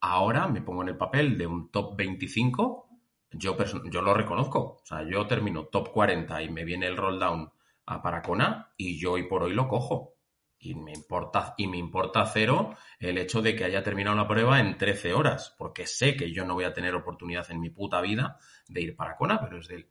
ahora 0.00 0.48
me 0.48 0.60
pongo 0.60 0.82
en 0.82 0.88
el 0.88 0.96
papel 0.96 1.38
de 1.38 1.46
un 1.46 1.70
top 1.70 1.96
25, 1.96 2.88
yo, 3.30 3.56
yo 3.88 4.02
lo 4.02 4.14
reconozco, 4.14 4.80
o 4.82 4.84
sea, 4.84 5.04
yo 5.08 5.28
termino 5.28 5.66
top 5.66 5.92
40 5.92 6.42
y 6.42 6.48
me 6.48 6.64
viene 6.64 6.88
el 6.88 6.96
roll 6.96 7.20
down 7.20 7.52
a 7.86 8.02
Paracona 8.02 8.72
y 8.76 8.98
yo 8.98 9.12
hoy 9.12 9.28
por 9.28 9.44
hoy 9.44 9.52
lo 9.52 9.68
cojo 9.68 10.17
y 10.58 10.74
me 10.74 10.92
importa 10.92 11.54
y 11.56 11.66
me 11.66 11.78
importa 11.78 12.26
cero 12.26 12.76
el 12.98 13.18
hecho 13.18 13.42
de 13.42 13.54
que 13.54 13.64
haya 13.64 13.82
terminado 13.82 14.16
la 14.16 14.26
prueba 14.26 14.60
en 14.60 14.76
13 14.76 15.14
horas, 15.14 15.54
porque 15.56 15.86
sé 15.86 16.16
que 16.16 16.32
yo 16.32 16.44
no 16.44 16.54
voy 16.54 16.64
a 16.64 16.72
tener 16.72 16.94
oportunidad 16.94 17.50
en 17.50 17.60
mi 17.60 17.70
puta 17.70 18.00
vida 18.00 18.38
de 18.68 18.80
ir 18.82 18.96
para 18.96 19.16
Kona, 19.16 19.40
pero 19.40 19.58
es 19.58 19.68
de 19.68 19.88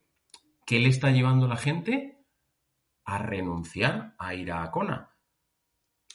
¿qué 0.65 0.80
le 0.80 0.89
está 0.89 1.11
llevando 1.11 1.47
la 1.47 1.57
gente 1.57 2.26
a 3.05 3.18
renunciar 3.18 4.15
a 4.20 4.34
ir 4.36 4.51
a 4.51 4.70
Kona? 4.72 5.15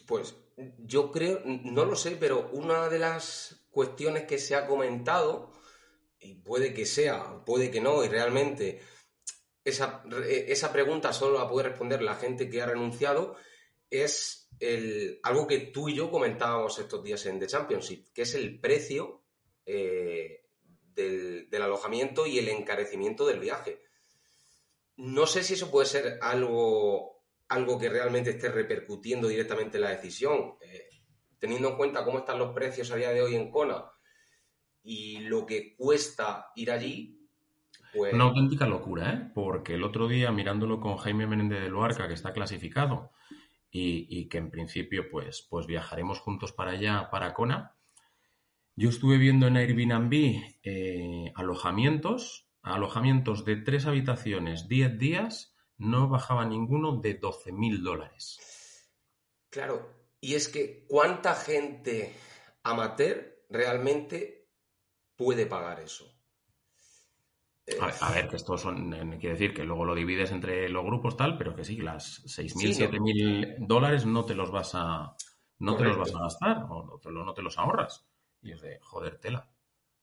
Pues 0.07 0.37
yo 0.79 1.11
creo, 1.11 1.41
no 1.45 1.85
lo 1.85 1.97
sé, 1.97 2.17
pero 2.21 2.51
una 2.53 2.89
de 2.89 2.99
las 2.99 3.67
cuestiones 3.71 4.25
que 4.25 4.39
se 4.39 4.55
ha 4.55 4.67
comentado, 4.67 5.53
y 6.21 6.35
puede 6.35 6.75
que 6.75 6.85
sea, 6.85 7.45
puede 7.45 7.71
que 7.71 7.81
no, 7.81 8.05
y 8.05 8.09
realmente 8.09 8.83
esa, 9.65 10.05
esa 10.27 10.73
pregunta 10.73 11.13
solo 11.13 11.39
la 11.39 11.49
puede 11.49 11.71
responder 11.71 12.03
la 12.03 12.17
gente 12.17 12.51
que 12.51 12.61
ha 12.61 12.67
renunciado, 12.67 13.37
es 13.93 14.49
el, 14.59 15.21
algo 15.23 15.47
que 15.47 15.59
tú 15.59 15.89
y 15.89 15.95
yo 15.95 16.11
comentábamos 16.11 16.79
estos 16.79 17.05
días 17.05 17.25
en 17.27 17.39
The 17.39 17.47
Championship, 17.47 18.07
que 18.13 18.23
es 18.23 18.35
el 18.35 18.59
precio 18.59 19.23
eh, 19.67 20.47
del, 20.95 21.63
alojamiento 21.63 22.27
y 22.27 22.39
el 22.39 22.49
encarecimiento 22.49 23.27
del 23.27 23.39
viaje. 23.39 23.83
No 24.97 25.27
sé 25.27 25.43
si 25.43 25.55
eso 25.55 25.71
puede 25.71 25.87
ser 25.87 26.19
algo, 26.23 27.25
algo 27.49 27.79
que 27.79 27.91
realmente 27.91 28.31
esté 28.31 28.49
repercutiendo 28.49 29.29
directamente 29.29 29.77
en 29.77 29.83
la 29.83 29.91
decisión. 29.91 30.55
Eh, 30.61 30.89
teniendo 31.39 31.71
en 31.71 31.77
cuenta 31.77 32.05
cómo 32.05 32.21
están 32.21 32.39
los 32.39 32.55
precios 32.55 32.91
a 32.93 32.97
día 32.97 33.11
de 33.11 33.21
hoy 33.21 33.35
en 33.35 33.51
Kona 33.51 33.85
y 34.85 35.19
lo 35.21 35.45
que 35.45 35.75
cuesta 35.77 36.53
ir 36.55 36.71
allí, 36.71 37.29
pues... 37.93 38.15
Una 38.15 38.25
auténtica 38.25 38.67
locura, 38.67 39.13
¿eh? 39.13 39.33
Porque 39.35 39.75
el 39.75 39.83
otro 39.83 40.09
día, 40.09 40.33
mirándolo 40.33 40.81
con 40.81 40.97
Jaime 40.97 41.27
Menéndez 41.27 41.61
de 41.61 41.69
Luarca, 41.69 42.09
que 42.09 42.15
está 42.15 42.33
clasificado, 42.33 43.13
y, 43.75 44.29
que 44.29 44.39
en 44.39 44.51
principio 44.51 45.09
pues, 45.11 45.47
pues 45.49 45.67
viajaremos 45.67 46.21
juntos 46.21 46.53
para 46.53 46.73
allá, 46.73 47.09
para 47.11 47.33
Kona. 47.33 47.75
Yo 48.77 48.91
estuve 48.91 49.17
viendo 49.17 49.47
en 49.47 49.57
Airbnb 49.57 50.13
eh, 50.63 51.33
alojamientos, 51.35 52.49
alojamientos 52.63 53.45
de 53.45 53.57
tres 53.57 53.87
habitaciones, 53.87 54.69
10 54.69 54.99
días, 54.99 55.57
no 55.79 56.09
bajaba 56.09 56.45
ninguno 56.45 57.01
de 57.01 57.15
12 57.15 57.53
mil 57.53 57.83
dólares. 57.83 58.39
Claro, 59.51 59.91
y 60.21 60.35
es 60.35 60.49
que 60.49 60.85
¿cuánta 60.87 61.35
gente 61.35 62.15
amateur 62.63 63.45
realmente 63.49 64.49
puede 65.17 65.47
pagar 65.47 65.81
eso? 65.81 66.12
A, 68.01 68.11
ver, 68.13 68.29
que 68.29 68.37
esto 68.37 68.59
son, 68.59 68.91
quiere 69.21 69.35
decir 69.35 69.55
que 69.55 69.63
luego 69.63 69.85
lo 69.85 69.95
divides 69.95 70.33
entre 70.33 70.69
los 70.69 70.85
grupos 70.85 71.17
tal, 71.17 71.39
pero 71.39 71.55
que 71.55 71.65
sí, 71.65 71.77
las 71.77 72.25
6.000, 72.25 72.91
7.000 72.91 73.57
dólares 73.61 74.05
no 74.05 74.25
te 74.25 74.35
los 74.35 74.51
vas 74.51 74.73
a, 74.75 75.15
no 75.59 75.77
te 75.77 75.85
los 75.85 75.97
vas 75.97 76.13
a 76.15 76.23
gastar 76.23 76.67
o 76.69 76.85
no 76.85 76.99
te, 76.99 77.11
no 77.11 77.33
te 77.33 77.43
los 77.43 77.59
ahorras. 77.59 78.05
Y 78.43 78.53
es 78.53 78.61
de, 78.61 78.81
joder, 78.81 79.19
tela. 79.19 79.49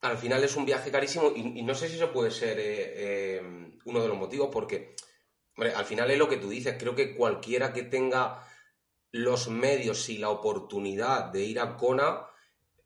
Al 0.02 0.18
final 0.18 0.42
es 0.46 0.56
un 0.56 0.66
viaje 0.66 0.90
carísimo 0.90 1.34
y, 1.36 1.62
no 1.62 1.76
sé 1.76 1.90
si 1.90 1.98
eso 1.98 2.14
puede 2.14 2.32
ser 2.32 2.58
eh, 2.60 2.94
eh, 2.96 3.78
uno 3.84 4.02
de 4.02 4.08
los 4.08 4.18
motivos 4.18 4.50
porque, 4.52 4.96
hombre, 5.58 5.74
al 5.74 5.84
final 5.84 6.10
es 6.10 6.18
lo 6.18 6.30
que 6.30 6.38
tú 6.38 6.48
dices, 6.48 6.78
creo 6.80 6.96
que 6.96 7.14
cualquiera 7.14 7.74
que 7.74 7.84
tenga 7.84 8.48
los 9.12 9.50
medios 9.50 10.08
y 10.08 10.18
la 10.18 10.30
oportunidad 10.30 11.26
de 11.26 11.44
ir 11.44 11.60
a 11.60 11.76
Kona 11.76 12.28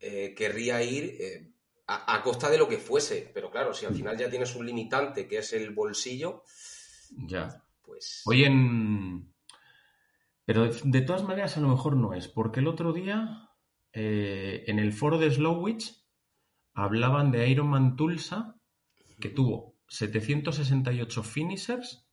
eh, 0.00 0.34
querría 0.36 0.82
ir 0.82 1.53
a, 1.86 2.22
costa 2.22 2.50
de 2.50 2.58
lo 2.58 2.68
que 2.68 2.78
fuese. 2.78 3.30
Pero 3.34 3.50
claro, 3.50 3.74
si 3.74 3.86
al 3.86 3.94
final 3.94 4.16
ya 4.16 4.30
tienes 4.30 4.54
un 4.54 4.66
limitante 4.66 5.26
que 5.28 5.38
es 5.38 5.52
el 5.52 5.70
bolsillo. 5.70 6.42
Ya. 7.10 7.62
Pues. 7.82 8.22
Oye, 8.24 8.50
pero 10.44 10.68
de, 10.68 11.00
todas 11.02 11.22
maneras 11.22 11.56
a 11.56 11.60
lo 11.60 11.68
mejor 11.68 11.96
no 11.96 12.14
es, 12.14 12.28
porque 12.28 12.60
el 12.60 12.68
otro 12.68 12.92
día 12.92 13.50
eh, 13.92 14.64
en 14.66 14.78
el 14.78 14.92
foro 14.92 15.18
de 15.18 15.30
Slowwich 15.30 16.02
hablaban 16.74 17.30
de 17.30 17.48
Ironman 17.48 17.96
Tulsa 17.96 18.56
que 19.20 19.28
tuvo 19.28 19.76
768 19.88 21.22
finishers 21.22 22.08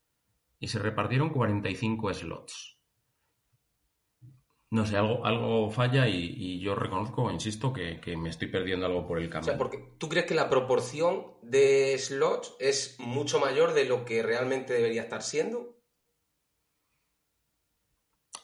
y 0.60 0.68
se 0.68 0.80
repartieron 0.80 1.30
45 1.30 2.14
slots 2.14 2.81
no 4.72 4.86
sé, 4.86 4.96
algo, 4.96 5.26
algo 5.26 5.70
falla 5.70 6.08
y, 6.08 6.60
yo 6.62 6.76
reconozco, 6.76 7.30
insisto, 7.30 7.74
que, 7.74 8.00
me 8.16 8.30
estoy 8.30 8.48
perdiendo 8.48 8.86
algo 8.86 9.06
por 9.06 9.20
el 9.20 9.30
camino. 9.30 9.42
O 9.42 9.50
sea, 9.52 9.58
porque 9.58 9.96
tú 9.98 10.08
crees 10.08 10.26
que 10.26 10.34
la 10.34 10.50
proporción 10.50 11.34
de 11.42 11.98
slots 11.98 12.56
es 12.58 12.98
mucho 13.00 13.40
mayor 13.40 13.74
de 13.74 13.84
lo 13.84 14.06
que 14.06 14.24
realmente 14.24 14.74
debería 14.74 15.04
estar 15.04 15.24
siendo. 15.24 15.78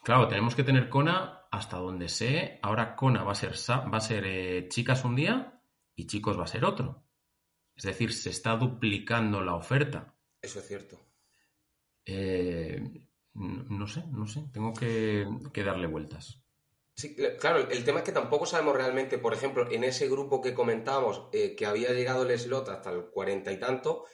Claro, 0.03 0.27
tenemos 0.27 0.53
que 0.53 0.63
tener 0.63 0.89
Kona 0.89 1.47
hasta 1.49 1.77
donde 1.77 2.09
sé. 2.09 2.59
Ahora 2.61 2.97
Kona 2.97 3.23
va 3.23 3.31
a 3.31 3.35
ser, 3.35 3.53
va 3.69 3.97
a 3.97 4.01
ser 4.01 4.25
eh, 4.25 4.67
chicas 4.67 5.05
un 5.05 5.15
día 5.15 5.61
y 5.95 6.07
chicos 6.07 6.37
va 6.37 6.43
a 6.43 6.47
ser 6.47 6.65
otro. 6.65 7.05
Es 7.73 7.83
decir, 7.83 8.11
se 8.11 8.31
está 8.31 8.57
duplicando 8.57 9.41
la 9.41 9.55
oferta. 9.55 10.13
Eso 10.41 10.59
es 10.59 10.67
cierto. 10.67 10.99
Eh, 12.05 13.06
no, 13.87 13.93
sé, 13.93 14.03
no 14.11 14.27
sé, 14.27 14.43
tengo 14.51 14.73
que, 14.73 15.63
darle 15.63 15.87
vueltas. 15.87 16.41
Sí, 16.93 17.15
claro, 17.39 17.69
el 17.69 17.83
tema 17.85 17.99
es 17.99 18.05
que 18.05 18.11
tampoco 18.11 18.45
sabemos 18.45 18.75
realmente, 18.75 19.17
por 19.17 19.33
ejemplo, 19.33 19.69
en 19.71 19.83
ese 19.83 20.09
grupo 20.09 20.41
que 20.41 20.53
comentábamos, 20.53 21.29
eh, 21.31 21.55
que 21.55 21.65
había 21.65 21.91
llegado 21.91 22.23
el 22.23 22.37
slot 22.37 22.67
hasta 22.69 22.91
el 22.91 23.05
cuarenta 23.05 23.51
y 23.51 23.59
tanto, 23.59 24.05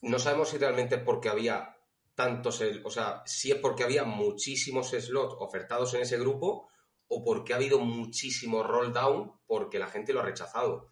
no 0.00 0.18
sabemos 0.18 0.48
si 0.48 0.58
realmente 0.58 0.96
es 0.96 1.02
porque 1.02 1.28
había 1.28 1.76
tantos, 2.14 2.62
o 2.84 2.90
sea, 2.90 3.22
si 3.26 3.52
es 3.52 3.58
porque 3.58 3.84
había 3.84 4.04
muchísimos 4.04 4.90
slots 4.90 5.36
ofertados 5.38 5.94
en 5.94 6.02
ese 6.02 6.18
grupo 6.18 6.68
o 7.06 7.22
porque 7.22 7.52
ha 7.52 7.56
habido 7.56 7.78
muchísimo 7.78 8.62
roll 8.62 8.92
down 8.92 9.32
porque 9.46 9.78
la 9.78 9.86
gente 9.86 10.12
lo 10.12 10.20
ha 10.20 10.24
rechazado. 10.24 10.90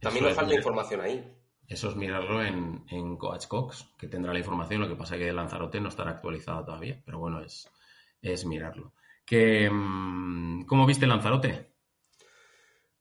También 0.00 0.24
nos 0.24 0.34
falta 0.34 0.54
información 0.54 1.00
ahí. 1.00 1.37
Eso 1.68 1.90
es 1.90 1.96
mirarlo 1.96 2.42
en, 2.42 2.84
en 2.88 3.18
Coach 3.18 3.46
Cox, 3.46 3.90
que 3.98 4.08
tendrá 4.08 4.32
la 4.32 4.38
información. 4.38 4.80
Lo 4.80 4.88
que 4.88 4.96
pasa 4.96 5.16
es 5.16 5.20
que 5.20 5.32
Lanzarote 5.32 5.80
no 5.80 5.90
estará 5.90 6.12
actualizado 6.12 6.64
todavía, 6.64 7.02
pero 7.04 7.18
bueno, 7.18 7.42
es, 7.42 7.70
es 8.22 8.46
mirarlo. 8.46 8.94
Que, 9.26 9.68
mm, 9.70 10.64
¿Cómo 10.64 10.86
viste 10.86 11.06
Lanzarote? 11.06 11.74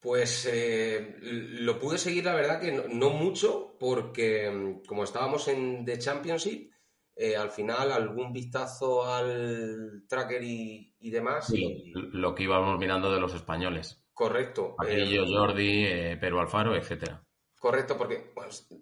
Pues 0.02 0.50
eh, 0.52 1.16
lo 1.22 1.80
pude 1.80 1.98
seguir, 1.98 2.26
la 2.26 2.36
verdad 2.36 2.60
que 2.60 2.72
no, 2.72 3.10
mucho, 3.12 3.78
porque 3.80 4.52
mm, 4.52 4.86
como 4.86 5.06
estábamos 5.06 5.48
en 5.48 5.86
The 5.86 5.98
Championship, 5.98 6.70
eh, 7.16 7.38
al 7.38 7.52
final 7.52 7.94
algún 7.94 8.34
vistazo 8.34 9.06
al 9.06 10.04
tracker 10.10 10.44
y, 10.44 10.94
demás. 11.10 11.52
Lo, 11.94 12.36
que 12.36 12.44
íbamos 12.44 12.78
mirando 12.78 13.12
de 13.12 13.22
los 13.22 13.34
españoles. 13.34 14.06
Correcto. 14.14 14.76
Aquello, 14.78 15.24
eh, 15.24 15.28
Jordi, 15.30 15.86
Pedro 16.20 16.42
Alfaro, 16.42 16.76
etcétera. 16.76 17.27
Correcto, 17.60 17.98
porque, 17.98 18.34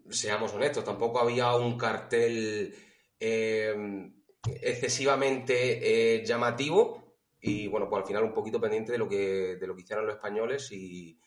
seamos 0.09 0.53
honestos, 0.53 0.83
tampoco 0.83 1.19
había 1.19 1.55
un 1.55 1.77
cartel 1.77 2.75
eh, 3.19 4.11
excesivamente 4.61 6.17
eh, 6.17 6.25
llamativo 6.25 7.17
y, 7.39 7.67
bueno, 7.67 7.87
pues 7.87 8.01
al 8.01 8.07
final 8.07 8.23
un 8.23 8.33
poquito 8.33 8.59
pendiente 8.59 8.91
de 8.91 8.97
lo 8.97 9.07
que, 9.07 9.55
de 9.55 9.67
lo 9.67 9.75
que 9.75 9.81
hicieron 9.83 10.05
los 10.05 10.15
españoles 10.15 10.71
y, 10.71 11.19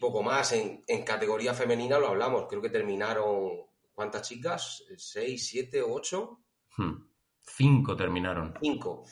poco 0.00 0.22
más. 0.22 0.52
En, 0.52 0.84
categoría 1.04 1.52
femenina 1.52 1.98
lo 1.98 2.08
hablamos, 2.08 2.46
creo 2.48 2.62
que 2.62 2.70
terminaron, 2.70 3.50
¿cuántas 3.92 4.28
chicas? 4.28 4.84
¿Seis, 4.96 5.48
siete, 5.48 5.82
ocho? 5.82 6.44
Hmm. 6.76 7.08
Cinco 7.42 7.96
terminaron. 7.96 8.54
Cinco. 8.60 9.04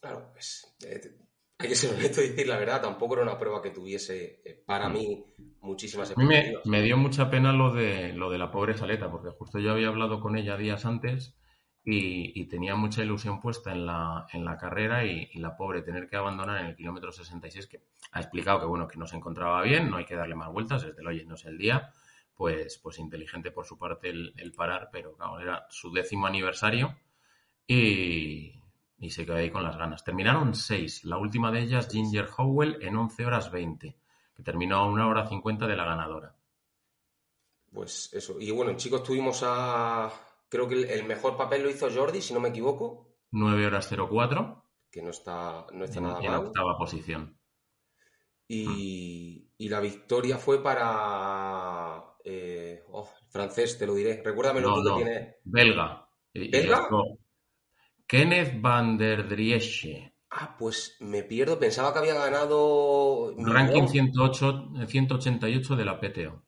Claro, 0.00 0.30
pues 0.32 0.74
eh, 0.86 1.18
hay 1.60 1.68
que 1.68 1.74
ser 1.74 1.94
honesto 1.94 2.22
y 2.22 2.28
decir 2.28 2.48
la 2.48 2.56
verdad, 2.56 2.80
tampoco 2.80 3.14
era 3.14 3.22
una 3.22 3.38
prueba 3.38 3.60
que 3.60 3.70
tuviese 3.70 4.40
eh, 4.44 4.62
para 4.64 4.88
mm. 4.88 4.92
mí 4.92 5.24
muchísimas 5.60 6.10
expectativas. 6.10 6.64
Me, 6.64 6.78
me, 6.78 6.82
dio 6.82 6.96
mucha 6.96 7.28
pena 7.28 7.52
lo 7.52 7.72
de, 7.72 8.14
lo 8.14 8.30
de 8.30 8.38
la 8.38 8.50
pobre 8.50 8.76
Saleta, 8.76 9.10
porque 9.10 9.28
justo 9.30 9.58
yo 9.58 9.72
había 9.72 9.88
hablado 9.88 10.20
con 10.20 10.36
ella 10.36 10.56
días 10.56 10.86
antes 10.86 11.36
y, 11.84 12.46
tenía 12.46 12.76
mucha 12.76 13.02
ilusión 13.02 13.40
puesta 13.40 13.72
en 13.72 13.86
la, 13.86 14.26
en 14.32 14.44
la 14.44 14.56
carrera 14.56 15.04
y, 15.04 15.28
la 15.34 15.56
pobre 15.56 15.82
tener 15.82 16.08
que 16.08 16.16
abandonar 16.16 16.60
en 16.60 16.66
el 16.66 16.76
kilómetro 16.76 17.12
66, 17.12 17.66
que 17.66 17.82
ha 18.12 18.20
explicado 18.20 18.60
que 18.60 18.66
bueno, 18.66 18.88
que 18.88 18.98
no 18.98 19.06
se 19.06 19.16
encontraba 19.16 19.62
bien, 19.62 19.90
no 19.90 19.98
hay 19.98 20.06
que 20.06 20.16
darle 20.16 20.34
más 20.34 20.50
vueltas, 20.50 20.82
desde 20.82 21.00
el 21.00 21.08
oye, 21.08 21.24
no 21.26 21.34
es 21.34 21.44
el 21.44 21.58
día, 21.58 21.92
pues, 22.34 22.78
pues 22.78 22.98
inteligente 22.98 23.50
por 23.50 23.66
su 23.66 23.78
parte 23.78 24.08
el, 24.08 24.32
el 24.38 24.52
parar, 24.52 24.88
pero 24.90 25.14
claro, 25.14 25.40
era 25.40 25.66
su 25.68 25.92
décimo 25.92 26.26
aniversario 26.26 26.96
y 27.66 28.60
y 29.00 29.10
se 29.10 29.26
quedó 29.26 29.36
ahí 29.36 29.50
con 29.50 29.64
las 29.64 29.76
ganas. 29.76 30.04
Terminaron 30.04 30.54
seis, 30.54 31.04
la 31.04 31.18
última 31.18 31.50
de 31.50 31.62
ellas 31.62 31.88
Ginger 31.90 32.28
Howell 32.38 32.78
en 32.82 32.96
11 32.96 33.26
horas 33.26 33.50
20, 33.50 33.96
que 34.36 34.42
terminó 34.44 34.76
a 34.76 34.86
una 34.86 35.08
hora 35.08 35.26
50 35.28 35.66
de 35.66 35.76
la 35.76 35.84
ganadora. 35.86 36.36
Pues 37.72 38.10
eso. 38.12 38.38
Y 38.40 38.50
bueno, 38.50 38.76
chicos, 38.76 39.02
tuvimos 39.02 39.42
a. 39.44 40.10
Creo 40.48 40.68
que 40.68 40.82
el, 40.92 41.04
mejor 41.04 41.36
papel 41.36 41.62
lo 41.62 41.70
hizo 41.70 41.88
Jordi, 41.90 42.20
si 42.20 42.34
no 42.34 42.40
me 42.40 42.48
equivoco, 42.50 43.16
9 43.32 43.66
horas 43.66 43.88
04 43.88 44.64
que 44.90 45.02
no 45.02 45.10
está, 45.10 45.66
no 45.72 45.84
está 45.84 45.98
en, 45.98 46.04
nada 46.04 46.20
en 46.20 46.32
mal. 46.32 46.46
octava 46.46 46.76
posición. 46.78 47.36
Y, 48.48 49.52
y 49.58 49.68
la 49.68 49.80
victoria 49.80 50.38
fue 50.38 50.62
para. 50.62 52.02
eh, 52.24 52.82
oh, 52.88 53.08
francés, 53.30 53.78
te 53.78 53.86
lo 53.86 53.94
diré. 53.94 54.22
Recuérdamelo 54.22 54.68
No, 54.68 54.74
tú 54.74 54.82
que 54.82 54.90
no, 54.90 54.96
tiene. 54.96 55.36
belga. 55.44 56.08
Y 56.32 56.48
¿Belga? 56.50 56.78
esto, 56.82 57.19
Kenneth 58.10 58.60
van 58.60 58.98
der 58.98 59.28
Driesche. 59.28 60.14
Ah, 60.30 60.56
pues 60.58 60.96
me 61.00 61.22
pierdo. 61.22 61.58
Pensaba 61.58 61.92
que 61.92 62.00
había 62.00 62.14
ganado. 62.14 63.34
Ranking 63.38 63.82
Miguel. 63.84 64.10
108, 64.12 64.70
188 64.88 65.76
de 65.76 65.84
la 65.84 66.00
PTO. 66.00 66.42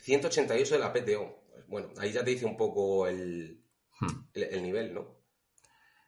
188 0.00 0.74
de 0.74 0.80
la 0.80 0.92
PTO. 0.92 1.44
Pues 1.48 1.66
Bueno, 1.66 1.88
ahí 1.98 2.12
ya 2.12 2.22
te 2.22 2.30
dice 2.30 2.44
un 2.44 2.56
poco 2.56 3.06
el, 3.06 3.62
Hmm. 4.00 4.26
el, 4.34 4.42
el 4.42 4.62
nivel, 4.62 4.94
¿no? 4.94 5.22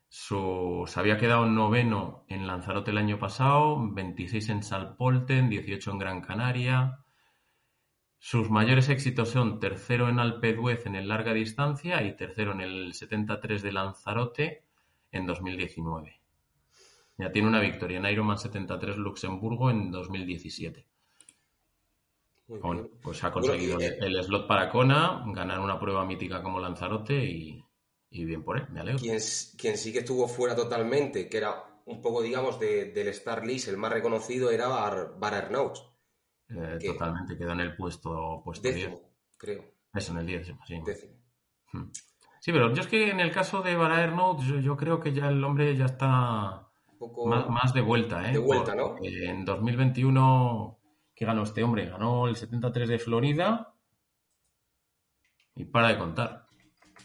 Se 0.09 1.01
había 1.01 1.19
quedado 1.19 1.47
noveno 1.47 2.25
en 2.29 2.47
Lanzarote 2.47 2.91
el 2.91 2.99
año 2.99 3.19
pasado, 3.19 3.79
26 3.93 4.49
en 4.51 4.63
Salpolten, 4.63 5.49
18 5.49 5.91
en 5.93 5.99
Gran 5.99 6.21
Canaria. 6.21 7.04
Sus 8.25 8.49
mayores 8.49 8.89
éxitos 8.89 9.29
son 9.29 9.61
tercero 9.61 10.09
en 10.09 10.19
Alpe 10.19 10.55
d'Huez 10.55 10.87
en 10.87 10.95
el 10.95 11.09
larga 11.09 11.35
distancia 11.35 12.03
y 12.03 12.17
tercero 12.17 12.53
en 12.53 12.63
el 12.63 12.95
73 12.95 13.61
de 13.61 13.71
Lanzarote 13.71 14.63
en 15.13 15.27
2019. 15.27 16.23
Ya 17.19 17.31
tiene 17.31 17.49
una 17.49 17.61
victoria 17.61 17.99
en 17.99 18.07
Ironman 18.07 18.39
73 18.39 18.97
Luxemburgo 18.97 19.71
en 19.71 19.91
2017. 19.91 20.87
Muy 22.49 22.61
Bueno, 22.61 22.89
pues 23.03 23.23
ha 23.25 23.31
conseguido 23.31 23.79
el, 23.79 24.25
slot 24.25 24.49
para 24.49 24.71
Kona, 24.71 25.23
ganar 25.27 25.61
una 25.61 25.79
prueba 25.79 26.07
mítica 26.07 26.43
como 26.43 26.61
Lanzarote 26.61 27.23
y, 27.27 27.63
y 28.11 28.25
bien 28.25 28.43
por 28.43 28.57
él, 28.57 28.65
me 28.71 28.81
alegro. 28.81 29.01
Quien, 29.01 29.19
quien 29.59 29.77
sí 29.77 29.93
que 29.93 29.99
estuvo 29.99 30.27
fuera 30.29 30.57
totalmente, 30.57 31.29
que 31.29 31.37
era 31.37 31.63
un 31.85 32.01
poco, 32.01 32.23
digamos, 32.23 32.59
de- 32.59 32.87
del 32.87 33.09
Star 33.09 33.47
List, 33.47 33.69
el 33.69 33.77
más 33.77 33.93
reconocido 33.93 34.51
era 34.51 34.69
Bar, 34.69 35.17
Bar 35.19 35.35
Eh, 36.57 36.79
totalmente, 36.87 37.37
quedó 37.37 37.53
en 37.53 37.61
el 37.61 37.77
puesto, 37.77 38.43
puesto 38.45 38.63
10. 38.69 38.75
décimo, 38.75 39.01
creo. 39.37 39.65
Eso, 39.93 40.13
en 40.13 40.19
el 40.19 40.27
10, 40.27 40.47
sí. 40.67 40.81
Décimo. 40.85 41.15
Hmm. 41.73 41.91
Sí, 42.41 42.53
pero 42.53 42.73
yo 42.73 42.83
es 42.83 42.89
que 42.89 43.11
en 43.11 43.21
el 43.21 43.31
caso 43.31 43.63
de 43.63 43.75
Baraer 43.75 44.13
Notes, 44.13 44.47
yo, 44.47 44.61
yo 44.61 44.77
creo 44.77 45.01
que 45.01 45.13
ya 45.13 45.29
el 45.29 45.43
hombre 45.43 45.75
ya 45.77 45.87
está 45.87 46.69
Un 46.87 46.99
poco. 46.99 47.27
más, 47.27 47.49
más 47.49 47.73
de 47.75 47.81
vuelta, 47.81 48.29
¿eh? 48.29 48.33
De 48.33 48.39
vuelta, 48.39 48.75
¿no? 48.75 48.91
Porque 48.91 49.25
En 49.25 49.45
2021, 49.45 50.79
¿qué 51.15 51.25
ganó 51.25 51.43
este 51.43 51.63
hombre? 51.65 51.87
Ganó 51.87 52.29
el 52.29 52.37
73 52.37 52.89
de 52.89 52.99
Florida 52.99 53.75
y 55.57 55.65
para 55.65 55.89
de 55.89 55.99
contar. 55.99 56.47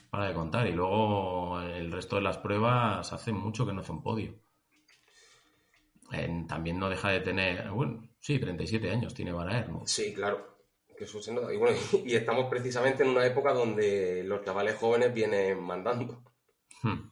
Para 0.09 0.27
de 0.27 0.33
contar. 0.33 0.67
Y 0.67 0.73
luego 0.73 1.61
el 1.61 1.91
resto 1.91 2.15
de 2.15 2.23
las 2.23 2.37
pruebas 2.37 3.13
hace 3.13 3.31
mucho 3.31 3.65
que 3.65 3.73
no 3.73 3.81
hace 3.81 3.91
un 3.91 4.01
podio. 4.01 4.39
En- 6.11 6.47
también 6.47 6.79
no 6.79 6.89
deja 6.89 7.09
de 7.09 7.21
tener, 7.21 7.69
bueno, 7.71 8.07
sí, 8.19 8.39
37 8.39 8.89
años 8.91 9.13
tiene 9.13 9.31
Baraer, 9.31 9.69
¿no? 9.69 9.83
Sí, 9.85 10.13
claro. 10.13 10.57
Que. 10.97 11.05
Y 11.53 11.57
bueno, 11.57 11.77
y 12.05 12.15
estamos 12.15 12.45
precisamente 12.49 13.03
en 13.03 13.09
una 13.09 13.25
época 13.25 13.53
donde 13.53 14.23
los 14.25 14.43
chavales 14.43 14.75
jóvenes 14.75 15.13
vienen 15.13 15.61
mandando. 15.61 16.23
Hmm. 16.83 17.09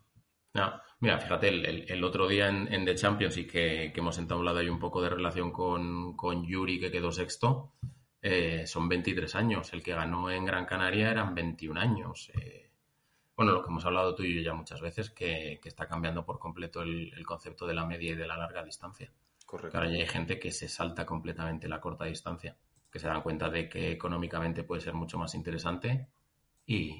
No, 0.54 0.74
mira, 1.00 1.20
fíjate, 1.20 1.48
el, 1.50 1.66
el- 1.66 1.91
el 1.91 2.04
otro 2.04 2.28
día 2.28 2.50
en, 2.50 2.72
en 2.74 2.84
The 2.86 2.95
Champions 2.95 3.38
y 3.38 3.48
que, 3.48 3.91
que 3.93 4.00
hemos 4.02 4.18
entablado 4.18 4.58
ahí 4.60 4.70
un 4.70 4.80
poco 4.80 5.02
de 5.02 5.10
relación 5.10 5.52
con, 5.52 6.16
con 6.18 6.45
Yuri, 6.45 6.80
que 6.80 6.91
quedó 6.91 7.12
sexto, 7.12 7.74
eh, 8.22 8.64
son 8.68 8.89
23 8.89 9.36
años. 9.36 9.72
El 9.74 9.84
que 9.84 9.93
ganó 9.93 10.30
en 10.32 10.43
Gran 10.45 10.66
Canaria 10.66 11.10
eran 11.12 11.34
21 11.36 11.80
años. 11.80 12.30
Eh, 12.41 12.66
bueno, 13.38 13.53
lo 13.53 13.61
que 13.63 13.69
hemos 13.69 13.85
hablado 13.85 14.15
tú 14.15 14.23
y 14.23 14.35
yo 14.35 14.41
ya 14.41 14.53
muchas 14.53 14.81
veces, 14.81 15.11
que, 15.11 15.59
que 15.61 15.69
está 15.69 15.88
cambiando 15.88 16.25
por 16.25 16.39
completo 16.39 16.81
el, 16.81 17.13
el 17.15 17.25
concepto 17.25 17.65
de 17.67 17.75
la 17.75 17.85
media 17.85 18.11
y 18.11 18.15
de 18.15 18.27
la 18.27 18.35
larga 18.35 18.63
distancia. 18.65 19.11
Correcto. 19.45 19.77
ahora 19.77 19.89
ya 19.89 19.97
hay 19.99 20.07
gente 20.07 20.39
que 20.39 20.51
se 20.51 20.67
salta 20.67 21.05
completamente 21.05 21.69
la 21.69 21.79
corta 21.79 22.03
distancia, 22.03 22.57
que 22.91 22.99
se 22.99 23.07
dan 23.07 23.21
cuenta 23.21 23.49
de 23.49 23.69
que 23.69 23.91
económicamente 23.93 24.63
puede 24.65 24.81
ser 24.81 24.93
mucho 24.93 25.17
más 25.17 25.35
interesante 25.35 26.07
y, 26.65 26.99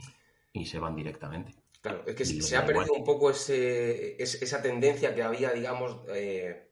y 0.54 0.66
se 0.66 0.80
van 0.80 0.96
directamente. 0.96 1.56
Claro, 1.82 2.04
es 2.08 2.16
que 2.16 2.24
Y 2.24 2.42
se, 2.42 2.56
ha 2.56 2.62
igual. 2.62 2.76
perdido 2.76 2.94
un 2.94 3.04
poco 3.04 3.30
ese, 3.32 4.22
es- 4.22 4.42
esa 4.42 4.62
tendencia 4.62 5.14
que 5.14 5.24
había, 5.24 5.52
digamos, 5.52 5.98
eh, 6.08 6.70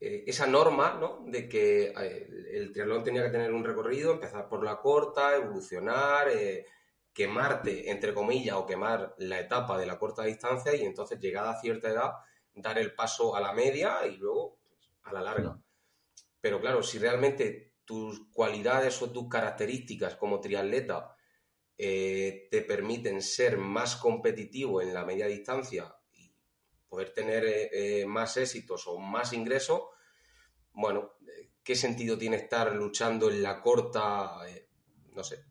eh, 0.00 0.24
esa 0.26 0.46
norma, 0.46 0.96
¿no? 1.00 1.24
De 1.26 1.48
que 1.48 1.86
eh, 1.88 2.26
el, 2.28 2.46
el 2.46 2.72
triatlón 2.72 3.02
tenía 3.02 3.24
que 3.24 3.30
tener 3.30 3.52
un 3.52 3.64
recorrido, 3.64 4.12
empezar 4.12 4.48
por 4.48 4.62
la 4.64 4.76
corta, 4.80 5.34
evolucionar, 5.34 6.28
eh, 6.28 6.66
quemarte, 7.18 7.90
entre 7.90 8.14
comillas, 8.14 8.54
o 8.54 8.64
quemar 8.64 9.16
la 9.18 9.40
etapa 9.40 9.76
de 9.76 9.86
la 9.86 9.98
corta 9.98 10.22
distancia 10.22 10.72
y 10.76 10.84
entonces, 10.84 11.18
llegada 11.18 11.50
a 11.50 11.60
cierta 11.60 11.88
edad, 11.88 12.12
dar 12.54 12.78
el 12.78 12.94
paso 12.94 13.34
a 13.34 13.40
la 13.40 13.52
media 13.52 14.06
y 14.06 14.16
luego 14.18 14.60
pues, 14.68 14.88
a 15.02 15.12
la 15.12 15.22
larga. 15.22 15.60
Pero 16.40 16.60
claro, 16.60 16.80
si 16.80 17.00
realmente 17.00 17.74
tus 17.84 18.30
cualidades 18.32 19.02
o 19.02 19.10
tus 19.10 19.28
características 19.28 20.14
como 20.14 20.40
triatleta 20.40 21.16
eh, 21.76 22.46
te 22.52 22.62
permiten 22.62 23.20
ser 23.20 23.58
más 23.58 23.96
competitivo 23.96 24.80
en 24.80 24.94
la 24.94 25.04
media 25.04 25.26
distancia 25.26 25.92
y 26.12 26.32
poder 26.88 27.12
tener 27.12 27.44
eh, 27.44 27.70
eh, 27.72 28.06
más 28.06 28.36
éxitos 28.36 28.86
o 28.86 28.96
más 28.98 29.32
ingresos, 29.32 29.82
bueno, 30.72 31.16
¿qué 31.64 31.74
sentido 31.74 32.16
tiene 32.16 32.36
estar 32.36 32.72
luchando 32.76 33.28
en 33.28 33.42
la 33.42 33.60
corta? 33.60 34.38
Eh, 34.48 34.68
no 35.14 35.24
sé. 35.24 35.48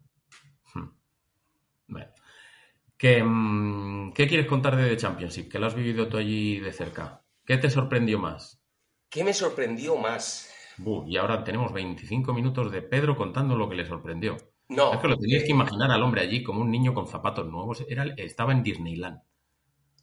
Hmm. 3.02 3.24
Bueno. 3.24 3.24
¿Qué, 3.24 3.24
mm, 3.24 4.14
¿Qué 4.14 4.28
quieres 4.28 4.48
contar 4.48 4.76
de 4.76 4.90
The 4.90 4.98
Championship? 4.98 5.50
Que 5.52 5.60
lo 5.60 5.68
has 5.68 5.76
vivido 5.76 6.08
tú 6.08 6.18
allí 6.18 6.60
de 6.60 6.72
cerca. 6.72 7.24
¿Qué 7.46 7.58
te 7.58 7.70
sorprendió 7.70 8.20
más? 8.20 8.62
¿Qué 9.10 9.24
me 9.24 9.34
sorprendió 9.34 9.96
más? 9.96 10.54
Buh, 10.78 11.06
y 11.08 11.18
ahora 11.18 11.44
tenemos 11.44 11.74
25 11.74 12.34
minutos 12.34 12.72
de 12.72 12.82
Pedro 12.82 13.16
contando 13.16 13.56
lo 13.56 13.70
que 13.70 13.76
le 13.76 13.86
sorprendió. 13.86 14.38
No, 14.70 14.94
es 14.94 15.00
que 15.00 15.08
lo 15.08 15.18
tenías 15.18 15.44
eh, 15.44 15.46
que 15.46 15.52
imaginar 15.52 15.92
al 15.92 16.04
hombre 16.04 16.22
allí 16.22 16.44
como 16.44 16.62
un 16.62 16.72
niño 16.72 16.94
con 16.94 17.08
zapatos 17.08 17.48
nuevos. 17.48 17.86
Era, 17.88 18.06
estaba 18.18 18.52
en 18.52 18.64
Disneyland. 18.64 19.22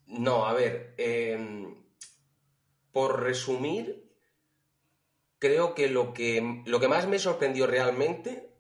No, 0.07 0.47
a 0.47 0.53
ver, 0.53 0.95
eh, 0.99 1.74
por 2.92 3.22
resumir, 3.22 4.11
creo 5.38 5.74
que 5.74 5.88
lo 5.88 6.14
que, 6.14 6.62
lo 6.66 6.80
que 6.80 6.88
más 6.88 7.07
me 7.07 7.18
sorprendió 7.18 7.66
realmente 7.66 8.55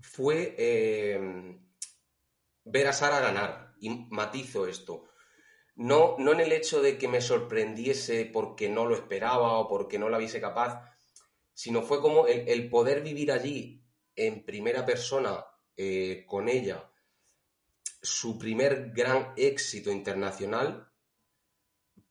fue 0.00 0.54
eh, 0.58 1.58
ver 2.64 2.86
a 2.86 2.92
Sara 2.92 3.20
ganar. 3.20 3.63
Y 3.84 4.06
matizo 4.10 4.66
esto. 4.66 5.04
No, 5.76 6.16
no 6.18 6.32
en 6.32 6.40
el 6.40 6.52
hecho 6.52 6.80
de 6.80 6.96
que 6.96 7.08
me 7.08 7.20
sorprendiese 7.20 8.24
porque 8.24 8.68
no 8.68 8.86
lo 8.86 8.94
esperaba 8.94 9.58
o 9.58 9.68
porque 9.68 9.98
no 9.98 10.08
la 10.08 10.18
viese 10.18 10.40
capaz, 10.40 10.80
sino 11.52 11.82
fue 11.82 12.00
como 12.00 12.26
el, 12.26 12.68
poder 12.70 13.02
vivir 13.02 13.32
allí 13.32 13.82
en 14.14 14.44
primera 14.44 14.86
persona 14.86 15.44
eh, 15.76 16.24
con 16.26 16.48
ella 16.48 16.88
su 18.04 18.38
primer 18.38 18.90
gran 18.90 19.32
éxito 19.36 19.90
internacional 19.90 20.90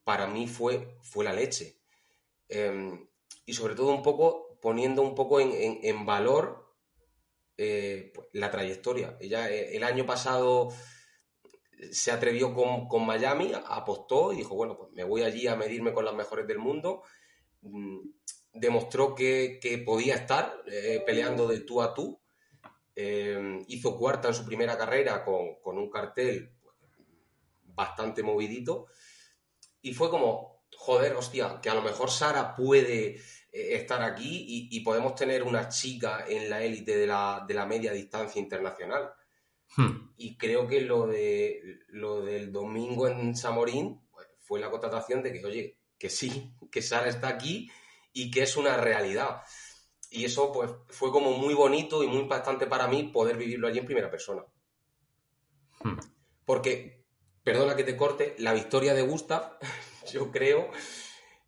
para 0.04 0.28
mí 0.28 0.48
fue, 0.48 0.98
fue 1.02 1.24
la 1.24 1.34
leche. 1.34 1.78
Eh, 2.50 3.08
y 3.46 3.54
sobre 3.54 3.76
todo 3.76 3.94
un 3.94 4.02
poco 4.02 4.58
poniendo 4.62 5.02
un 5.02 5.14
poco 5.14 5.40
en, 5.40 6.06
valor 6.06 6.76
eh, 7.58 8.12
la 8.32 8.50
trayectoria. 8.50 9.18
Ella 9.20 9.50
eh, 9.52 9.76
el 9.76 9.84
año 9.84 10.06
pasado 10.06 10.70
se 11.92 12.12
atrevió 12.12 12.54
con, 12.54 12.88
con 12.88 13.06
Miami, 13.06 13.52
apostó 13.68 14.32
y 14.32 14.38
dijo, 14.38 14.56
bueno, 14.56 14.78
pues 14.78 14.92
me 14.92 15.04
voy 15.04 15.24
allí 15.24 15.48
a 15.48 15.56
medirme 15.56 15.94
con 15.94 16.06
las 16.06 16.14
mejores 16.14 16.48
del 16.48 16.60
mundo. 16.60 17.04
Mm, 17.62 18.00
Demostró 18.56 19.16
que, 19.16 19.58
que 19.60 19.80
podía 19.80 20.14
estar 20.14 20.62
eh, 20.68 21.02
peleando 21.04 21.48
de 21.48 21.62
tú 21.62 21.82
a 21.82 21.92
tú. 21.92 22.22
Eh, 22.96 23.60
hizo 23.68 23.98
cuarta 23.98 24.28
en 24.28 24.36
su 24.36 24.46
primera 24.46 24.78
carrera 24.78 25.26
con, 25.26 25.56
con 25.60 25.80
un 25.80 25.90
cartel 25.90 26.54
bastante 27.64 28.22
movidito. 28.22 28.86
Y 29.82 29.96
fue 29.96 30.12
como, 30.12 30.66
joder, 30.78 31.16
hostia, 31.16 31.60
que 31.60 31.72
a 31.72 31.74
lo 31.74 31.82
mejor 31.82 32.12
Sara 32.12 32.56
puede 32.56 33.16
eh, 33.16 33.20
estar 33.52 34.04
aquí 34.04 34.46
y, 34.48 34.78
y 34.78 34.82
podemos 34.82 35.16
tener 35.16 35.42
una 35.42 35.68
chica 35.68 36.26
en 36.28 36.48
la 36.48 36.62
élite 36.62 36.96
de 36.96 37.08
la, 37.08 37.44
de 37.48 37.56
la 37.56 37.66
media 37.66 37.92
distancia 37.92 38.40
internacional. 38.40 39.12
Hmm. 39.76 40.12
Y 40.18 40.38
creo 40.38 40.68
que 40.68 40.82
lo, 40.82 41.08
de, 41.08 41.80
lo 41.88 42.22
del 42.22 42.52
domingo 42.52 43.08
en 43.08 43.36
Samorín 43.36 44.02
pues, 44.12 44.28
fue 44.40 44.60
la 44.60 44.70
constatación 44.70 45.24
de 45.24 45.34
que, 45.34 45.46
oye, 45.46 45.78
que 45.98 46.10
sí, 46.10 46.54
que 46.72 46.82
Sara 46.82 47.08
está 47.08 47.30
aquí 47.30 47.70
y 48.12 48.30
que 48.30 48.44
es 48.44 48.58
una 48.58 48.78
realidad. 48.78 49.42
Y 50.10 50.26
eso 50.26 50.52
pues 50.52 50.72
fue 50.90 51.12
como 51.12 51.32
muy 51.38 51.54
bonito 51.54 52.04
y 52.04 52.08
muy 52.08 52.20
impactante 52.20 52.68
para 52.68 52.88
mí 52.88 53.04
poder 53.04 53.36
vivirlo 53.36 53.68
allí 53.68 53.80
en 53.80 53.86
primera 53.86 54.12
persona. 54.12 54.44
Hmm. 55.84 55.98
Porque 56.46 57.04
perdona 57.44 57.76
que 57.76 57.84
te 57.84 57.98
corte, 57.98 58.36
la 58.40 58.54
victoria 58.54 58.94
de 58.94 59.02
Gustav, 59.02 59.58
yo 60.12 60.32
creo. 60.32 60.70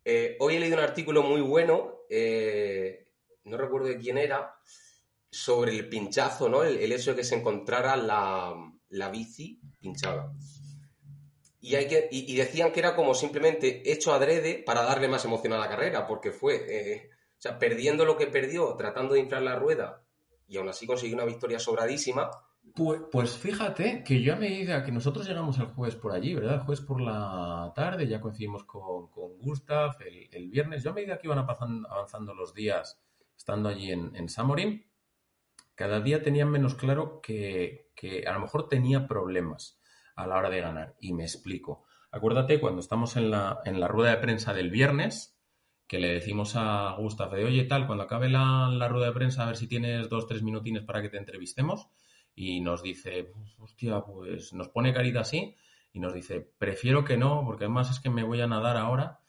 Eh, 0.04 0.36
hoy 0.40 0.56
he 0.56 0.60
leído 0.60 0.76
un 0.76 0.84
artículo 0.84 1.22
muy 1.22 1.40
bueno, 1.40 2.00
eh, 2.10 3.08
no 3.44 3.56
recuerdo 3.56 3.88
de 3.88 3.98
quién 3.98 4.18
era, 4.18 4.54
sobre 5.36 5.72
el 5.72 5.88
pinchazo, 5.88 6.48
¿no? 6.48 6.64
El, 6.64 6.90
hecho 6.92 7.10
de 7.10 7.16
que 7.16 7.24
se 7.24 7.36
encontrara 7.36 7.96
la, 7.96 9.08
bici 9.10 9.60
pinchada. 9.78 10.32
Y, 11.60 11.74
hay 11.74 11.88
y, 12.10 12.36
decían 12.36 12.72
que 12.72 12.80
era 12.80 12.96
como 12.96 13.14
simplemente 13.14 13.90
hecho 13.90 14.14
adrede 14.14 14.62
para 14.64 14.82
darle 14.82 15.08
más 15.08 15.24
emoción 15.24 15.52
a 15.52 15.58
la 15.58 15.68
carrera, 15.68 16.06
porque 16.06 16.32
fue, 16.32 16.64
eh, 16.68 17.10
o 17.12 17.40
sea, 17.40 17.58
perdiendo 17.58 18.04
lo 18.04 18.16
que 18.16 18.28
perdió, 18.28 18.74
tratando 18.76 19.14
de 19.14 19.20
inflar 19.20 19.42
la 19.42 19.56
rueda, 19.56 20.02
y 20.48 20.56
aún 20.56 20.68
así 20.68 20.86
consiguió 20.86 21.16
una 21.16 21.24
victoria 21.24 21.58
sobradísima, 21.58 22.30
pues, 22.74 23.00
pues, 23.12 23.36
fíjate 23.36 24.02
que 24.04 24.20
yo 24.22 24.34
a 24.34 24.36
medida 24.36 24.84
que 24.84 24.90
nosotros 24.90 25.26
llegamos 25.26 25.58
el 25.58 25.66
jueves 25.66 25.96
por 25.96 26.12
allí, 26.12 26.34
¿verdad? 26.34 26.54
El 26.54 26.60
jueves 26.60 26.84
por 26.84 27.00
la 27.00 27.72
tarde, 27.74 28.08
ya 28.08 28.20
coincidimos 28.20 28.64
con, 28.64 29.08
con 29.08 29.38
Gustav 29.38 29.96
el, 30.30 30.50
viernes. 30.50 30.82
Yo 30.82 30.90
a 30.90 30.94
medida 30.94 31.16
que 31.16 31.26
iban 31.26 31.38
avanzando 31.38 32.34
los 32.34 32.52
días 32.52 33.00
estando 33.36 33.68
allí 33.68 33.92
en, 33.92 34.14
en 34.16 34.28
Samorín, 34.28 34.84
cada 35.76 36.00
día 36.00 36.22
tenían 36.22 36.50
menos 36.50 36.74
claro 36.74 37.20
que, 37.22 37.90
a 38.26 38.32
lo 38.32 38.40
mejor 38.40 38.68
tenía 38.68 39.06
problemas 39.06 39.80
a 40.16 40.26
la 40.26 40.36
hora 40.36 40.50
de 40.50 40.60
ganar. 40.60 40.96
Y 41.00 41.12
me 41.12 41.22
explico. 41.22 41.84
Acuérdate 42.10 42.58
cuando 42.58 42.80
estamos 42.80 43.16
en 43.16 43.30
la, 43.30 43.60
en 43.64 43.78
la 43.78 43.86
rueda 43.86 44.10
de 44.10 44.16
prensa 44.16 44.54
del 44.54 44.70
viernes, 44.70 45.38
que 45.86 45.98
le 46.00 46.08
decimos 46.08 46.54
a 46.56 46.96
Gustav 46.98 47.30
de, 47.32 47.44
oye, 47.44 47.64
tal, 47.64 47.86
cuando 47.86 48.04
acabe 48.04 48.28
la, 48.28 48.68
la 48.72 48.88
rueda 48.88 49.06
de 49.06 49.12
prensa, 49.12 49.44
a 49.44 49.46
ver 49.46 49.56
si 49.56 49.68
tienes 49.68 50.08
dos, 50.08 50.26
tres 50.26 50.42
minutines 50.42 50.82
para 50.82 51.02
que 51.02 51.10
te 51.10 51.18
entrevistemos 51.18 51.88
y 52.34 52.60
nos 52.60 52.82
dice, 52.82 53.32
hostia, 53.58 54.00
pues 54.00 54.52
nos 54.52 54.68
pone 54.68 54.92
carita 54.92 55.20
así 55.20 55.56
y 55.92 56.00
nos 56.00 56.12
dice, 56.12 56.52
prefiero 56.58 57.04
que 57.04 57.16
no, 57.16 57.42
porque 57.44 57.64
además 57.64 57.90
es 57.90 58.00
que 58.00 58.10
me 58.10 58.24
voy 58.24 58.40
a 58.40 58.46
nadar 58.46 58.76
ahora. 58.76 59.20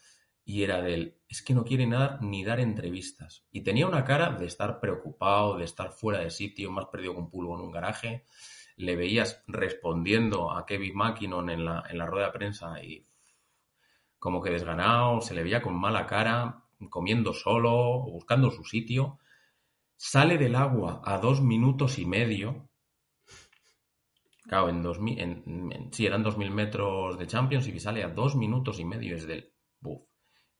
Y 0.49 0.63
era 0.63 0.81
de 0.81 0.93
él, 0.93 1.17
es 1.27 1.41
que 1.41 1.53
no 1.53 1.65
quiere 1.65 1.85
nadar 1.85 2.21
ni 2.21 2.45
dar 2.45 2.61
entrevistas. 2.61 3.45
Y 3.51 3.63
tenía 3.63 3.85
una 3.85 4.05
cara 4.05 4.29
de 4.29 4.45
estar 4.45 4.79
preocupado, 4.79 5.57
de 5.57 5.65
estar 5.65 5.91
fuera 5.91 6.19
de 6.19 6.29
sitio, 6.29 6.71
más 6.71 6.85
perdido 6.85 7.11
que 7.11 7.19
un 7.19 7.29
pulvo 7.29 7.55
en 7.55 7.65
un 7.65 7.71
garaje. 7.71 8.23
Le 8.77 8.95
veías 8.95 9.43
respondiendo 9.45 10.49
a 10.53 10.65
Kevin 10.65 10.95
Mackinnon 10.95 11.49
en 11.49 11.65
la, 11.65 11.83
en 11.89 11.97
la 11.97 12.05
rueda 12.05 12.27
de 12.27 12.31
prensa 12.31 12.81
y 12.81 13.05
como 14.19 14.41
que 14.41 14.49
desganado, 14.49 15.19
se 15.19 15.33
le 15.33 15.43
veía 15.43 15.61
con 15.61 15.75
mala 15.75 16.07
cara, 16.07 16.63
comiendo 16.89 17.33
solo, 17.33 18.03
buscando 18.09 18.49
su 18.49 18.63
sitio. 18.63 19.19
Sale 19.97 20.37
del 20.37 20.55
agua 20.55 21.01
a 21.03 21.17
dos 21.17 21.41
minutos 21.41 21.99
y 21.99 22.05
medio, 22.05 22.69
Claro, 24.47 24.69
en 24.69 24.81
2000, 24.81 25.19
en, 25.19 25.89
sí, 25.91 26.05
eran 26.05 26.23
2.000 26.23 26.51
metros 26.51 27.19
de 27.19 27.27
Champions 27.27 27.67
y 27.67 27.77
sale 27.81 28.01
a 28.01 28.07
dos 28.07 28.37
minutos 28.37 28.79
y 28.79 28.85
medio 28.85 29.17
es 29.17 29.27
del... 29.27 29.51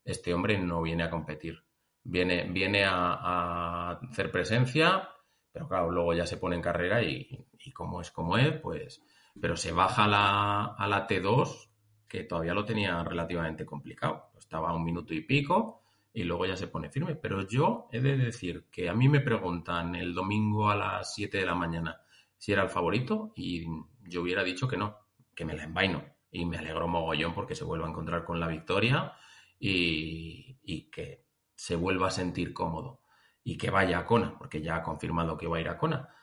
Este 0.04 0.32
hombre 0.32 0.58
no 0.58 0.82
viene 0.82 1.04
a 1.04 1.10
competir. 1.10 1.62
Viene, 2.02 2.44
viene 2.44 2.84
a, 2.84 3.90
hacer 3.90 4.30
presencia, 4.30 5.08
pero 5.52 5.68
claro, 5.68 5.90
luego 5.90 6.14
ya 6.14 6.26
se 6.26 6.38
pone 6.38 6.56
en 6.56 6.62
carrera 6.62 7.02
y, 7.02 7.46
como 7.74 8.00
es 8.00 8.10
como 8.10 8.36
es, 8.36 8.52
pues... 8.60 9.02
Pero 9.40 9.56
se 9.56 9.70
baja 9.70 10.08
la, 10.08 10.74
a 10.76 10.88
la 10.88 11.06
T2, 11.06 11.68
que 12.08 12.24
todavía 12.24 12.54
lo 12.54 12.64
tenía 12.64 13.04
relativamente 13.04 13.64
complicado. 13.64 14.30
Estaba 14.36 14.70
a 14.70 14.74
un 14.74 14.82
minuto 14.82 15.14
y 15.14 15.20
pico 15.20 15.82
y 16.12 16.24
luego 16.24 16.46
ya 16.46 16.56
se 16.56 16.66
pone 16.66 16.90
firme. 16.90 17.14
Pero 17.14 17.46
yo 17.46 17.88
he 17.92 18.00
de 18.00 18.16
decir 18.16 18.66
que 18.72 18.88
a 18.88 18.94
mí 18.94 19.08
me 19.08 19.20
preguntan 19.20 19.94
el 19.94 20.14
domingo 20.14 20.68
a 20.68 20.74
las 20.74 21.14
7 21.14 21.38
de 21.38 21.46
la 21.46 21.54
mañana 21.54 22.00
si 22.36 22.52
era 22.52 22.62
el 22.62 22.68
favorito 22.70 23.32
y 23.36 23.66
yo 24.02 24.22
hubiera 24.22 24.42
dicho 24.42 24.66
que 24.66 24.76
no, 24.76 24.96
que 25.34 25.44
me 25.44 25.54
la 25.54 25.64
envaino. 25.64 26.04
Y 26.30 26.44
me 26.44 26.58
alegro 26.58 26.88
mogollón 26.88 27.34
porque 27.34 27.54
se 27.54 27.64
vuelva 27.64 27.86
a 27.86 27.90
encontrar 27.90 28.24
con 28.24 28.40
la 28.40 28.48
victoria 28.48 29.12
y, 29.58 30.90
que 30.90 31.26
se 31.54 31.76
vuelva 31.76 32.08
a 32.08 32.12
sentir 32.12 32.52
cómodo. 32.52 33.02
Y 33.42 33.56
que 33.56 33.70
vaya 33.70 34.00
a 34.00 34.04
Kona, 34.04 34.36
porque 34.38 34.60
ya 34.60 34.76
ha 34.76 34.82
confirmado 34.82 35.36
que 35.36 35.46
va 35.46 35.56
a 35.56 35.60
ir 35.60 35.68
a 35.68 35.78
Kona. 35.78 36.14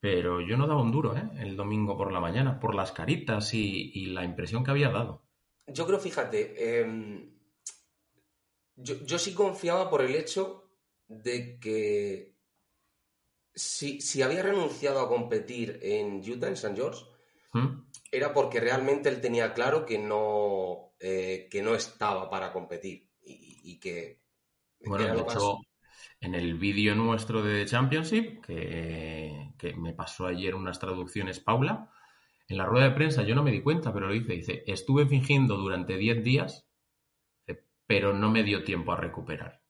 Pero 0.00 0.40
yo 0.40 0.56
no 0.56 0.66
daba 0.66 0.82
un 0.82 0.92
duro, 0.92 1.16
¿eh? 1.16 1.30
El 1.38 1.56
domingo 1.56 1.96
por 1.96 2.12
la 2.12 2.20
mañana, 2.20 2.58
por 2.58 2.74
las 2.74 2.92
caritas 2.92 3.54
y, 3.54 4.06
la 4.06 4.24
impresión 4.24 4.64
que 4.64 4.70
había 4.70 4.90
dado. 4.90 5.24
Yo 5.66 5.86
creo, 5.86 5.98
fíjate, 5.98 6.80
em, 6.80 7.38
yo, 8.76 9.04
yo 9.04 9.18
sí 9.18 9.34
confiaba 9.34 9.90
por 9.90 10.02
el 10.02 10.14
hecho 10.14 10.70
de 11.08 11.58
que 11.58 12.38
si, 13.58 14.22
había 14.22 14.42
renunciado 14.42 15.00
a 15.00 15.08
competir 15.08 15.78
en 15.82 16.18
Utah, 16.18 16.48
en 16.48 16.54
St. 16.54 16.76
George, 16.76 17.04
¿Mm? 17.52 17.87
Era 18.10 18.32
porque 18.32 18.60
realmente 18.60 19.08
él 19.08 19.20
tenía 19.20 19.54
claro 19.54 19.84
que 19.84 19.98
no, 19.98 20.92
eh, 21.00 21.48
que 21.50 21.62
no 21.62 21.74
estaba 21.74 22.30
para 22.30 22.52
competir 22.52 23.08
y, 23.24 23.78
que... 23.80 24.20
Bueno, 24.80 25.14
de 25.14 25.20
hecho, 25.20 25.58
en 26.20 26.34
el 26.34 26.54
vídeo 26.54 26.94
nuestro 26.94 27.42
de 27.42 27.66
Championship, 27.66 28.44
que, 28.44 29.52
que, 29.58 29.74
me 29.74 29.92
pasó 29.92 30.26
ayer 30.26 30.54
unas 30.54 30.78
traducciones 30.78 31.40
Paula, 31.40 31.90
en 32.48 32.56
la 32.56 32.64
rueda 32.64 32.88
de 32.88 32.94
prensa 32.94 33.22
yo 33.24 33.34
no 33.34 33.42
me 33.42 33.50
di 33.50 33.60
cuenta, 33.60 33.92
pero 33.92 34.06
lo 34.06 34.14
dice, 34.14 34.32
dice, 34.32 34.64
estuve 34.66 35.06
fingiendo 35.06 35.56
durante 35.56 35.98
10 35.98 36.24
días, 36.24 36.66
pero 37.86 38.12
no 38.12 38.30
me 38.30 38.42
dio 38.42 38.64
tiempo 38.64 38.92
a 38.92 38.96
recuperar. 38.96 39.60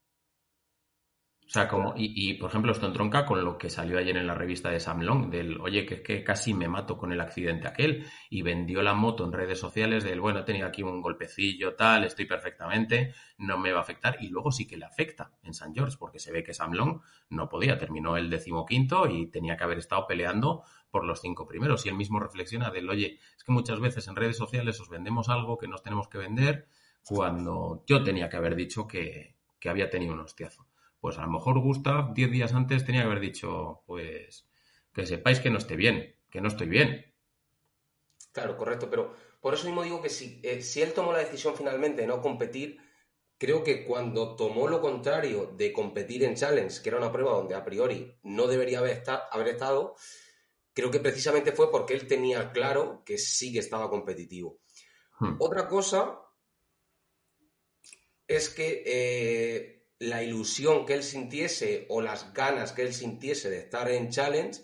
O 1.48 1.50
sea, 1.50 1.66
como, 1.66 1.94
y, 1.96 2.34
por 2.34 2.50
ejemplo, 2.50 2.72
esto 2.72 2.84
entronca 2.84 3.24
con 3.24 3.42
lo 3.42 3.56
que 3.56 3.70
salió 3.70 3.96
ayer 3.96 4.18
en 4.18 4.26
la 4.26 4.34
revista 4.34 4.68
de 4.68 4.80
Sam 4.80 5.00
Long, 5.00 5.30
del, 5.30 5.58
oye, 5.58 5.86
que, 5.86 6.02
que 6.02 6.22
casi 6.22 6.52
me 6.52 6.68
mato 6.68 6.98
con 6.98 7.10
el 7.10 7.22
accidente 7.22 7.66
aquel, 7.66 8.04
y 8.28 8.42
vendió 8.42 8.82
la 8.82 8.92
moto 8.92 9.24
en 9.24 9.32
redes 9.32 9.58
sociales 9.58 10.04
del, 10.04 10.20
bueno, 10.20 10.40
he 10.40 10.42
tenido 10.42 10.66
aquí 10.66 10.82
un 10.82 11.00
golpecillo, 11.00 11.74
tal, 11.74 12.04
estoy 12.04 12.26
perfectamente, 12.26 13.14
no 13.38 13.56
me 13.56 13.72
va 13.72 13.78
a 13.78 13.80
afectar, 13.80 14.18
y 14.20 14.28
luego 14.28 14.52
sí 14.52 14.66
que 14.66 14.76
le 14.76 14.84
afecta 14.84 15.32
en 15.42 15.54
San 15.54 15.74
George, 15.74 15.96
porque 15.98 16.18
se 16.18 16.32
ve 16.32 16.42
que 16.44 16.52
Sam 16.52 16.74
Long 16.74 17.00
no 17.30 17.48
podía, 17.48 17.78
terminó 17.78 18.18
el 18.18 18.28
decimoquinto 18.28 19.08
y 19.08 19.28
tenía 19.28 19.56
que 19.56 19.64
haber 19.64 19.78
estado 19.78 20.06
peleando 20.06 20.64
por 20.90 21.02
los 21.06 21.22
cinco 21.22 21.46
primeros, 21.46 21.86
y 21.86 21.88
él 21.88 21.94
mismo 21.94 22.20
reflexiona 22.20 22.68
del, 22.68 22.90
oye, 22.90 23.20
es 23.34 23.42
que 23.42 23.52
muchas 23.52 23.80
veces 23.80 24.06
en 24.06 24.16
redes 24.16 24.36
sociales 24.36 24.78
os 24.82 24.90
vendemos 24.90 25.30
algo 25.30 25.56
que 25.56 25.66
nos 25.66 25.82
tenemos 25.82 26.08
que 26.08 26.18
vender, 26.18 26.66
cuando 27.06 27.84
yo 27.86 28.02
tenía 28.02 28.28
que 28.28 28.36
haber 28.36 28.54
dicho 28.54 28.86
que, 28.86 29.36
que 29.58 29.70
había 29.70 29.88
tenido 29.88 30.12
un 30.12 30.20
hostiazo 30.20 30.67
pues 31.00 31.18
a 31.18 31.22
lo 31.22 31.30
mejor 31.30 31.60
Gustav 31.60 32.14
diez 32.14 32.30
días 32.30 32.54
antes 32.54 32.84
tenía 32.84 33.02
que 33.02 33.06
haber 33.06 33.20
dicho, 33.20 33.82
pues 33.86 34.48
que 34.92 35.06
sepáis 35.06 35.40
que 35.40 35.50
no 35.50 35.58
esté 35.58 35.76
bien, 35.76 36.16
que 36.30 36.40
no 36.40 36.48
estoy 36.48 36.68
bien. 36.68 37.14
Claro, 38.32 38.56
correcto, 38.56 38.88
pero 38.90 39.14
por 39.40 39.54
eso 39.54 39.66
mismo 39.66 39.82
digo 39.82 40.02
que 40.02 40.08
si, 40.08 40.40
eh, 40.42 40.62
si 40.62 40.82
él 40.82 40.92
tomó 40.92 41.12
la 41.12 41.18
decisión 41.18 41.54
finalmente 41.56 42.02
de 42.02 42.08
no 42.08 42.20
competir, 42.20 42.78
creo 43.38 43.62
que 43.62 43.84
cuando 43.84 44.34
tomó 44.36 44.66
lo 44.68 44.80
contrario 44.80 45.54
de 45.56 45.72
competir 45.72 46.24
en 46.24 46.34
Challenge, 46.34 46.82
que 46.82 46.88
era 46.88 46.98
una 46.98 47.12
prueba 47.12 47.32
donde 47.32 47.54
a 47.54 47.64
priori 47.64 48.18
no 48.24 48.46
debería 48.46 48.80
haber, 48.80 49.02
haber 49.30 49.48
estado, 49.48 49.94
creo 50.74 50.90
que 50.90 51.00
precisamente 51.00 51.52
fue 51.52 51.70
porque 51.70 51.94
él 51.94 52.06
tenía 52.06 52.52
claro 52.52 53.02
que 53.04 53.18
sí 53.18 53.52
que 53.52 53.60
estaba 53.60 53.88
competitivo. 53.88 54.60
Hmm. 55.20 55.36
Otra 55.38 55.68
cosa 55.68 56.20
es 58.26 58.50
que 58.50 58.82
eh, 58.84 59.77
la 60.00 60.22
ilusión 60.22 60.86
que 60.86 60.94
él 60.94 61.02
sintiese 61.02 61.86
o 61.88 62.00
las 62.00 62.32
ganas 62.32 62.72
que 62.72 62.82
él 62.82 62.94
sintiese 62.94 63.50
de 63.50 63.58
estar 63.58 63.90
en 63.90 64.10
Challenge, 64.10 64.60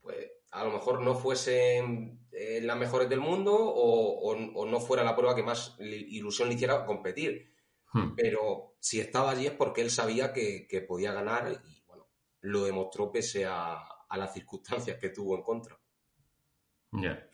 pues 0.00 0.16
a 0.50 0.64
lo 0.64 0.72
mejor 0.72 1.02
no 1.02 1.14
fuesen 1.14 2.26
eh, 2.32 2.60
las 2.62 2.78
mejores 2.78 3.08
del 3.08 3.20
mundo 3.20 3.54
o, 3.54 4.34
no 4.66 4.80
fuera 4.80 5.04
la 5.04 5.14
prueba 5.14 5.34
que 5.34 5.42
más 5.42 5.76
ilusión 5.78 6.48
le 6.48 6.54
hiciera 6.54 6.86
competir. 6.86 7.52
Hmm. 7.92 8.14
Pero 8.14 8.76
si 8.80 9.00
estaba 9.00 9.30
allí 9.30 9.46
es 9.46 9.52
porque 9.52 9.82
él 9.82 9.90
sabía 9.90 10.32
que, 10.32 10.84
podía 10.86 11.12
ganar 11.12 11.60
y 11.64 11.82
bueno, 11.86 12.08
lo 12.40 12.64
demostró 12.64 13.10
pese 13.12 13.46
a, 13.46 13.84
las 14.16 14.32
circunstancias 14.32 14.98
que 14.98 15.10
tuvo 15.10 15.36
en 15.36 15.42
contra. 15.42 15.78
Ya. 16.92 17.28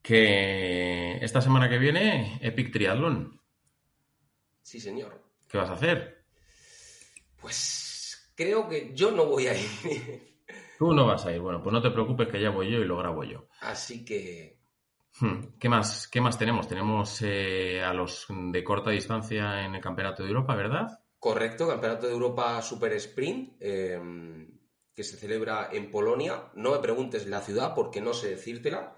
Que 0.00 1.18
esta 1.20 1.42
semana 1.42 1.68
que 1.68 1.76
viene, 1.76 2.38
Epic 2.40 2.72
Triathlon. 2.72 3.38
Sí, 4.62 4.80
señor. 4.80 5.29
¿Qué 5.50 5.58
vas 5.58 5.70
a 5.70 5.74
hacer? 5.74 6.24
Pues 7.40 8.32
creo 8.36 8.68
que 8.68 8.94
yo 8.94 9.10
no 9.10 9.26
voy 9.26 9.48
a 9.48 9.54
ir. 9.54 9.66
Tú 10.78 10.92
no 10.94 11.06
vas 11.06 11.26
a 11.26 11.32
ir. 11.32 11.40
Bueno, 11.40 11.60
pues 11.60 11.72
no 11.72 11.82
te 11.82 11.90
preocupes 11.90 12.28
que 12.28 12.40
ya 12.40 12.50
voy 12.50 12.70
yo 12.70 12.78
y 12.78 12.84
lo 12.84 12.96
grabo 12.96 13.24
yo. 13.24 13.48
Así 13.60 14.04
que... 14.04 14.60
Hmm, 15.18 15.58
¿Qué 15.58 15.68
más, 15.68 16.06
qué 16.06 16.20
más 16.20 16.38
tenemos? 16.38 16.68
Tenemos 16.68 17.20
eh, 17.22 17.82
a 17.82 17.92
los 17.92 18.26
de 18.28 18.62
corta 18.62 18.90
distancia 18.90 19.64
en 19.64 19.74
el 19.74 19.80
Campeonato 19.80 20.22
de 20.22 20.28
Europa, 20.28 20.54
¿verdad? 20.54 21.00
Correcto, 21.18 21.66
Campeonato 21.66 22.06
de 22.06 22.12
Europa 22.12 22.62
Super 22.62 22.92
Sprint, 22.92 23.56
em, 23.60 24.58
que 24.94 25.02
se 25.02 25.16
celebra 25.16 25.68
en 25.72 25.90
Polonia. 25.90 26.50
No 26.54 26.70
me 26.70 26.78
preguntes 26.78 27.26
la 27.26 27.40
ciudad 27.40 27.74
porque 27.74 28.00
no 28.00 28.14
sé 28.14 28.30
decírtela. 28.30 28.96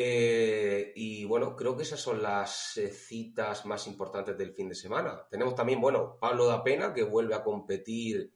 Eh, 0.00 0.92
y 0.94 1.24
bueno, 1.24 1.56
creo 1.56 1.76
que 1.76 1.82
esas 1.82 1.98
son 1.98 2.22
las 2.22 2.76
eh, 2.76 2.88
citas 2.88 3.66
más 3.66 3.84
importantes 3.88 4.38
del 4.38 4.52
fin 4.52 4.68
de 4.68 4.76
semana. 4.76 5.26
Tenemos 5.28 5.56
también, 5.56 5.80
bueno, 5.80 6.16
Pablo 6.20 6.46
da 6.46 6.62
Pena, 6.62 6.94
que 6.94 7.02
vuelve 7.02 7.34
a 7.34 7.42
competir 7.42 8.32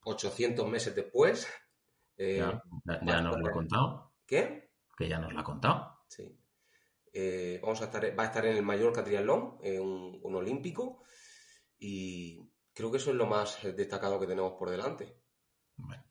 800 0.00 0.66
meses 0.66 0.96
después. 0.96 1.46
Eh, 2.16 2.38
ya, 2.38 3.20
nos 3.20 3.38
lo 3.38 3.50
he 3.50 3.52
contado. 3.52 4.14
¿Qué? 4.24 4.70
que 4.96 5.06
ya 5.06 5.18
nos 5.18 5.34
la 5.34 5.40
ha 5.42 5.44
contado. 5.44 6.04
Sí. 6.08 6.40
Vamos 7.60 7.82
a 7.82 7.84
estar, 7.84 8.18
va 8.18 8.22
a 8.22 8.26
estar 8.26 8.46
en 8.46 8.56
el 8.56 8.62
Mallorca 8.62 9.04
Triatlón, 9.04 9.58
un, 9.62 10.20
un 10.22 10.34
olímpico, 10.34 11.02
y 11.78 12.50
creo 12.72 12.90
que 12.90 12.96
eso 12.96 13.10
es 13.10 13.16
lo 13.16 13.26
más 13.26 13.62
destacado 13.76 14.18
que 14.18 14.26
tenemos 14.26 14.54
por 14.54 14.70
delante. 14.70 15.18
Bueno, 15.76 16.02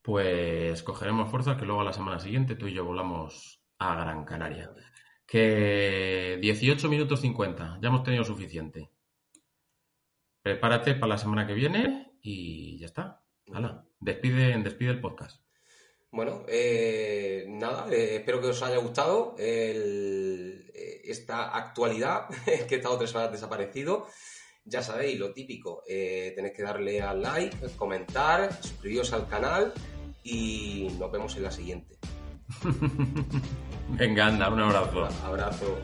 pues 0.00 0.84
cogeremos 0.84 1.28
fuerzas 1.28 1.56
que 1.56 1.64
luego 1.64 1.80
a 1.80 1.84
la 1.84 1.92
semana 1.92 2.20
siguiente 2.20 2.54
tú 2.54 2.68
y 2.68 2.74
yo 2.74 2.84
volamos 2.84 3.57
a 3.78 3.94
Gran 3.94 4.24
Canaria. 4.24 4.70
Que 5.26 6.38
18 6.40 6.88
minutos 6.88 7.20
50, 7.20 7.78
ya 7.82 7.88
hemos 7.88 8.02
tenido 8.02 8.24
suficiente. 8.24 8.90
Prepárate 10.42 10.94
para 10.94 11.10
la 11.10 11.18
semana 11.18 11.46
que 11.46 11.54
viene 11.54 12.12
y 12.22 12.78
ya 12.78 12.86
está. 12.86 13.22
Hala, 13.52 13.86
despide, 14.00 14.56
despide 14.62 14.90
el 14.90 15.00
podcast. 15.00 15.42
Bueno, 16.10 16.44
eh, 16.48 17.44
nada, 17.48 17.92
eh, 17.92 18.16
espero 18.16 18.40
que 18.40 18.48
os 18.48 18.62
haya 18.62 18.78
gustado 18.78 19.34
eh, 19.38 21.02
esta 21.04 21.54
actualidad, 21.54 22.28
que 22.68 22.74
he 22.74 22.78
estado 22.78 22.98
tres 22.98 23.14
horas 23.14 23.32
desaparecido. 23.32 24.06
Ya 24.64 24.82
sabéis, 24.82 25.18
lo 25.18 25.32
típico, 25.32 25.82
tenéis 25.86 26.54
que 26.54 26.62
darle 26.62 27.00
al 27.00 27.22
like, 27.22 27.56
comentar, 27.76 28.52
suscribiros 28.62 29.14
al 29.14 29.26
canal 29.26 29.72
y 30.22 30.88
nos 30.98 31.10
vemos 31.10 31.34
en 31.36 31.42
la 31.44 31.50
siguiente. 31.50 31.96
Venga, 33.88 34.26
anda, 34.26 34.48
un 34.48 34.60
abrazo. 34.60 35.08
Abrazo. 35.24 35.78